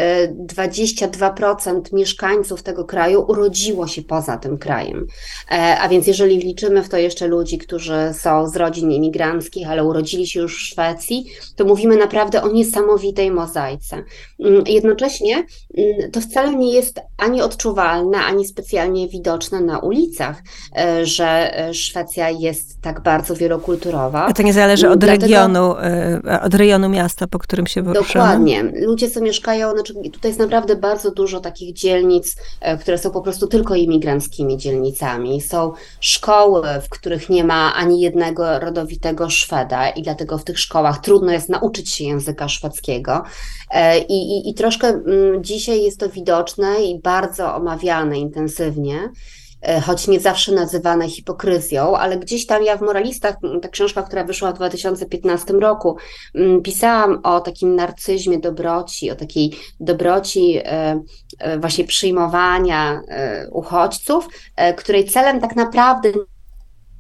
22% 0.47 1.77
e, 1.77 1.95
mieszkańców 1.95 2.63
tego 2.63 2.85
kraju 2.85 3.25
urodziło 3.27 3.87
się 3.87 4.01
poza 4.01 4.37
tym 4.37 4.57
krajem. 4.57 5.07
E, 5.51 5.77
a 5.79 5.89
więc 5.89 6.07
jeżeli 6.07 6.39
wliczymy 6.39 6.83
w 6.83 6.89
to 6.89 6.97
jeszcze 6.97 7.27
ludzi, 7.27 7.57
którzy 7.57 7.97
są 8.13 8.47
z 8.47 8.55
rodzin 8.55 8.91
imigranckich, 8.91 9.69
ale 9.69 9.83
urodzili 9.83 10.27
się 10.27 10.39
już 10.39 10.57
w 10.57 10.61
Szwecji, 10.61 11.25
to 11.55 11.65
mówimy 11.65 11.97
naprawdę 11.97 12.43
o 12.43 12.51
niesamowitej 12.51 13.31
mozaice. 13.31 14.03
Mm, 14.39 14.63
jednocześnie 14.67 15.35
mm, 15.35 16.11
to 16.11 16.21
wcale 16.21 16.55
nie 16.55 16.73
jest 16.73 16.99
ani 17.17 17.41
odczuwalne, 17.41 18.17
ani 18.17 18.45
specjalnie 18.45 19.07
widoczne 19.07 19.61
na 19.61 19.79
ulicach, 19.79 20.41
że 21.03 21.23
że 21.23 21.73
Szwecja 21.73 22.29
jest 22.29 22.81
tak 22.81 23.01
bardzo 23.01 23.35
wielokulturowa. 23.35 24.25
A 24.25 24.33
to 24.33 24.43
nie 24.43 24.53
zależy 24.53 24.89
od 24.89 24.99
Dlatego, 24.99 25.21
regionu, 25.21 25.75
od 26.41 26.53
rejonu 26.53 26.89
miasta, 26.89 27.27
po 27.27 27.39
którym 27.39 27.67
się 27.67 27.83
poruszamy? 27.83 28.25
Dokładnie. 28.25 28.63
Ludzie, 28.85 29.09
co 29.09 29.19
mieszkają, 29.43 29.71
znaczy 29.71 29.93
tutaj 29.93 30.29
jest 30.29 30.39
naprawdę 30.39 30.75
bardzo 30.75 31.11
dużo 31.11 31.39
takich 31.39 31.73
dzielnic, 31.73 32.35
które 32.79 32.97
są 32.97 33.11
po 33.11 33.21
prostu 33.21 33.47
tylko 33.47 33.75
imigranckimi 33.75 34.57
dzielnicami. 34.57 35.41
Są 35.41 35.73
szkoły, 35.99 36.67
w 36.83 36.89
których 36.89 37.29
nie 37.29 37.43
ma 37.43 37.73
ani 37.75 38.01
jednego 38.01 38.59
rodowitego 38.59 39.29
Szweda 39.29 39.89
i 39.89 40.01
dlatego 40.01 40.37
w 40.37 40.43
tych 40.43 40.59
szkołach 40.59 41.01
trudno 41.01 41.31
jest 41.31 41.49
nauczyć 41.49 41.93
się 41.93 42.03
języka 42.03 42.49
szwedzkiego. 42.49 43.23
I, 44.09 44.13
i, 44.13 44.49
i 44.49 44.53
troszkę 44.53 44.87
mm, 44.87 45.43
dzisiaj 45.43 45.83
jest 45.83 45.99
to 45.99 46.09
widoczne 46.09 46.83
i 46.83 46.99
bardzo 46.99 47.55
omawiane 47.55 48.19
intensywnie 48.19 48.95
e, 48.95 49.42
choć 49.85 50.07
nie 50.07 50.19
zawsze 50.19 50.51
nazywane 50.51 51.09
hipokryzją, 51.09 51.97
ale 51.97 52.17
gdzieś 52.17 52.45
tam 52.45 52.63
ja 52.63 52.77
w 52.77 52.81
Moralistach, 52.81 53.35
ta 53.61 53.69
książka, 53.69 54.03
która 54.03 54.23
wyszła 54.23 54.51
w 54.51 54.55
2015 54.55 55.53
roku, 55.53 55.97
pisałam 56.63 57.19
o 57.23 57.39
takim 57.39 57.75
narcyzmie 57.75 58.39
dobroci, 58.39 59.11
o 59.11 59.15
takiej 59.15 59.51
dobroci 59.79 60.57
e, 60.57 61.01
e, 61.39 61.59
właśnie 61.59 61.85
przyjmowania 61.85 63.01
uchodźców, 63.51 64.27
której 64.77 65.05
celem 65.05 65.41
tak 65.41 65.55
naprawdę 65.55 66.09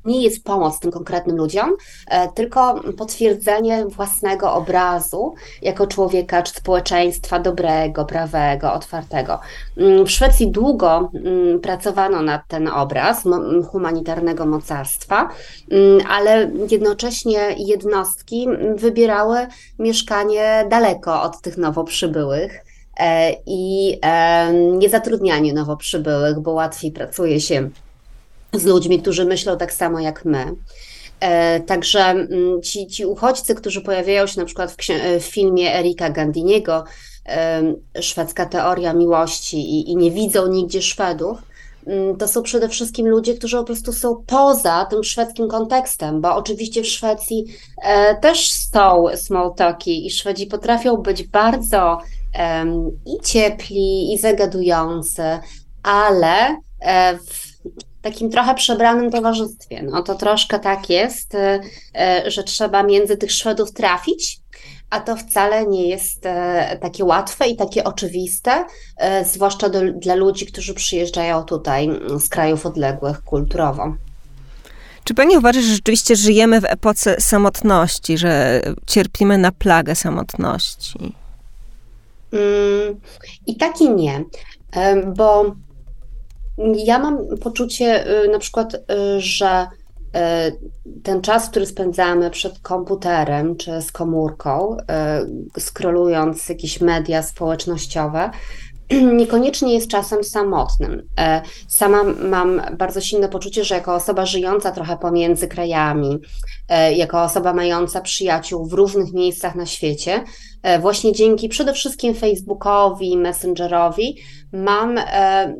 nie 0.05 0.23
jest 0.23 0.43
pomoc 0.43 0.79
tym 0.79 0.91
konkretnym 0.91 1.37
ludziom, 1.37 1.75
e, 2.07 2.29
tylko 2.31 2.81
potwierdzenie 2.97 3.85
własnego 3.85 4.53
obrazu 4.53 5.33
jako 5.61 5.87
człowieka 5.87 6.41
czy 6.41 6.53
społeczeństwa 6.53 7.39
dobrego, 7.39 8.05
prawego, 8.05 8.73
otwartego. 8.73 9.39
Mm, 9.77 10.05
w 10.05 10.11
Szwecji 10.11 10.51
długo 10.51 11.09
mm, 11.13 11.59
pracowano 11.59 12.21
nad 12.21 12.41
ten 12.47 12.67
obraz 12.67 13.23
humanitarnego 13.71 14.45
mocarstwa, 14.45 15.29
mm, 15.71 15.99
ale 16.09 16.51
jednocześnie 16.71 17.55
jednostki 17.57 18.47
wybierały 18.75 19.47
mieszkanie 19.79 20.65
daleko 20.69 21.21
od 21.21 21.41
tych 21.41 21.57
nowo 21.57 21.83
przybyłych 21.83 22.65
e, 22.99 23.35
i 23.45 23.99
nie 24.77 24.89
zatrudnianie 24.89 25.53
nowo 25.53 25.77
przybyłych, 25.77 26.39
bo 26.39 26.51
łatwiej 26.51 26.91
pracuje 26.91 27.41
się 27.41 27.69
z 28.53 28.65
ludźmi, 28.65 29.01
którzy 29.01 29.25
myślą 29.25 29.57
tak 29.57 29.73
samo 29.73 29.99
jak 29.99 30.25
my. 30.25 30.45
E, 31.19 31.59
także 31.59 32.01
mm, 32.01 32.61
ci, 32.61 32.87
ci 32.87 33.05
uchodźcy, 33.05 33.55
którzy 33.55 33.81
pojawiają 33.81 34.27
się 34.27 34.39
na 34.39 34.45
przykład 34.45 34.71
w, 34.71 34.89
e, 34.89 35.19
w 35.19 35.25
filmie 35.25 35.75
Erika 35.75 36.09
Gandiniego, 36.09 36.83
Szwedzka 38.01 38.45
teoria 38.45 38.93
miłości 38.93 39.57
i, 39.57 39.91
i 39.91 39.95
nie 39.95 40.11
widzą 40.11 40.47
nigdzie 40.47 40.81
Szwedów, 40.81 41.37
mm, 41.87 42.17
to 42.17 42.27
są 42.27 42.43
przede 42.43 42.69
wszystkim 42.69 43.07
ludzie, 43.07 43.33
którzy 43.33 43.57
po 43.57 43.63
prostu 43.63 43.93
są 43.93 44.23
poza 44.27 44.85
tym 44.89 45.03
szwedzkim 45.03 45.47
kontekstem, 45.47 46.21
bo 46.21 46.35
oczywiście 46.35 46.81
w 46.81 46.87
Szwecji 46.87 47.45
e, 47.83 48.15
też 48.15 48.51
są 48.51 49.05
small 49.15 49.53
talki 49.55 50.07
i 50.07 50.11
Szwedzi 50.11 50.45
potrafią 50.45 50.97
być 50.97 51.23
bardzo 51.23 51.97
i 53.05 53.23
ciepli, 53.23 54.13
i 54.13 54.17
zagadujący, 54.17 55.23
ale 55.83 56.57
w 57.27 57.42
takim 58.03 58.29
trochę 58.29 58.55
przebranym 58.55 59.11
towarzystwie. 59.11 59.83
No 59.83 60.03
to 60.03 60.15
troszkę 60.15 60.59
tak 60.59 60.89
jest, 60.89 61.35
e, 61.35 61.59
e, 61.95 62.31
że 62.31 62.43
trzeba 62.43 62.83
między 62.83 63.17
tych 63.17 63.31
Szwedów 63.31 63.73
trafić, 63.73 64.39
a 64.89 64.99
to 64.99 65.15
wcale 65.15 65.67
nie 65.67 65.87
jest 65.87 66.25
e, 66.25 66.77
takie 66.81 67.05
łatwe 67.05 67.47
i 67.47 67.55
takie 67.55 67.83
oczywiste, 67.83 68.65
zwłaszcza 69.25 69.69
do, 69.69 69.79
dla 69.93 70.15
ludzi, 70.15 70.45
którzy 70.45 70.73
przyjeżdżają 70.73 71.43
tutaj 71.43 71.85
mm, 71.85 72.19
z 72.19 72.29
krajów 72.29 72.65
odległych 72.65 73.23
kulturowo. 73.23 73.95
Czy 75.03 75.13
pani 75.13 75.37
uważa, 75.37 75.61
że 75.61 75.67
rzeczywiście 75.67 76.15
żyjemy 76.15 76.61
w 76.61 76.65
epoce 76.65 77.21
samotności, 77.21 78.17
że 78.17 78.61
cierpimy 78.87 79.37
na 79.37 79.51
plagę 79.51 79.95
samotności? 79.95 81.13
Mm, 82.31 82.99
I 83.47 83.55
tak 83.57 83.81
i 83.81 83.89
nie, 83.89 84.23
bo 85.15 85.55
ja 86.57 86.99
mam 86.99 87.17
poczucie 87.41 88.07
y, 88.23 88.27
na 88.27 88.39
przykład, 88.39 88.73
y, 88.73 88.79
że 89.17 89.67
y, 89.67 90.99
ten 91.03 91.21
czas, 91.21 91.49
który 91.49 91.65
spędzamy 91.65 92.29
przed 92.29 92.59
komputerem 92.59 93.55
czy 93.55 93.81
z 93.81 93.91
komórką, 93.91 94.77
skrolując 95.59 96.49
jakieś 96.49 96.81
media 96.81 97.23
społecznościowe, 97.23 98.29
niekoniecznie 99.19 99.73
jest 99.73 99.87
czasem 99.87 100.23
samotnym. 100.23 101.09
Sama 101.67 102.03
mam 102.03 102.61
bardzo 102.77 103.01
silne 103.01 103.29
poczucie, 103.29 103.63
że 103.63 103.75
jako 103.75 103.95
osoba 103.95 104.25
żyjąca 104.25 104.71
trochę 104.71 104.97
pomiędzy 104.97 105.47
krajami, 105.47 106.19
jako 106.95 107.23
osoba 107.23 107.53
mająca 107.53 108.01
przyjaciół 108.01 108.65
w 108.65 108.73
różnych 108.73 109.13
miejscach 109.13 109.55
na 109.55 109.65
świecie, 109.65 110.23
właśnie 110.79 111.11
dzięki 111.11 111.49
przede 111.49 111.73
wszystkim 111.73 112.13
Facebookowi, 112.13 113.17
Messengerowi, 113.17 114.17
mam 114.53 114.99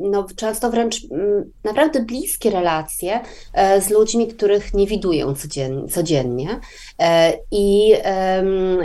no, 0.00 0.26
często 0.36 0.70
wręcz 0.70 0.96
mm, 1.10 1.52
naprawdę 1.64 2.02
bliskie 2.02 2.50
relacje 2.50 3.20
z 3.80 3.90
ludźmi, 3.90 4.28
których 4.28 4.74
nie 4.74 4.86
widuję 4.86 5.34
codziennie. 5.90 6.60
I, 7.50 7.92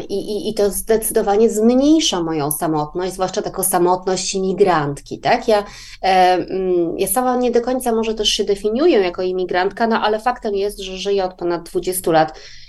i, 0.09 0.49
I 0.49 0.53
to 0.53 0.69
zdecydowanie 0.69 1.49
zmniejsza 1.49 2.23
moją 2.23 2.51
samotność, 2.51 3.13
zwłaszcza 3.13 3.41
taką 3.41 3.63
samotność 3.63 4.35
imigrantki, 4.35 5.19
tak? 5.19 5.47
Ja, 5.47 5.63
mm, 6.01 6.99
ja 6.99 7.07
sama 7.07 7.35
nie 7.35 7.51
do 7.51 7.61
końca 7.61 7.95
może 7.95 8.13
też 8.13 8.29
się 8.29 8.43
definiuję 8.43 8.99
jako 8.99 9.21
imigrantka, 9.21 9.87
no 9.87 10.01
ale 10.01 10.19
faktem 10.19 10.55
jest, 10.55 10.79
że 10.79 10.97
żyję 10.97 11.23
od 11.23 11.33
ponad 11.33 11.69
20 11.69 12.11
lat 12.11 12.33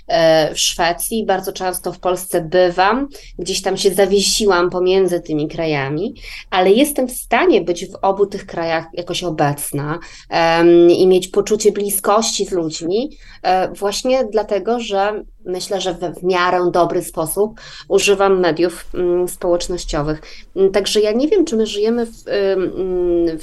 w 0.53 0.59
Szwecji, 0.59 1.25
bardzo 1.25 1.53
często 1.53 1.93
w 1.93 1.99
Polsce 1.99 2.41
bywam, 2.41 3.07
gdzieś 3.39 3.61
tam 3.61 3.77
się 3.77 3.93
zawiesiłam 3.93 4.69
pomiędzy 4.69 5.19
tymi 5.19 5.47
krajami, 5.47 6.13
ale 6.49 6.71
jestem 6.71 7.07
w 7.07 7.11
stanie 7.11 7.61
być 7.61 7.85
w 7.85 7.95
obu 8.01 8.25
tych 8.25 8.45
krajach 8.45 8.85
jakoś 8.93 9.23
obecna 9.23 9.99
i 10.97 11.07
mieć 11.07 11.27
poczucie 11.27 11.71
bliskości 11.71 12.45
z 12.45 12.51
ludźmi, 12.51 13.09
um, 13.43 13.73
właśnie 13.73 14.25
dlatego, 14.31 14.79
że 14.79 15.23
myślę, 15.45 15.81
że 15.81 15.93
w, 15.93 16.23
miarę 16.23 16.69
dobry 16.71 17.03
sposób 17.03 17.59
używam 17.87 18.39
mediów 18.39 18.85
um, 18.93 19.27
społecznościowych. 19.27 20.21
Także 20.73 21.01
ja 21.01 21.11
nie 21.11 21.27
wiem, 21.27 21.45
czy 21.45 21.55
my 21.55 21.65
żyjemy 21.65 22.05
w, 22.05 22.11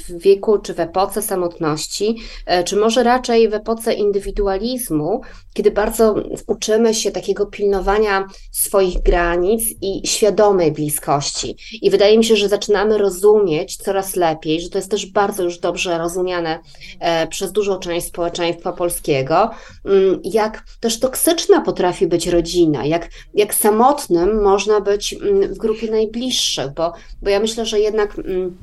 w 0.07 0.21
wieku 0.21 0.59
czy 0.59 0.73
w 0.73 0.79
epoce 0.79 1.21
samotności, 1.21 2.17
e, 2.45 2.63
czy 2.63 2.75
może 2.75 3.03
raczej 3.03 3.49
w 3.49 3.53
epoce 3.53 3.93
indywidualizmu, 3.93 5.21
kiedy 5.53 5.71
bardzo 5.71 6.15
uczymy 6.47 6.93
się 6.93 7.11
takiego 7.11 7.45
pilnowania 7.45 8.27
swoich 8.51 9.01
granic 9.01 9.63
i 9.81 10.07
świadomej 10.07 10.71
bliskości. 10.71 11.55
I 11.81 11.89
wydaje 11.89 12.17
mi 12.17 12.25
się, 12.25 12.35
że 12.35 12.49
zaczynamy 12.49 12.97
rozumieć 12.97 13.77
coraz 13.77 14.15
lepiej, 14.15 14.61
że 14.61 14.69
to 14.69 14.77
jest 14.77 14.91
też 14.91 15.05
bardzo 15.05 15.43
już 15.43 15.59
dobrze 15.59 15.97
rozumiane 15.97 16.59
e, 16.99 17.27
przez 17.27 17.51
dużą 17.51 17.79
część 17.79 18.07
społeczeństwa 18.07 18.71
polskiego, 18.73 19.49
mm, 19.85 20.19
jak 20.23 20.63
też 20.79 20.99
toksyczna 20.99 21.61
potrafi 21.61 21.88
być 22.07 22.27
rodzina, 22.27 22.85
jak, 22.85 23.09
jak 23.33 23.53
samotnym 23.53 24.43
można 24.43 24.81
być 24.81 25.13
mm, 25.13 25.53
w 25.53 25.57
grupie 25.57 25.91
najbliższych, 25.91 26.73
bo, 26.73 26.93
bo 27.21 27.29
ja 27.29 27.39
myślę, 27.39 27.65
że 27.65 27.79
jednak 27.79 28.19
mm, 28.19 28.57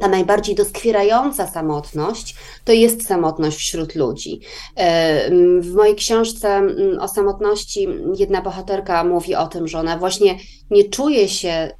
ta 0.00 0.08
najbardziej 0.08 0.54
doskwierająca 0.54 1.46
samotność 1.46 2.34
to 2.64 2.72
jest 2.72 3.06
samotność 3.06 3.58
wśród 3.58 3.94
ludzi. 3.94 4.40
E, 4.76 5.30
w 5.60 5.74
mojej 5.74 5.94
książce 5.94 6.62
o 7.00 7.08
samotności 7.08 7.88
jedna 8.18 8.42
bohaterka 8.42 9.04
mówi 9.04 9.34
o 9.34 9.46
tym, 9.46 9.68
że 9.68 9.78
ona 9.78 9.98
właśnie 9.98 10.38
nie 10.70 10.84
czuje 10.84 11.28
się 11.28 11.70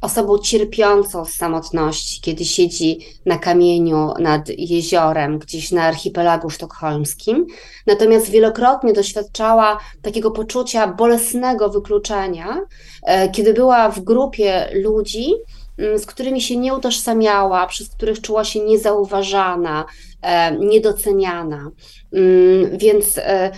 osobą 0.00 0.38
cierpiącą 0.38 1.24
z 1.24 1.32
samotności, 1.32 2.20
kiedy 2.20 2.44
siedzi 2.44 2.98
na 3.26 3.38
kamieniu 3.38 4.12
nad 4.18 4.48
jeziorem, 4.48 5.38
gdzieś 5.38 5.72
na 5.72 5.82
archipelagu 5.82 6.50
sztokholmskim. 6.50 7.46
Natomiast 7.86 8.30
wielokrotnie 8.30 8.92
doświadczała 8.92 9.78
takiego 10.02 10.30
poczucia 10.30 10.86
bolesnego 10.86 11.68
wykluczenia, 11.68 12.60
e, 13.02 13.28
kiedy 13.28 13.54
była 13.54 13.90
w 13.90 14.00
grupie 14.00 14.68
ludzi, 14.74 15.32
Mm, 15.78 15.98
z 15.98 16.06
którymi 16.06 16.40
się 16.40 16.56
nie 16.56 16.74
utożsamiała, 16.74 17.66
przez 17.66 17.88
których 17.88 18.20
czuła 18.20 18.44
się 18.44 18.60
niezauważana, 18.60 19.84
e, 20.22 20.56
niedoceniana. 20.56 21.70
Mm, 22.12 22.78
więc 22.78 23.18
e, 23.18 23.52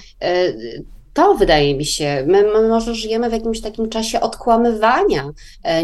to 1.12 1.34
wydaje 1.34 1.74
mi 1.74 1.84
się, 1.84 2.24
my, 2.26 2.42
my, 2.42 2.68
może 2.68 2.94
żyjemy 2.94 3.30
w 3.30 3.32
jakimś 3.32 3.60
takim 3.60 3.88
czasie 3.88 4.20
odkłamywania 4.20 5.30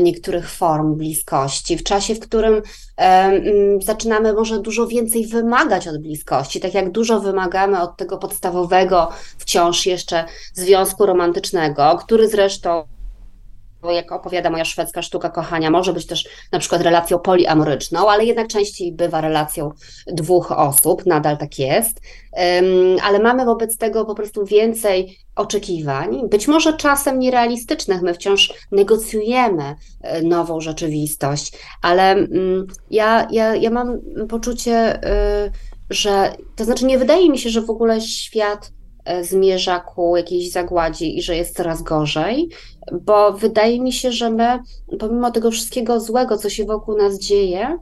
niektórych 0.01 0.51
form 0.51 0.95
bliskości, 0.95 1.77
w 1.77 1.83
czasie, 1.83 2.15
w 2.15 2.21
którym 2.21 2.63
mm, 2.97 3.83
zaczynamy 3.83 4.33
może 4.33 4.59
dużo 4.61 4.87
więcej 4.87 5.27
wymagać 5.27 5.89
od 5.89 5.99
bliskości, 5.99 6.61
tak 6.61 6.75
jak 6.75 6.91
dużo 6.91 7.21
wymagamy 7.21 7.83
od 7.83 7.97
tego 7.97 8.19
podstawowego 8.19 9.09
wciąż 9.39 9.87
jeszcze 9.87 10.25
związku 10.55 11.07
romantycznego, 11.07 11.99
który 12.05 12.29
zresztą 12.29 12.94
jak 13.93 14.13
opowiada 14.13 14.51
moja 14.51 14.65
szwedzka 14.65 15.03
sztuka 15.03 15.29
kochania, 15.29 15.71
może 15.71 15.93
być 15.93 16.07
też 16.07 16.29
na 16.53 16.59
przykład 16.59 16.83
relacją 16.83 17.19
poliamoryczną, 17.19 18.09
ale 18.09 18.25
jednak 18.25 18.49
częściej 18.49 18.93
bywa 18.93 19.21
relacją 19.21 19.71
dwóch 20.07 20.53
osób, 20.53 21.07
nadal 21.07 21.39
tak 21.39 21.59
jest. 21.59 22.01
Ale 23.03 23.19
mamy 23.19 23.45
wobec 23.45 23.77
tego 23.77 24.05
po 24.05 24.15
prostu 24.15 24.45
więcej 24.45 25.19
oczekiwań, 25.37 26.29
być 26.29 26.49
może 26.49 26.77
czasem 26.77 27.19
nierealistycznych. 27.19 28.03
My 28.03 28.15
wciąż 28.15 28.53
negocjujemy 28.73 29.75
e, 30.01 30.23
nową 30.23 30.61
rzeczywistość, 30.61 31.53
ale 31.83 32.13
mm, 32.13 32.67
ja, 32.91 33.29
ja, 33.31 33.57
ja 33.57 33.71
mam 33.71 34.01
poczucie, 34.29 35.03
e, 35.05 35.51
że 35.91 36.37
to 36.57 36.65
znaczy 36.65 36.85
nie 36.85 36.99
wydaje 36.99 37.31
mi 37.31 37.39
się, 37.39 37.51
że 37.51 37.61
w 37.61 37.71
ogóle 37.71 38.01
świat 38.01 38.71
zmierza 39.23 39.81
ku 39.81 40.17
jakiejś 40.17 40.51
zagładzie 40.51 41.07
i 41.07 41.23
że 41.23 41.37
jest 41.37 41.57
coraz 41.57 41.83
gorzej, 41.83 42.49
bo 42.93 43.33
wydaje 43.33 43.81
mi 43.81 43.93
się, 43.93 44.13
że 44.13 44.31
my, 44.31 44.59
pomimo 44.99 45.31
tego 45.31 45.51
wszystkiego 45.51 46.01
złego, 46.01 46.39
co 46.39 46.51
się 46.51 46.65
wokół 46.65 46.97
nas 46.97 47.19
dzieje, 47.19 47.79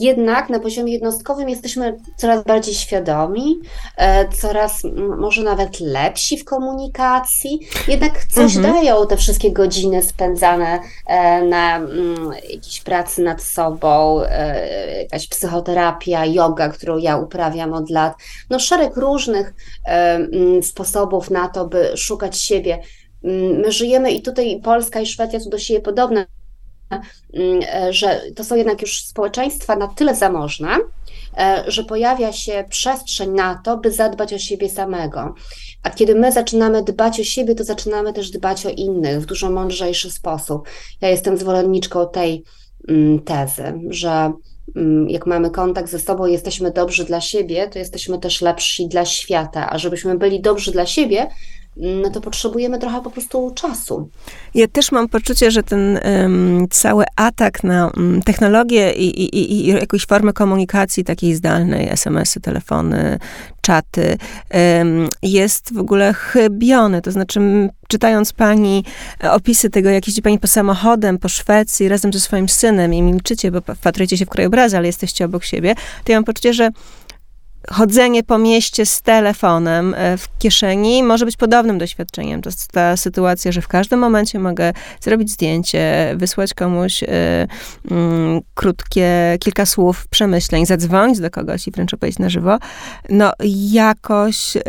jednak 0.00 0.48
na 0.48 0.60
poziomie 0.60 0.92
jednostkowym 0.92 1.48
jesteśmy 1.48 1.96
coraz 2.16 2.44
bardziej 2.44 2.74
świadomi, 2.74 3.60
e, 3.96 4.28
coraz 4.28 4.82
może 5.18 5.42
nawet 5.42 5.80
lepsi 5.80 6.38
w 6.38 6.44
komunikacji, 6.44 7.60
jednak 7.88 8.24
coś 8.24 8.56
mhm. 8.56 8.74
dają 8.74 9.06
te 9.06 9.16
wszystkie 9.16 9.52
godziny 9.52 10.02
spędzane 10.02 10.80
e, 11.06 11.42
na 11.42 11.76
mm, 11.76 12.32
jakiejś 12.32 12.80
pracy 12.80 13.22
nad 13.22 13.42
sobą, 13.42 14.22
e, 14.22 15.02
jakaś 15.02 15.28
psychoterapia, 15.28 16.24
yoga, 16.24 16.68
którą 16.68 16.98
ja 16.98 17.16
uprawiam 17.16 17.72
od 17.72 17.90
lat. 17.90 18.14
No 18.50 18.58
szereg 18.58 18.96
różnych 18.96 19.54
mm, 19.84 20.62
sposobów 20.62 21.30
na 21.30 21.48
to, 21.48 21.66
by 21.66 21.96
szukać 21.96 22.38
siebie. 22.38 22.78
My 23.62 23.72
żyjemy 23.72 24.12
i 24.12 24.22
tutaj 24.22 24.60
Polska 24.64 25.00
i 25.00 25.06
Szwecja 25.06 25.40
są 25.40 25.50
do 25.50 25.58
siebie 25.58 25.80
podobne 25.80 26.26
Mm, 26.26 26.35
że 27.90 28.20
to 28.36 28.44
są 28.44 28.56
jednak 28.56 28.82
już 28.82 29.04
społeczeństwa 29.04 29.76
na 29.76 29.88
tyle 29.88 30.14
zamożne, 30.14 30.68
e, 31.38 31.64
że 31.66 31.84
pojawia 31.84 32.32
się 32.32 32.64
przestrzeń 32.68 33.30
na 33.30 33.60
to, 33.64 33.76
by 33.76 33.92
zadbać 33.92 34.32
o 34.32 34.38
siebie 34.38 34.68
samego. 34.68 35.34
A 35.82 35.90
kiedy 35.90 36.14
my 36.14 36.32
zaczynamy 36.32 36.82
dbać 36.82 37.20
o 37.20 37.24
siebie, 37.24 37.54
to 37.54 37.64
zaczynamy 37.64 38.12
też 38.12 38.30
dbać 38.30 38.66
o 38.66 38.70
innych 38.70 39.20
w 39.20 39.26
dużo 39.26 39.50
mądrzejszy 39.50 40.10
sposób. 40.10 40.68
Ja 41.00 41.08
jestem 41.08 41.36
zwolenniczką 41.36 42.08
tej 42.08 42.44
mm, 42.88 43.18
tezy, 43.18 43.80
że 43.88 44.32
mm, 44.76 45.10
jak 45.10 45.26
mamy 45.26 45.50
kontakt 45.50 45.90
ze 45.90 45.98
sobą, 45.98 46.26
jesteśmy 46.26 46.70
dobrzy 46.70 47.04
dla 47.04 47.20
siebie, 47.20 47.68
to 47.68 47.78
jesteśmy 47.78 48.18
też 48.18 48.40
lepsi 48.42 48.88
dla 48.88 49.04
świata. 49.04 49.70
A 49.70 49.78
żebyśmy 49.78 50.18
byli 50.18 50.40
dobrzy 50.40 50.72
dla 50.72 50.86
siebie, 50.86 51.26
no 51.76 52.10
to 52.10 52.20
potrzebujemy 52.20 52.78
trochę 52.78 53.02
po 53.02 53.10
prostu 53.10 53.52
czasu. 53.54 54.08
Ja 54.54 54.68
też 54.68 54.92
mam 54.92 55.08
poczucie, 55.08 55.50
że 55.50 55.62
ten 55.62 56.00
um, 56.04 56.66
cały 56.70 57.04
atak 57.16 57.64
na 57.64 57.90
um, 57.96 58.22
technologię 58.22 58.92
i, 58.92 59.24
i, 59.24 59.52
i, 59.52 59.66
jakąś 59.66 60.06
formę 60.06 60.32
komunikacji 60.32 61.04
takiej 61.04 61.34
zdalnej, 61.34 61.88
SMS-y, 61.88 62.40
telefony, 62.40 63.18
czaty, 63.60 64.18
um, 64.78 65.08
jest 65.22 65.74
w 65.74 65.78
ogóle 65.78 66.14
chybiony. 66.14 67.02
To 67.02 67.12
znaczy, 67.12 67.40
czytając 67.88 68.32
pani 68.32 68.84
e, 69.24 69.32
opisy 69.32 69.70
tego, 69.70 69.90
jak 69.90 70.06
jeździ 70.06 70.22
pani 70.22 70.38
po 70.38 70.46
samochodem 70.46 71.18
po 71.18 71.28
Szwecji 71.28 71.88
razem 71.88 72.12
ze 72.12 72.20
swoim 72.20 72.48
synem 72.48 72.94
i 72.94 73.02
milczycie, 73.02 73.50
bo 73.50 73.60
wpatrujecie 73.74 74.16
się 74.16 74.26
w 74.26 74.28
krajobrazy, 74.28 74.76
ale 74.76 74.86
jesteście 74.86 75.24
obok 75.24 75.44
siebie, 75.44 75.74
to 76.04 76.12
ja 76.12 76.18
mam 76.18 76.24
poczucie, 76.24 76.54
że 76.54 76.70
chodzenie 77.70 78.22
po 78.22 78.38
mieście 78.38 78.86
z 78.86 79.02
telefonem 79.02 79.94
e, 79.94 80.16
w 80.16 80.38
kieszeni 80.38 81.02
może 81.02 81.24
być 81.24 81.36
podobnym 81.36 81.78
doświadczeniem. 81.78 82.42
To 82.42 82.48
jest 82.48 82.72
ta 82.72 82.96
sytuacja, 82.96 83.52
że 83.52 83.62
w 83.62 83.68
każdym 83.68 84.00
momencie 84.00 84.38
mogę 84.38 84.72
zrobić 85.00 85.30
zdjęcie, 85.30 86.14
wysłać 86.16 86.54
komuś 86.54 87.02
y, 87.02 87.06
y, 87.06 87.46
krótkie, 88.54 89.36
kilka 89.40 89.66
słów 89.66 90.08
przemyśleń, 90.08 90.66
zadzwonić 90.66 91.20
do 91.20 91.30
kogoś 91.30 91.68
i 91.68 91.70
wręcz 91.70 91.94
opowiedzieć 91.94 92.18
na 92.18 92.28
żywo. 92.28 92.58
No 93.08 93.32
jakoś 93.70 94.56
y, 94.56 94.60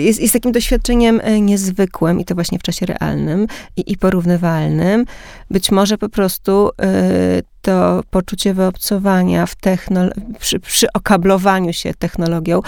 jest, 0.00 0.20
jest 0.20 0.32
takim 0.32 0.52
doświadczeniem 0.52 1.20
niezwykłym 1.40 2.20
i 2.20 2.24
to 2.24 2.34
właśnie 2.34 2.58
w 2.58 2.62
czasie 2.62 2.86
realnym 2.86 3.46
i, 3.76 3.92
i 3.92 3.96
porównywalnym. 3.96 5.04
Być 5.50 5.70
może 5.70 5.98
po 5.98 6.08
prostu 6.08 6.70
to 7.62 8.00
poczucie 8.10 8.54
wyobcowania 8.54 9.46
w 9.46 9.56
technolo- 9.56 10.12
przy, 10.38 10.60
przy 10.60 10.86
okablowaniu 10.92 11.72
się 11.72 11.94
technologią 11.94 12.60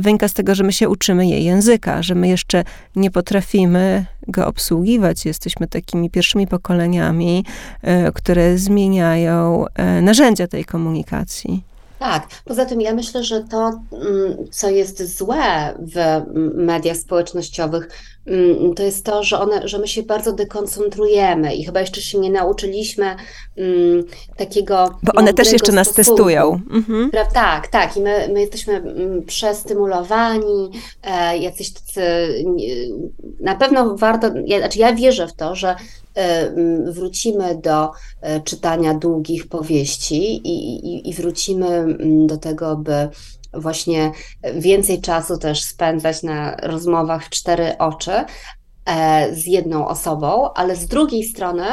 wynika 0.00 0.28
z 0.28 0.32
tego, 0.32 0.54
że 0.54 0.64
my 0.64 0.72
się 0.72 0.88
uczymy 0.88 1.26
jej 1.26 1.44
języka, 1.44 2.02
że 2.02 2.14
my 2.14 2.28
jeszcze 2.28 2.64
nie 2.96 3.10
potrafimy 3.10 4.06
go 4.28 4.46
obsługiwać. 4.46 5.24
Jesteśmy 5.24 5.66
takimi 5.66 6.10
pierwszymi 6.10 6.46
pokoleniami, 6.46 7.44
e, 7.82 8.12
które 8.12 8.58
zmieniają 8.58 9.64
e, 9.74 10.02
narzędzia 10.02 10.46
tej 10.46 10.64
komunikacji. 10.64 11.64
Tak, 11.98 12.26
poza 12.44 12.66
tym 12.66 12.80
ja 12.80 12.94
myślę, 12.94 13.24
że 13.24 13.44
to, 13.44 13.80
mm, 13.92 14.36
co 14.50 14.70
jest 14.70 15.16
złe 15.18 15.74
w 15.78 16.22
mediach 16.54 16.96
społecznościowych, 16.96 17.88
to 18.76 18.82
jest 18.82 19.04
to, 19.04 19.22
że, 19.22 19.40
one, 19.40 19.68
że 19.68 19.78
my 19.78 19.88
się 19.88 20.02
bardzo 20.02 20.32
dekoncentrujemy 20.32 21.54
i 21.54 21.64
chyba 21.64 21.80
jeszcze 21.80 22.00
się 22.00 22.18
nie 22.18 22.30
nauczyliśmy 22.30 23.16
mm, 23.56 24.04
takiego. 24.36 24.98
Bo 25.02 25.12
one 25.12 25.34
też 25.34 25.52
jeszcze 25.52 25.72
nas 25.72 25.92
testują. 25.92 26.60
Mhm. 26.70 27.10
Tak, 27.34 27.68
tak. 27.68 27.96
I 27.96 28.00
my, 28.00 28.28
my 28.32 28.40
jesteśmy 28.40 28.82
przestymulowani, 29.26 30.70
e, 31.02 31.38
jacyś 31.38 31.72
tacy. 31.72 32.00
Na 33.40 33.54
pewno 33.54 33.96
warto. 33.96 34.30
Ja, 34.46 34.58
znaczy 34.58 34.78
ja 34.78 34.92
wierzę 34.92 35.28
w 35.28 35.32
to, 35.32 35.54
że 35.54 35.76
E, 36.16 36.52
wrócimy 36.92 37.54
do 37.54 37.90
e, 38.20 38.40
czytania 38.40 38.94
długich 38.94 39.48
powieści 39.48 40.36
i, 40.48 40.86
i, 40.86 41.08
i 41.08 41.14
wrócimy 41.14 41.96
do 42.26 42.36
tego, 42.36 42.76
by 42.76 43.08
właśnie 43.56 44.12
więcej 44.54 45.00
czasu 45.00 45.38
też 45.38 45.62
spędzać 45.64 46.22
na 46.22 46.56
rozmowach 46.56 47.24
w 47.24 47.30
cztery 47.30 47.78
oczy 47.78 48.12
e, 48.86 49.34
z 49.34 49.46
jedną 49.46 49.88
osobą, 49.88 50.52
ale 50.54 50.76
z 50.76 50.86
drugiej 50.86 51.24
strony, 51.24 51.64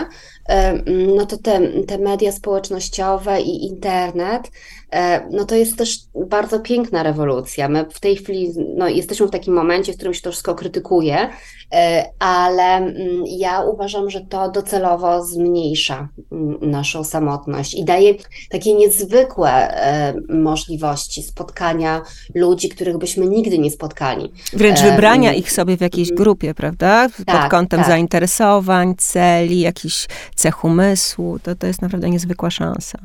no 1.15 1.25
to 1.25 1.37
te, 1.37 1.83
te 1.83 1.97
media 1.97 2.31
społecznościowe 2.31 3.41
i 3.41 3.65
internet 3.65 4.47
E, 4.47 4.82
no 5.31 5.45
to 5.45 5.55
jest 5.55 5.77
też 5.77 5.99
bardzo 6.29 6.59
piękna 6.59 7.03
rewolucja. 7.03 7.69
My 7.69 7.85
w 7.89 7.99
tej 7.99 8.15
chwili 8.15 8.53
no, 8.77 8.87
jesteśmy 8.87 9.27
w 9.27 9.31
takim 9.31 9.53
momencie, 9.53 9.93
w 9.93 9.95
którym 9.95 10.13
się 10.13 10.21
to 10.21 10.31
wszystko 10.31 10.55
krytykuje, 10.55 11.29
e, 11.73 12.05
ale 12.19 12.63
mm, 12.63 13.23
ja 13.27 13.61
uważam, 13.61 14.09
że 14.09 14.21
to 14.21 14.51
docelowo 14.51 15.25
zmniejsza 15.25 16.09
mm, 16.31 16.57
naszą 16.61 17.03
samotność 17.03 17.73
i 17.73 17.85
daje 17.85 18.13
takie 18.49 18.73
niezwykłe 18.73 19.51
e, 19.51 20.13
możliwości 20.29 21.23
spotkania 21.23 22.01
ludzi, 22.35 22.69
których 22.69 22.97
byśmy 22.97 23.27
nigdy 23.27 23.59
nie 23.59 23.71
spotkali. 23.71 24.31
Wręcz 24.53 24.81
wybrania 24.81 25.33
ich 25.33 25.51
sobie 25.51 25.77
w 25.77 25.81
jakiejś 25.81 26.09
mm. 26.09 26.17
grupie, 26.17 26.53
prawda? 26.53 27.09
Pod 27.17 27.25
tak, 27.25 27.51
kątem 27.51 27.79
tak. 27.79 27.89
zainteresowań, 27.89 28.95
celi, 28.97 29.59
jakichś 29.59 30.07
cech 30.35 30.63
umysłu. 30.63 31.39
To, 31.43 31.55
to 31.55 31.67
jest 31.67 31.81
naprawdę 31.81 32.09
niezwykła 32.09 32.49
szansa. 32.49 32.99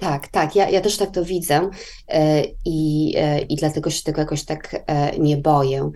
Tak, 0.00 0.28
tak, 0.28 0.56
ja, 0.56 0.70
ja 0.70 0.80
też 0.80 0.96
tak 0.96 1.10
to 1.10 1.24
widzę 1.24 1.70
e, 2.08 2.42
i, 2.64 3.12
e, 3.16 3.40
i 3.40 3.56
dlatego 3.56 3.90
się 3.90 4.02
tego 4.02 4.20
jakoś 4.20 4.44
tak 4.44 4.84
e, 4.86 5.18
nie 5.18 5.36
boję. 5.36 5.90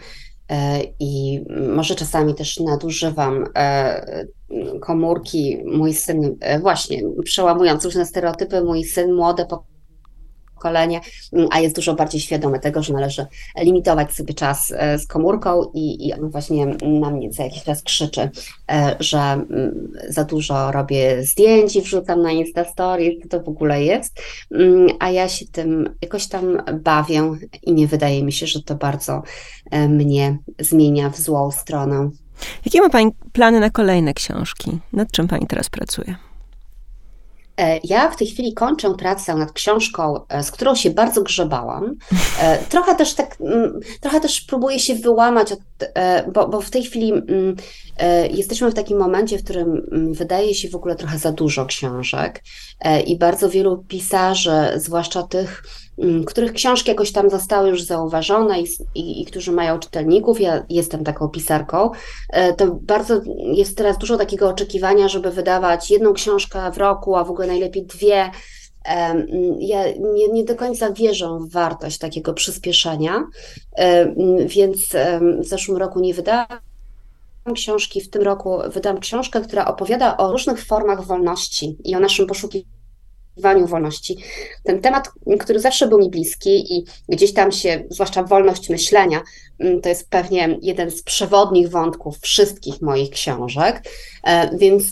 I 1.01 1.41
może 1.75 1.95
czasami 1.95 2.35
też 2.35 2.61
nadużywam 2.61 3.45
komórki. 4.81 5.59
Mój 5.65 5.95
syn, 5.95 6.39
właśnie 6.61 7.03
przełamując 7.25 7.85
różne 7.85 8.07
stereotypy, 8.07 8.65
mój 8.65 8.85
syn, 8.85 9.15
młode 9.15 9.47
pokolenie, 10.57 11.01
mm, 11.33 11.49
a 11.51 11.61
jest 11.61 11.77
dużo 11.77 11.95
bardziej 11.95 12.21
świadomy 12.21 12.61
tego, 12.61 12.83
że 12.83 12.93
należy 12.93 13.27
limitować 13.59 14.13
sobie 14.13 14.35
czas 14.35 14.73
e, 14.77 14.99
z 14.99 15.07
komórką 15.07 15.71
i, 15.75 16.09
i 16.09 16.13
on 16.13 16.31
właśnie 16.31 16.67
na 16.83 17.11
mnie 17.11 17.31
co 17.31 17.43
jakiś 17.43 17.63
czas 17.63 17.83
krzyczy, 17.83 18.31
e, 18.71 18.97
że 19.01 19.19
mm, 19.19 19.93
za 20.09 20.25
dużo 20.25 20.73
robię 20.73 21.23
zdjęć 21.25 21.77
i 21.77 21.83
wrzucam 21.83 22.23
na 22.23 22.33
Insta 22.33 22.65
Stories, 22.65 23.29
to 23.31 23.41
w 23.41 23.49
ogóle 23.49 23.85
jest, 23.85 24.21
mm, 24.51 24.89
a 25.01 25.11
ja 25.11 25.29
się 25.29 25.47
tym 25.47 25.97
jakoś 26.03 26.29
tam 26.29 26.63
bawię 26.81 27.33
i 27.63 27.73
nie 27.73 27.87
wydaje 27.87 28.25
mi 28.25 28.33
się, 28.33 28.47
że 28.47 28.63
to 28.63 28.75
bardzo 28.75 29.23
e, 29.71 29.89
mnie 29.89 30.39
zmienia 30.61 31.11
w 31.11 31.19
złą 31.19 31.51
stronę. 31.51 32.11
Jakie 32.65 32.81
ma 32.81 32.91
Pani 32.91 33.13
plany 33.33 33.61
na 33.61 33.71
kolejne 33.71 34.15
książki? 34.15 34.79
Nad 34.93 35.13
czym 35.13 35.29
Pani 35.29 35.47
teraz 35.47 35.71
pracuje? 35.71 36.17
E, 37.61 37.81
ja 37.85 38.11
w 38.11 38.17
tej 38.17 38.27
chwili 38.27 38.55
kończę 38.55 38.95
pracę 38.95 39.35
nad 39.35 39.53
książką, 39.53 40.21
e, 40.29 40.43
z 40.43 40.51
którą 40.51 40.75
się 40.75 40.91
bardzo 40.91 41.23
grzebałam. 41.23 41.95
E, 42.41 42.59
trochę 42.59 42.95
też 42.95 43.15
tak, 43.15 43.37
mm, 43.41 43.81
trochę 44.01 44.21
też 44.21 44.41
próbuję 44.41 44.79
się 44.79 44.95
wyłamać, 44.95 45.53
od, 45.53 45.59
bo, 46.33 46.49
bo 46.49 46.61
w 46.61 46.71
tej 46.71 46.83
chwili 46.83 47.13
mm, 47.13 47.57
jesteśmy 48.31 48.71
w 48.71 48.75
takim 48.75 48.99
momencie, 48.99 49.39
w 49.39 49.45
którym 49.45 49.87
mm, 49.93 50.15
wydaje 50.15 50.55
się 50.55 50.69
w 50.69 50.75
ogóle 50.75 50.97
trochę 50.97 51.19
za 51.19 51.33
dużo 51.33 51.67
książek 51.67 52.43
i 53.07 53.19
bardzo 53.19 53.51
wielu 53.51 53.85
pisarzy, 53.89 54.73
zwłaszcza 54.77 55.23
tych, 55.23 55.63
których 56.27 56.53
książki 56.53 56.91
jakoś 56.91 57.13
tam 57.13 57.31
zostały 57.31 57.69
już 57.69 57.83
zauważone 57.83 58.61
i, 58.61 58.67
i, 58.95 59.23
i, 59.23 59.25
którzy 59.25 59.53
mają 59.53 59.79
czytelników. 59.79 60.41
Ja 60.41 60.65
jestem 60.69 61.05
taką 61.05 61.29
pisarką. 61.29 61.91
E, 62.31 62.55
to 62.55 62.67
bardzo 62.83 63.21
jest 63.55 63.77
teraz 63.77 63.99
dużo 63.99 64.17
takiego 64.17 64.49
oczekiwania, 64.49 65.09
żeby 65.09 65.31
wydawać 65.31 65.91
jedną 65.91 66.13
książkę 66.13 66.71
w 66.73 66.79
roku, 66.79 67.17
a 67.17 67.25
w 67.25 67.31
ogóle 67.31 67.47
najlepiej 67.47 67.87
dwie. 67.87 68.31
Ja 69.59 69.85
nie, 70.15 70.29
nie, 70.29 70.45
do 70.45 70.55
końca 70.55 70.93
wierzę 70.93 71.39
w 71.41 71.53
wartość 71.53 71.99
takiego 71.99 72.35
przyspieszenia, 72.35 73.25
więc 74.47 74.79
w 75.41 75.45
zeszłym 75.45 75.77
roku 75.77 76.01
nie 76.01 76.15
wydałam 76.15 76.47
książki, 77.55 78.01
w 78.01 78.11
tym 78.11 78.23
roku 78.23 78.59
wydam 78.69 79.01
książkę, 79.01 79.41
która 79.41 79.65
opowiada 79.65 80.17
o 80.17 80.33
różnych 80.33 80.65
formach 80.65 81.05
wolności 81.05 81.77
i 81.85 81.97
o 81.97 82.01
naszym 82.01 82.27
poszukiwaniu 82.27 82.76
wolności. 83.67 84.17
Ten 84.65 84.81
temat, 84.81 85.09
który 85.41 85.61
zawsze 85.61 85.89
był 85.89 85.99
mi 85.99 86.11
bliski 86.11 86.75
i 86.75 86.85
gdzieś 87.09 87.35
tam 87.35 87.53
się, 87.53 87.85
zwłaszcza 87.91 88.23
wolność 88.23 88.69
myślenia, 88.69 89.23
to 89.83 89.89
jest 89.89 90.11
pewnie 90.11 90.59
jeden 90.63 90.91
z 90.91 91.03
przewodnich 91.03 91.71
wątków 91.71 92.19
wszystkich 92.21 92.83
moich 92.83 93.11
książek, 93.11 93.83
e, 94.25 94.57
więc 94.57 94.85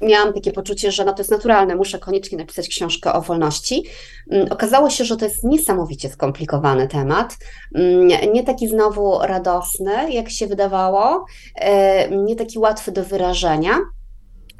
miałam 0.00 0.32
takie 0.32 0.52
poczucie, 0.52 0.92
że 0.92 1.04
no 1.04 1.12
to 1.12 1.20
jest 1.20 1.30
naturalne, 1.30 1.76
muszę 1.76 1.98
koniecznie 1.98 2.38
napisać 2.38 2.68
książkę 2.68 3.12
o 3.12 3.22
wolności. 3.22 3.84
Mm, 4.30 4.52
okazało 4.52 4.90
się, 4.90 5.04
że 5.04 5.16
to 5.16 5.24
jest 5.24 5.44
niesamowicie 5.44 6.08
skomplikowany 6.08 6.88
temat, 6.88 7.36
mm, 7.74 8.08
nie 8.32 8.44
taki 8.44 8.68
znowu 8.68 9.18
radosny, 9.18 10.12
jak 10.12 10.30
się 10.30 10.46
wydawało, 10.46 11.24
e, 11.54 12.10
nie 12.10 12.36
taki 12.36 12.58
łatwy 12.58 12.92
do 12.92 13.04
wyrażenia. 13.04 13.78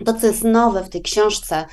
To, 0.04 0.14
co 0.14 0.26
jest 0.26 0.44
nowe 0.44 0.84
w 0.84 0.88
tej 0.88 1.02
książce, 1.02 1.64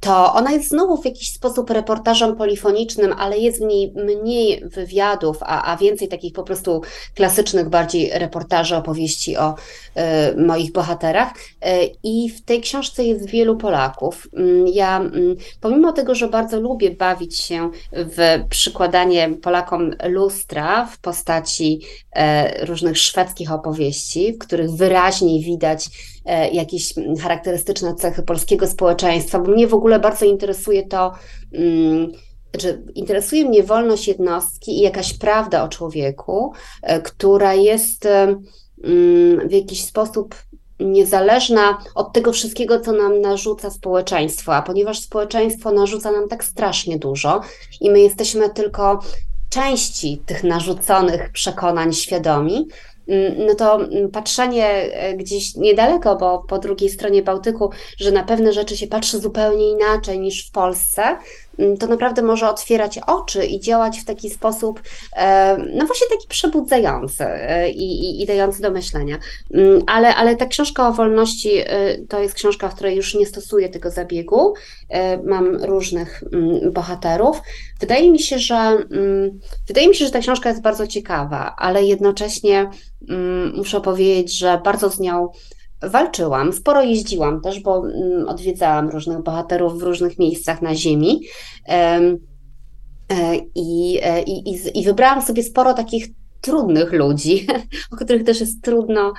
to 0.00 0.34
ona 0.34 0.52
jest 0.52 0.68
znowu 0.68 1.02
w 1.02 1.04
jakiś 1.04 1.32
sposób 1.32 1.70
reportażem 1.70 2.36
polifonicznym, 2.36 3.12
ale 3.18 3.38
jest 3.38 3.58
w 3.58 3.66
niej 3.66 3.92
mniej 3.94 4.62
wywiadów, 4.64 5.36
a, 5.40 5.72
a 5.72 5.76
więcej 5.76 6.08
takich 6.08 6.32
po 6.32 6.42
prostu 6.42 6.82
klasycznych, 7.14 7.68
bardziej 7.68 8.10
reportaży, 8.14 8.76
opowieści 8.76 9.36
o 9.36 9.54
y, 9.54 10.36
moich 10.36 10.72
bohaterach. 10.72 11.32
Y, 11.36 11.90
I 12.02 12.30
w 12.30 12.42
tej 12.42 12.60
książce 12.60 13.04
jest 13.04 13.26
wielu 13.26 13.56
Polaków. 13.56 14.28
Mm, 14.32 14.66
ja, 14.66 15.02
y, 15.02 15.36
pomimo 15.60 15.92
tego, 15.92 16.14
że 16.14 16.28
bardzo 16.28 16.60
lubię 16.60 16.90
bawić 16.90 17.38
się 17.40 17.70
w 17.92 18.44
przykładanie 18.48 19.30
Polakom 19.42 19.90
lustra 20.08 20.86
w 20.86 20.98
postaci 20.98 21.80
różnych 22.62 22.98
szwedzkich 22.98 23.52
opowieści, 23.52 24.32
w 24.32 24.38
których 24.38 24.70
wyraźnie 24.70 25.40
widać, 25.40 25.88
E, 25.88 26.13
jakieś 26.52 26.94
charakterystyczne 27.20 27.94
cechy 27.94 28.22
polskiego 28.22 28.66
społeczeństwa, 28.66 29.38
bo 29.38 29.52
mnie 29.52 29.66
w 29.66 29.74
ogóle 29.74 30.00
bardzo 30.00 30.26
interesuje 30.26 30.86
to, 30.86 31.12
mm, 31.52 32.12
że 32.58 32.78
interesuje 32.94 33.44
mnie 33.44 33.62
wolność 33.62 34.08
jednostki 34.08 34.78
i 34.78 34.80
jakaś 34.80 35.18
prawda 35.18 35.64
o 35.64 35.68
człowieku, 35.68 36.52
e, 36.82 37.00
która 37.00 37.54
jest 37.54 38.06
e, 38.06 38.22
mm, 38.84 39.48
w 39.48 39.52
jakiś 39.52 39.84
sposób 39.84 40.34
niezależna 40.80 41.78
od 41.94 42.12
tego 42.12 42.32
wszystkiego, 42.32 42.80
co 42.80 42.92
nam 42.92 43.20
narzuca 43.20 43.70
społeczeństwo, 43.70 44.54
a 44.54 44.62
ponieważ 44.62 45.00
społeczeństwo 45.00 45.72
narzuca 45.72 46.12
nam 46.12 46.28
tak 46.28 46.44
strasznie 46.44 46.98
dużo 46.98 47.40
i 47.80 47.90
my 47.90 48.00
jesteśmy 48.00 48.50
tylko 48.50 49.00
części 49.50 50.22
tych 50.26 50.44
narzuconych 50.44 51.32
przekonań 51.32 51.92
świadomi, 51.92 52.68
Mm, 52.68 52.93
no 53.46 53.54
to 53.54 53.74
mm, 53.74 54.10
patrzenie 54.10 54.66
e, 54.66 55.14
gdzieś 55.14 55.56
niedaleko, 55.56 56.16
bo 56.16 56.38
po 56.38 56.58
drugiej 56.58 56.90
stronie 56.90 57.22
Bałtyku, 57.22 57.70
że 57.98 58.10
na 58.10 58.22
pewne 58.22 58.52
rzeczy 58.52 58.76
się 58.76 58.86
patrzy 58.86 59.18
zupełnie 59.18 59.70
inaczej 59.70 60.20
niż 60.20 60.48
w 60.48 60.50
Polsce, 60.50 61.16
Mm, 61.58 61.76
to 61.76 61.86
naprawdę 61.86 62.22
może 62.22 62.50
otwierać 62.50 62.98
oczy 63.06 63.46
i 63.46 63.60
działać 63.60 63.98
w 63.98 64.04
taki 64.04 64.30
sposób, 64.30 64.82
e, 65.16 65.56
no 65.58 65.86
właśnie 65.86 66.06
taki 66.10 66.28
przebudzający 66.28 67.24
e, 67.24 67.70
i, 67.70 68.04
i, 68.04 68.22
i 68.22 68.26
dający 68.26 68.62
do 68.62 68.70
myślenia. 68.70 69.18
Mm, 69.54 69.82
ale, 69.86 70.14
ale 70.14 70.36
ta 70.36 70.46
książka 70.46 70.88
o 70.88 70.92
wolności 70.92 71.64
to 72.08 72.20
jest 72.20 72.34
książka, 72.34 72.68
w 72.68 72.74
której 72.74 72.96
już 72.96 73.14
nie 73.14 73.26
stosuję 73.26 73.68
tego 73.68 73.90
zabiegu. 73.90 74.54
Mam 75.24 75.64
różnych 75.64 76.24
mm, 76.32 76.72
bohaterów. 76.72 77.40
Wydaje 77.84 78.10
mi 78.10 78.18
się, 78.18 78.38
że 78.38 78.86
wydaje 79.68 79.88
mi 79.88 79.94
się, 79.94 80.04
że 80.04 80.10
ta 80.10 80.18
książka 80.18 80.48
jest 80.48 80.62
bardzo 80.62 80.86
ciekawa, 80.86 81.54
ale 81.58 81.84
jednocześnie 81.84 82.70
muszę 83.56 83.80
powiedzieć, 83.80 84.38
że 84.38 84.60
bardzo 84.64 84.90
z 84.90 85.00
nią 85.00 85.28
walczyłam, 85.82 86.52
sporo 86.52 86.82
jeździłam 86.82 87.40
też, 87.40 87.60
bo 87.60 87.88
mm, 87.88 88.28
odwiedzałam 88.28 88.88
różnych 88.88 89.22
bohaterów 89.22 89.78
w 89.78 89.82
różnych 89.82 90.18
miejscach 90.18 90.62
na 90.62 90.74
Ziemi. 90.74 91.20
E, 91.68 92.00
e, 93.08 93.36
i, 93.54 94.00
i, 94.26 94.80
i 94.80 94.84
wybrałam 94.84 95.22
sobie 95.22 95.42
sporo 95.42 95.74
takich 95.74 96.06
trudnych 96.40 96.92
ludzi, 96.92 97.46
o 97.92 97.96
których 97.96 98.24
też 98.24 98.40
jest 98.40 98.62
trudno 98.62 99.12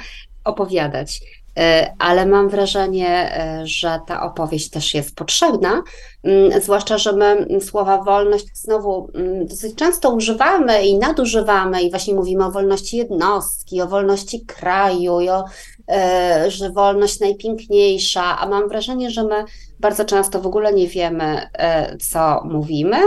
opowiadać. 0.44 1.22
E, 1.58 1.94
ale 2.00 2.26
mam 2.26 2.50
wrażenie, 2.50 3.32
że 3.64 4.00
ta 4.08 4.24
opowieść 4.24 4.70
też 4.70 4.94
jest 4.94 5.16
potrzebna, 5.16 5.84
mm, 6.24 6.62
zwłaszcza, 6.62 6.98
że 6.98 7.14
my 7.14 7.48
słowa 7.62 8.04
wolność 8.04 8.46
znowu 8.54 9.12
mm, 9.16 9.48
dosyć 9.48 9.76
często 9.76 10.10
używamy 10.10 10.86
i 10.86 10.98
nadużywamy 10.98 11.82
i 11.82 11.90
właśnie 11.90 12.14
mówimy 12.14 12.46
o 12.46 12.52
wolności 12.52 12.98
jednostki, 12.98 13.82
o 13.82 13.88
wolności 13.88 14.46
kraju 14.46 15.22
i 15.22 15.30
o 15.30 15.44
E, 15.92 16.52
że 16.52 16.70
wolność 16.70 17.20
najpiękniejsza, 17.20 18.38
a 18.40 18.48
mam 18.48 18.70
wrażenie, 18.70 19.12
że 19.12 19.24
my 19.24 19.46
bardzo 19.80 20.06
często 20.06 20.42
w 20.42 20.48
ogóle 20.48 20.74
nie 20.74 20.88
wiemy, 20.88 21.50
e, 21.54 21.98
co 21.98 22.42
mówimy, 22.46 22.98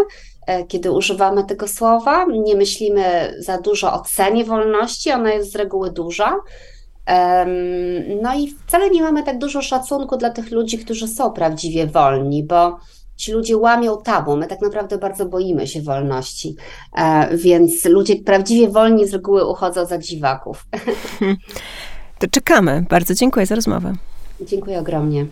e, 0.47 0.65
kiedy 0.65 0.93
używamy 0.93 1.45
tego 1.45 1.69
słowa. 1.69 2.27
Nie 2.43 2.55
myślimy 2.55 3.35
za 3.39 3.59
dużo 3.59 3.93
o 3.93 4.01
cenie 4.01 4.45
wolności, 4.45 5.11
ona 5.11 5.33
jest 5.33 5.53
z 5.53 5.57
reguły 5.57 5.91
duża. 5.91 6.37
No 8.23 8.35
i 8.39 8.49
wcale 8.49 8.91
nie 8.91 9.03
mamy 9.03 9.23
tak 9.23 9.39
dużo 9.39 9.63
szacunku 9.63 10.17
dla 10.17 10.31
tych 10.31 10.51
ludzi, 10.51 10.79
którzy 10.79 11.09
są 11.09 11.31
prawdziwie 11.33 11.87
wolni, 11.87 12.45
bo 12.45 12.79
ci 13.17 13.33
ludzie 13.33 13.57
łamią 13.57 14.03
tabu. 14.03 14.37
My 14.37 14.47
tak 14.47 14.61
naprawdę 14.61 14.99
bardzo 14.99 15.27
boimy 15.27 15.67
się 15.67 15.83
wolności, 15.83 16.57
więc 17.33 17.85
ludzie 17.85 18.17
prawdziwie 18.17 18.69
wolni 18.69 19.07
z 19.07 19.13
reguły 19.13 19.51
uchodzą 19.51 19.87
za 19.87 19.99
dziwaków. 19.99 20.67
To 22.19 22.27
czekamy. 22.27 22.85
Bardzo 22.91 23.15
dziękuję 23.15 23.47
za 23.47 23.55
rozmowę. 23.55 23.93
Dziękuję 24.41 24.79
ogromnie. 24.79 25.27